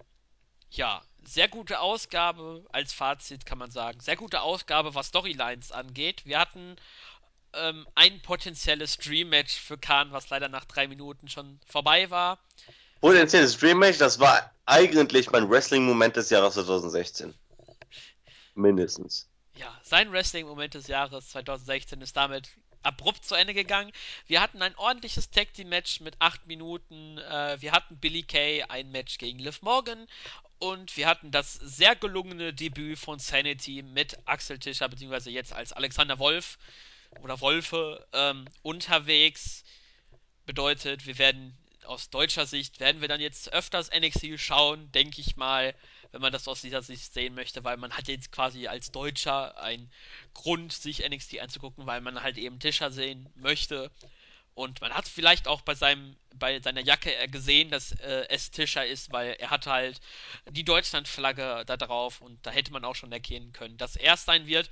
ja, 0.71 1.01
sehr 1.23 1.47
gute 1.47 1.79
Ausgabe 1.79 2.65
als 2.71 2.93
Fazit 2.93 3.45
kann 3.45 3.57
man 3.57 3.71
sagen. 3.71 3.99
Sehr 3.99 4.15
gute 4.15 4.41
Ausgabe, 4.41 4.95
was 4.95 5.07
Storylines 5.07 5.71
angeht. 5.71 6.25
Wir 6.25 6.39
hatten 6.39 6.75
ähm, 7.53 7.87
ein 7.95 8.21
potenzielles 8.21 8.97
Dream-Match 8.97 9.55
für 9.55 9.77
Khan, 9.77 10.11
was 10.11 10.29
leider 10.29 10.49
nach 10.49 10.65
drei 10.65 10.87
Minuten 10.87 11.27
schon 11.27 11.59
vorbei 11.65 12.09
war. 12.09 12.39
Potenzielles 13.01 13.57
Dream-Match, 13.57 13.97
das 13.97 14.19
war 14.19 14.51
eigentlich 14.65 15.31
mein 15.31 15.49
Wrestling-Moment 15.49 16.15
des 16.15 16.29
Jahres 16.29 16.55
2016. 16.55 17.33
Mindestens. 18.55 19.29
Ja, 19.55 19.77
sein 19.83 20.11
Wrestling-Moment 20.11 20.73
des 20.73 20.87
Jahres 20.87 21.29
2016 21.29 22.01
ist 22.01 22.15
damit 22.15 22.49
abrupt 22.81 23.25
zu 23.25 23.35
Ende 23.35 23.53
gegangen. 23.53 23.91
Wir 24.27 24.41
hatten 24.41 24.61
ein 24.61 24.75
ordentliches 24.75 25.29
Tag 25.31 25.53
Team 25.53 25.69
Match 25.69 25.99
mit 25.99 26.15
8 26.19 26.47
Minuten. 26.47 27.17
Äh, 27.17 27.57
wir 27.59 27.71
hatten 27.71 27.97
Billy 27.97 28.23
Kay 28.23 28.63
ein 28.63 28.91
Match 28.91 29.17
gegen 29.17 29.39
Liv 29.39 29.61
Morgan. 29.61 30.07
Und 30.59 30.97
wir 30.97 31.07
hatten 31.07 31.31
das 31.31 31.53
sehr 31.53 31.95
gelungene 31.95 32.53
Debüt 32.53 32.99
von 32.99 33.19
Sanity 33.19 33.81
mit 33.81 34.17
Axel 34.25 34.59
Tischer, 34.59 34.89
beziehungsweise 34.89 35.29
jetzt 35.29 35.53
als 35.53 35.71
Alexander 35.71 36.19
Wolf 36.19 36.57
oder 37.21 37.39
Wolfe 37.41 38.05
ähm, 38.13 38.45
unterwegs. 38.61 39.63
Bedeutet, 40.45 41.05
wir 41.05 41.17
werden 41.17 41.57
aus 41.85 42.09
deutscher 42.09 42.45
Sicht, 42.45 42.79
werden 42.79 43.01
wir 43.01 43.07
dann 43.07 43.21
jetzt 43.21 43.53
öfters 43.53 43.89
NXT 43.91 44.39
schauen, 44.39 44.91
denke 44.91 45.21
ich 45.21 45.35
mal 45.35 45.73
wenn 46.11 46.21
man 46.21 46.31
das 46.31 46.47
aus 46.47 46.61
dieser 46.61 46.81
Sicht 46.81 47.13
sehen 47.13 47.35
möchte, 47.35 47.63
weil 47.63 47.77
man 47.77 47.95
hat 47.95 48.07
jetzt 48.07 48.31
quasi 48.31 48.67
als 48.67 48.91
Deutscher 48.91 49.59
einen 49.61 49.91
Grund, 50.33 50.73
sich 50.73 51.07
NXT 51.07 51.39
anzugucken, 51.39 51.85
weil 51.85 52.01
man 52.01 52.21
halt 52.21 52.37
eben 52.37 52.59
Tischer 52.59 52.91
sehen 52.91 53.29
möchte. 53.35 53.91
Und 54.55 54.81
man 54.81 54.93
hat 54.93 55.07
vielleicht 55.07 55.47
auch 55.47 55.61
bei 55.61 55.75
seinem, 55.75 56.17
bei 56.35 56.59
seiner 56.59 56.81
Jacke 56.81 57.13
gesehen, 57.29 57.69
dass 57.69 57.91
äh, 57.93 58.25
es 58.29 58.51
Tischer 58.51 58.85
ist, 58.85 59.11
weil 59.13 59.35
er 59.39 59.51
hat 59.51 59.67
halt 59.67 60.01
die 60.49 60.65
Deutschlandflagge 60.65 61.63
da 61.65 61.77
drauf 61.77 62.21
und 62.21 62.45
da 62.45 62.51
hätte 62.51 62.73
man 62.73 62.83
auch 62.83 62.95
schon 62.95 63.11
erkennen 63.11 63.53
können, 63.53 63.77
dass 63.77 63.95
er 63.95 64.15
es 64.15 64.25
sein 64.25 64.47
wird. 64.47 64.69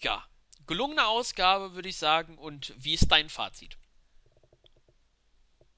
Ja, 0.00 0.26
gelungene 0.68 1.06
Ausgabe, 1.06 1.74
würde 1.74 1.88
ich 1.88 1.96
sagen. 1.96 2.38
Und 2.38 2.72
wie 2.78 2.94
ist 2.94 3.10
dein 3.10 3.28
Fazit? 3.28 3.76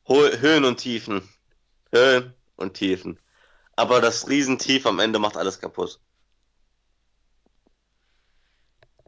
Höhen 0.06 0.64
und 0.64 0.76
Tiefen. 0.78 1.28
Höhen 1.92 2.34
und 2.56 2.74
Tiefen. 2.74 3.18
Aber 3.76 4.00
das 4.00 4.28
Riesentief 4.28 4.84
am 4.86 4.98
Ende 4.98 5.18
macht 5.18 5.36
alles 5.36 5.60
kaputt. 5.60 5.98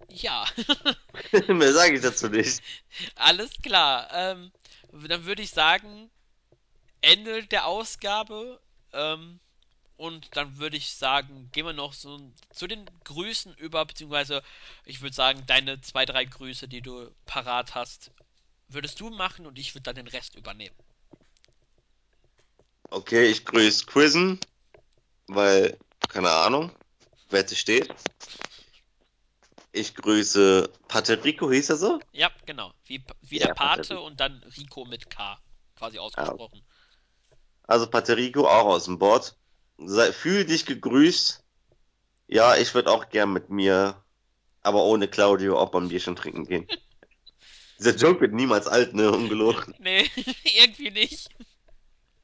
Ja. 0.09 0.47
Mehr 1.49 1.73
sage 1.73 1.95
ich 1.95 2.03
dazu 2.03 2.29
nicht. 2.29 2.63
Alles 3.15 3.51
klar. 3.63 4.09
Ähm, 4.13 4.53
dann 4.93 5.25
würde 5.25 5.43
ich 5.43 5.51
sagen, 5.51 6.11
Ende 7.01 7.45
der 7.45 7.67
Ausgabe. 7.67 8.61
Ähm, 8.93 9.41
und 10.03 10.37
dann 10.37 10.59
würde 10.59 10.77
ich 10.77 10.95
sagen, 10.95 11.49
gehen 11.53 11.65
wir 11.65 11.73
noch 11.73 11.93
so 11.93 12.19
zu 12.51 12.67
den 12.67 12.91
Grüßen 13.05 13.55
über, 13.55 13.85
beziehungsweise 13.87 14.43
ich 14.85 15.01
würde 15.01 15.15
sagen, 15.15 15.45
deine 15.47 15.81
zwei, 15.81 16.05
drei 16.05 16.25
Grüße, 16.25 16.67
die 16.67 16.81
du 16.81 17.09
parat 17.25 17.77
hast, 17.77 18.11
würdest 18.67 18.99
du 18.99 19.11
machen 19.11 19.47
und 19.47 19.61
ich 19.61 19.77
würde 19.77 19.85
dann 19.85 19.95
den 19.95 20.09
Rest 20.09 20.35
übernehmen. 20.35 20.75
Okay, 22.91 23.27
ich 23.27 23.45
grüße 23.45 23.87
Quizzen, 23.87 24.41
weil, 25.29 25.79
keine 26.09 26.33
Ahnung, 26.33 26.73
wer 27.31 27.43
jetzt 27.43 27.57
steht. 27.57 27.95
Ich 29.71 29.95
grüße 29.95 30.69
Paterico, 30.89 31.53
hieß 31.53 31.71
er 31.71 31.77
so? 31.77 32.01
Ja, 32.11 32.29
genau. 32.45 32.73
Wie, 32.87 33.05
wie 33.21 33.39
ja, 33.39 33.47
der 33.47 33.55
Pate 33.55 33.83
Paterico. 33.83 34.05
und 34.05 34.19
dann 34.19 34.43
Rico 34.57 34.85
mit 34.85 35.09
K 35.09 35.39
quasi 35.77 36.01
ausgesprochen. 36.01 36.61
Also 37.69 37.87
Paterico 37.89 38.49
auch 38.49 38.67
aus 38.67 38.87
dem 38.87 38.99
Board. 38.99 39.37
Sei, 39.87 40.13
fühl 40.13 40.45
dich 40.45 40.67
gegrüßt. 40.67 41.43
Ja, 42.29 42.57
ich 42.57 42.75
würde 42.75 42.91
auch 42.91 43.09
gern 43.09 43.33
mit 43.33 43.51
mir, 43.51 44.03
aber 44.63 44.85
ohne 44.85 45.09
Claudio, 45.09 45.59
auch 45.59 45.71
beim 45.71 45.89
Bierchen 45.89 46.17
trinken 46.17 46.47
gehen. 46.47 46.67
Dieser 47.79 47.97
Joke 47.97 48.21
wird 48.21 48.33
niemals 48.33 48.69
alt, 48.69 48.95
ne? 48.95 49.11
Ungelogen. 49.11 49.75
nee, 49.81 50.09
irgendwie 50.45 50.91
nicht. 50.91 51.29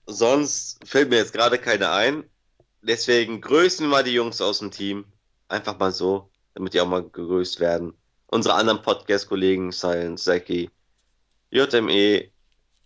Sonst 0.06 0.78
fällt 0.86 1.11
mir 1.11 1.16
jetzt 1.16 1.32
gerade 1.32 1.59
keine 1.59 1.90
ein. 1.90 2.24
Deswegen 2.80 3.40
grüßen 3.40 3.86
wir 3.86 3.90
mal 3.90 4.04
die 4.04 4.12
Jungs 4.12 4.40
aus 4.40 4.61
dem 4.61 4.70
Team. 4.70 5.04
Einfach 5.48 5.78
mal 5.78 5.92
so, 5.92 6.30
damit 6.54 6.74
die 6.74 6.80
auch 6.80 6.86
mal 6.86 7.02
gegrüßt 7.02 7.61
werden. 7.61 7.92
Unsere 8.28 8.54
anderen 8.54 8.82
Podcast-Kollegen, 8.82 9.72
Silence, 9.72 10.24
Saki, 10.24 10.70
JME 11.50 12.30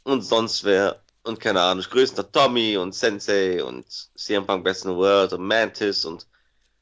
und 0.04 0.22
sonst 0.22 0.64
wer. 0.64 1.01
Und 1.24 1.38
keine 1.38 1.60
Ahnung, 1.60 1.80
ich 1.80 1.90
grüße 1.90 2.16
noch 2.16 2.30
Tommy 2.32 2.76
und 2.76 2.94
Sensei 2.94 3.62
und 3.62 3.86
CM 4.16 4.44
Punk 4.46 4.64
Best 4.64 4.84
in 4.84 4.90
the 4.90 4.96
World 4.96 5.32
und 5.32 5.46
Mantis 5.46 6.04
und 6.04 6.26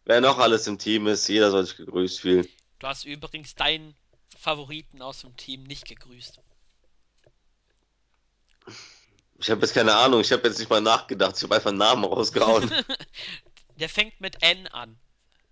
wer 0.07 0.21
noch 0.21 0.39
alles 0.39 0.67
im 0.67 0.79
Team 0.79 1.07
ist. 1.09 1.29
Jeder 1.29 1.51
soll 1.51 1.67
sich 1.67 1.77
gegrüßt 1.77 2.21
fühlen. 2.21 2.49
Du 2.79 2.87
hast 2.87 3.05
übrigens 3.05 3.55
deinen 3.55 3.95
Favoriten 4.39 5.03
aus 5.03 5.21
dem 5.21 5.37
Team 5.37 5.65
nicht 5.65 5.87
gegrüßt. 5.87 6.41
Ich 9.39 9.51
habe 9.51 9.61
jetzt 9.61 9.75
keine 9.75 9.95
Ahnung, 9.95 10.21
ich 10.21 10.33
habe 10.33 10.47
jetzt 10.49 10.59
nicht 10.59 10.71
mal 10.71 10.81
nachgedacht, 10.81 11.37
ich 11.37 11.43
habe 11.43 11.55
einfach 11.55 11.71
einen 11.71 11.79
Namen 11.79 12.05
rausgehauen. 12.05 12.71
der 13.77 13.89
fängt 13.89 14.21
mit 14.21 14.43
N 14.43 14.67
an. 14.69 14.99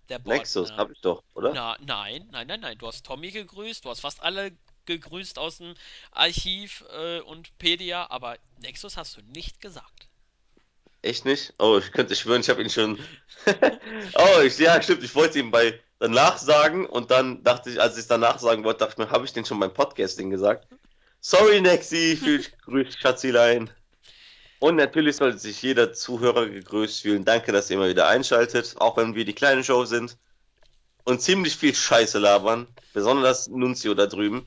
Der 0.09 0.17
Bot, 0.17 0.33
Nexus, 0.33 0.69
ne? 0.69 0.77
habe 0.77 0.93
ich 0.93 1.01
doch, 1.01 1.23
oder? 1.35 1.53
Na, 1.53 1.77
nein, 1.81 2.27
nein, 2.31 2.47
nein, 2.47 2.59
nein. 2.59 2.77
Du 2.79 2.87
hast 2.87 3.05
Tommy 3.05 3.29
gegrüßt, 3.29 3.85
du 3.85 3.89
hast 3.89 3.99
fast 3.99 4.23
alle 4.23 4.51
gegrüßt 4.89 5.39
aus 5.39 5.59
dem 5.59 5.75
Archiv 6.11 6.83
äh, 6.91 7.19
und 7.21 7.57
Pedia, 7.59 8.07
aber 8.09 8.37
Nexus 8.61 8.97
hast 8.97 9.15
du 9.15 9.21
nicht 9.33 9.61
gesagt. 9.61 10.09
Echt 11.01 11.23
nicht? 11.23 11.53
Oh, 11.59 11.77
ich 11.77 11.93
könnte 11.93 12.15
schwören, 12.15 12.41
ich 12.41 12.49
habe 12.49 12.61
ihn 12.61 12.69
schon. 12.69 12.99
oh, 14.15 14.41
ich, 14.41 14.57
ja, 14.57 14.81
stimmt, 14.81 15.03
ich 15.03 15.15
wollte 15.15 15.39
ihm 15.39 15.51
bei 15.51 15.79
danach 15.99 16.37
sagen 16.37 16.85
und 16.85 17.11
dann 17.11 17.43
dachte 17.43 17.69
ich, 17.69 17.79
als 17.79 17.93
ich 17.93 18.01
es 18.01 18.07
danach 18.07 18.39
sagen 18.39 18.63
wollte, 18.65 18.79
dachte 18.79 18.93
ich 18.93 18.97
mir, 18.97 19.11
habe 19.11 19.25
ich 19.25 19.31
den 19.31 19.45
schon 19.45 19.59
beim 19.59 19.73
Podcasting 19.73 20.29
gesagt? 20.29 20.67
Sorry, 21.21 21.61
Nexi, 21.61 22.17
für 22.21 22.39
Grüß 22.65 22.95
Schatzilein. 22.97 23.69
Und 24.59 24.75
natürlich 24.75 25.15
sollte 25.15 25.37
sich 25.37 25.61
jeder 25.61 25.93
Zuhörer 25.93 26.47
gegrüßt 26.47 27.01
fühlen. 27.03 27.23
Danke, 27.23 27.53
dass 27.53 27.69
ihr 27.69 27.77
immer 27.77 27.87
wieder 27.87 28.09
einschaltet, 28.09 28.75
auch 28.79 28.97
wenn 28.97 29.15
wir 29.15 29.23
die 29.23 29.33
kleine 29.33 29.63
Show 29.63 29.85
sind 29.85 30.17
und 31.05 31.21
ziemlich 31.21 31.55
viel 31.55 31.73
Scheiße 31.73 32.19
labern, 32.19 32.67
besonders 32.93 33.47
Nunzio 33.47 33.93
da 33.93 34.05
drüben. 34.05 34.45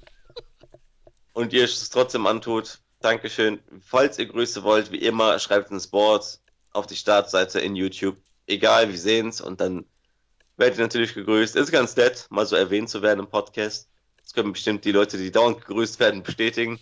Und 1.33 1.53
ihr 1.53 1.65
es 1.65 1.91
trotzdem 1.91 2.27
antut. 2.27 2.81
Dankeschön. 3.01 3.61
Falls 3.81 4.19
ihr 4.19 4.27
Grüße 4.27 4.63
wollt, 4.63 4.93
wie 4.93 4.99
immer, 4.99 5.39
schreibt 5.39 5.71
ins 5.71 5.87
Board 5.87 6.41
auf 6.73 6.87
die 6.87 6.97
Startseite 6.97 7.61
in 7.61 7.75
YouTube. 7.75 8.17
Egal, 8.47 8.89
wir 8.91 8.99
sehen's 8.99 9.41
und 9.41 9.61
dann 9.61 9.85
werdet 10.57 10.79
ihr 10.79 10.85
natürlich 10.85 11.15
gegrüßt. 11.15 11.57
Ist 11.57 11.73
ganz 11.73 11.97
nett, 11.97 12.27
mal 12.31 12.47
so 12.47 12.57
erwähnt 12.57 12.91
zu 12.91 13.03
werden 13.03 13.21
im 13.21 13.29
Podcast. 13.29 13.89
Das 14.23 14.33
können 14.35 14.53
bestimmt 14.53 14.85
die 14.85 14.93
Leute, 14.93 15.19
die 15.19 15.33
dauernd 15.33 15.65
gegrüßt 15.65 15.99
werden, 16.01 16.23
bestätigen. 16.23 16.79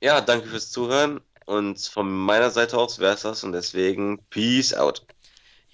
Ja, 0.00 0.20
danke 0.20 0.48
fürs 0.48 0.70
Zuhören 0.70 1.20
und 1.46 1.80
von 1.80 2.10
meiner 2.10 2.50
Seite 2.50 2.76
aus 2.76 2.98
wäre 2.98 3.14
es 3.14 3.22
das 3.22 3.42
und 3.44 3.52
deswegen 3.52 4.22
Peace 4.30 4.74
out. 4.74 5.06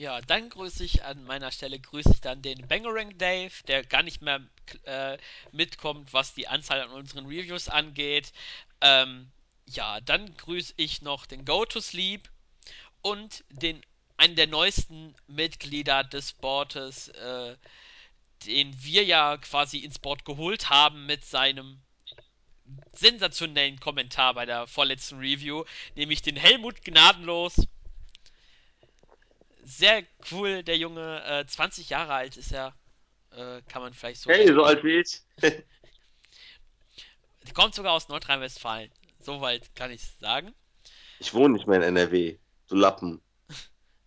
Ja, 0.03 0.21
dann 0.21 0.49
grüße 0.49 0.83
ich 0.83 1.05
an 1.05 1.23
meiner 1.23 1.53
Stelle 1.53 1.79
grüße 1.79 2.11
ich 2.15 2.21
dann 2.21 2.43
den 2.43 2.67
Bangerang 2.67 3.17
Dave, 3.19 3.53
der 3.69 3.85
gar 3.85 4.03
nicht 4.03 4.21
mehr 4.21 4.41
äh, 4.83 5.17
mitkommt, 5.53 6.13
was 6.13 6.35
die 6.35 6.49
Anzahl 6.49 6.81
an 6.81 6.91
unseren 6.91 7.27
Reviews 7.27 7.69
angeht. 7.69 8.33
Ähm, 8.81 9.31
ja, 9.65 10.01
dann 10.01 10.37
grüße 10.37 10.75
ich 10.77 11.03
noch 11.03 11.25
den 11.25 11.45
Go 11.45 11.65
to 11.67 11.81
Sleep 11.81 12.29
und 13.03 13.45
den 13.51 13.81
einen 14.17 14.35
der 14.35 14.49
neuesten 14.49 15.15
Mitglieder 15.29 16.03
des 16.03 16.33
Boards, 16.33 17.07
äh, 17.07 17.57
den 18.47 18.75
wir 18.83 19.05
ja 19.05 19.37
quasi 19.37 19.79
ins 19.79 20.01
Board 20.01 20.25
geholt 20.25 20.69
haben 20.69 21.07
mit 21.07 21.25
seinem 21.25 21.81
sensationellen 22.93 23.79
Kommentar 23.79 24.35
bei 24.35 24.47
der 24.47 24.67
vorletzten 24.67 25.21
Review, 25.21 25.65
nämlich 25.95 26.23
den 26.23 26.35
Helmut 26.35 26.83
Gnadenlos. 26.83 27.69
Sehr 29.77 30.05
cool, 30.31 30.63
der 30.63 30.77
Junge, 30.77 31.25
äh, 31.25 31.47
20 31.47 31.89
Jahre 31.89 32.13
alt 32.15 32.37
ist 32.37 32.53
er, 32.53 32.75
äh, 33.31 33.63
kann 33.69 33.83
man 33.83 33.95
vielleicht 33.95 34.21
so. 34.21 34.31
Hey, 34.31 34.47
so 34.47 34.65
alt 34.65 34.85
wie 34.85 35.01
ich. 35.01 35.23
kommt 37.55 37.75
sogar 37.75 37.93
aus 37.93 38.09
Nordrhein-Westfalen. 38.09 38.91
Soweit 39.21 39.75
kann 39.75 39.91
ich 39.91 40.03
sagen. 40.21 40.55
Ich 41.21 41.35
wohne 41.35 41.55
nicht 41.55 41.67
mehr 41.67 41.79
in 41.79 41.97
NRW. 41.97 42.39
Du 42.69 42.77
Lappen. 42.77 43.21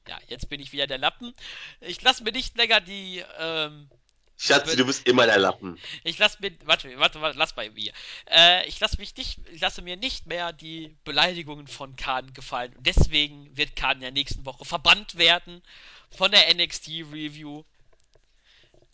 Ja, 0.08 0.20
jetzt 0.28 0.50
bin 0.50 0.60
ich 0.60 0.72
wieder 0.72 0.86
der 0.86 1.00
Lappen. 1.00 1.34
Ich 1.82 2.00
lasse 2.04 2.24
mir 2.24 2.32
nicht 2.32 2.56
länger 2.56 2.80
die 2.80 3.24
ähm, 3.40 3.90
Schatzi, 4.38 4.76
du 4.76 4.86
bist 4.86 5.08
immer 5.08 5.26
der 5.26 5.38
Lappen. 5.38 5.80
Ich 6.04 6.18
lass 6.18 6.40
mir, 6.40 6.52
warte, 6.66 7.00
warte, 7.00 7.22
warte 7.22 7.38
lass 7.38 7.54
bei 7.54 7.70
mir. 7.70 7.94
Äh, 8.30 8.68
ich 8.68 8.80
lasse 8.80 8.98
mich 8.98 9.16
nicht, 9.16 9.40
ich 9.52 9.62
lasse 9.62 9.82
mir 9.82 9.96
nicht 9.96 10.28
mehr 10.28 10.52
die 10.52 10.96
Beleidigungen 11.06 11.68
von 11.68 11.96
Khan 11.96 12.34
gefallen. 12.34 12.74
Und 12.76 12.86
deswegen 12.86 13.56
wird 13.56 13.76
Khan 13.76 14.02
ja 14.02 14.12
nächsten 14.12 14.46
Woche 14.46 14.66
verbannt 14.66 15.18
werden 15.18 15.62
von 16.10 16.32
der 16.32 16.54
NXT 16.54 16.88
Review. 17.12 17.64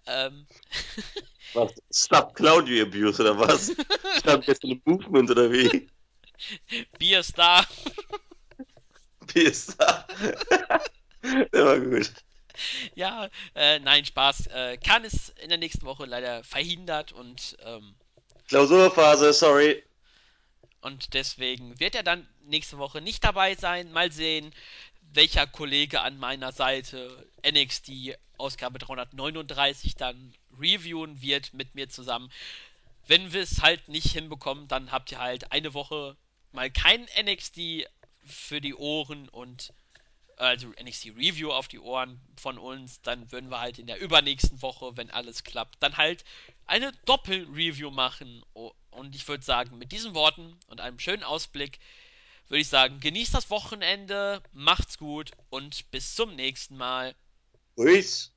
Ähm. 0.05 0.45
Was? 1.53 1.73
Stop 1.91 2.35
Claudio 2.35 2.85
Abuse 2.85 3.21
oder 3.21 3.37
was? 3.37 3.73
Stop 4.19 4.47
jetzt 4.47 4.63
ein 4.63 4.81
Movement 4.85 5.29
oder 5.31 5.51
wie? 5.51 5.89
Bier 6.97 7.21
Star. 7.23 7.67
Bier 9.33 9.53
Star. 9.53 10.07
Der 11.51 11.65
war 11.65 11.79
gut 11.79 12.09
ja, 12.95 13.29
äh, 13.55 13.79
nein, 13.79 14.05
Spaß. 14.05 14.47
Äh, 14.47 14.77
kann 14.77 15.03
es 15.03 15.29
in 15.41 15.49
der 15.49 15.57
nächsten 15.57 15.85
Woche 15.85 16.05
leider 16.05 16.43
verhindert 16.43 17.11
und. 17.11 17.57
Ähm, 17.63 17.95
Klausurphase, 18.47 19.33
sorry. 19.33 19.83
Und 20.81 21.13
deswegen 21.13 21.79
wird 21.79 21.95
er 21.95 22.03
dann 22.03 22.27
nächste 22.45 22.77
Woche 22.77 23.01
nicht 23.01 23.23
dabei 23.23 23.55
sein. 23.55 23.91
Mal 23.91 24.11
sehen, 24.11 24.53
welcher 25.13 25.47
Kollege 25.47 26.01
an 26.01 26.17
meiner 26.17 26.51
Seite 26.51 27.29
NXT 27.47 28.17
Ausgabe 28.37 28.79
339 28.79 29.95
dann 29.95 30.33
reviewen 30.59 31.21
wird 31.21 31.53
mit 31.53 31.75
mir 31.75 31.89
zusammen. 31.89 32.31
wenn 33.07 33.33
wir 33.33 33.41
es 33.41 33.61
halt 33.61 33.89
nicht 33.89 34.11
hinbekommen, 34.11 34.67
dann 34.67 34.91
habt 34.91 35.11
ihr 35.11 35.19
halt 35.19 35.51
eine 35.51 35.73
Woche 35.73 36.15
mal 36.51 36.69
kein 36.71 37.07
NXT 37.19 37.87
für 38.25 38.61
die 38.61 38.75
Ohren 38.75 39.27
und 39.29 39.73
also 40.41 40.69
NXT 40.81 41.07
Review 41.17 41.51
auf 41.51 41.67
die 41.67 41.79
Ohren 41.79 42.19
von 42.35 42.57
uns, 42.57 43.01
dann 43.01 43.31
würden 43.31 43.49
wir 43.49 43.59
halt 43.59 43.79
in 43.79 43.87
der 43.87 43.99
übernächsten 43.99 44.61
Woche, 44.61 44.97
wenn 44.97 45.11
alles 45.11 45.43
klappt, 45.43 45.81
dann 45.81 45.97
halt 45.97 46.23
eine 46.65 46.91
Doppel-Review 47.05 47.91
machen. 47.91 48.43
Und 48.89 49.15
ich 49.15 49.27
würde 49.27 49.43
sagen, 49.43 49.77
mit 49.77 49.91
diesen 49.91 50.13
Worten 50.13 50.57
und 50.67 50.81
einem 50.81 50.99
schönen 50.99 51.23
Ausblick 51.23 51.79
würde 52.47 52.61
ich 52.61 52.67
sagen, 52.67 52.99
genießt 52.99 53.33
das 53.33 53.49
Wochenende, 53.49 54.41
macht's 54.51 54.97
gut 54.97 55.31
und 55.49 55.89
bis 55.91 56.15
zum 56.15 56.35
nächsten 56.35 56.75
Mal. 56.75 57.15
Peace. 57.75 58.33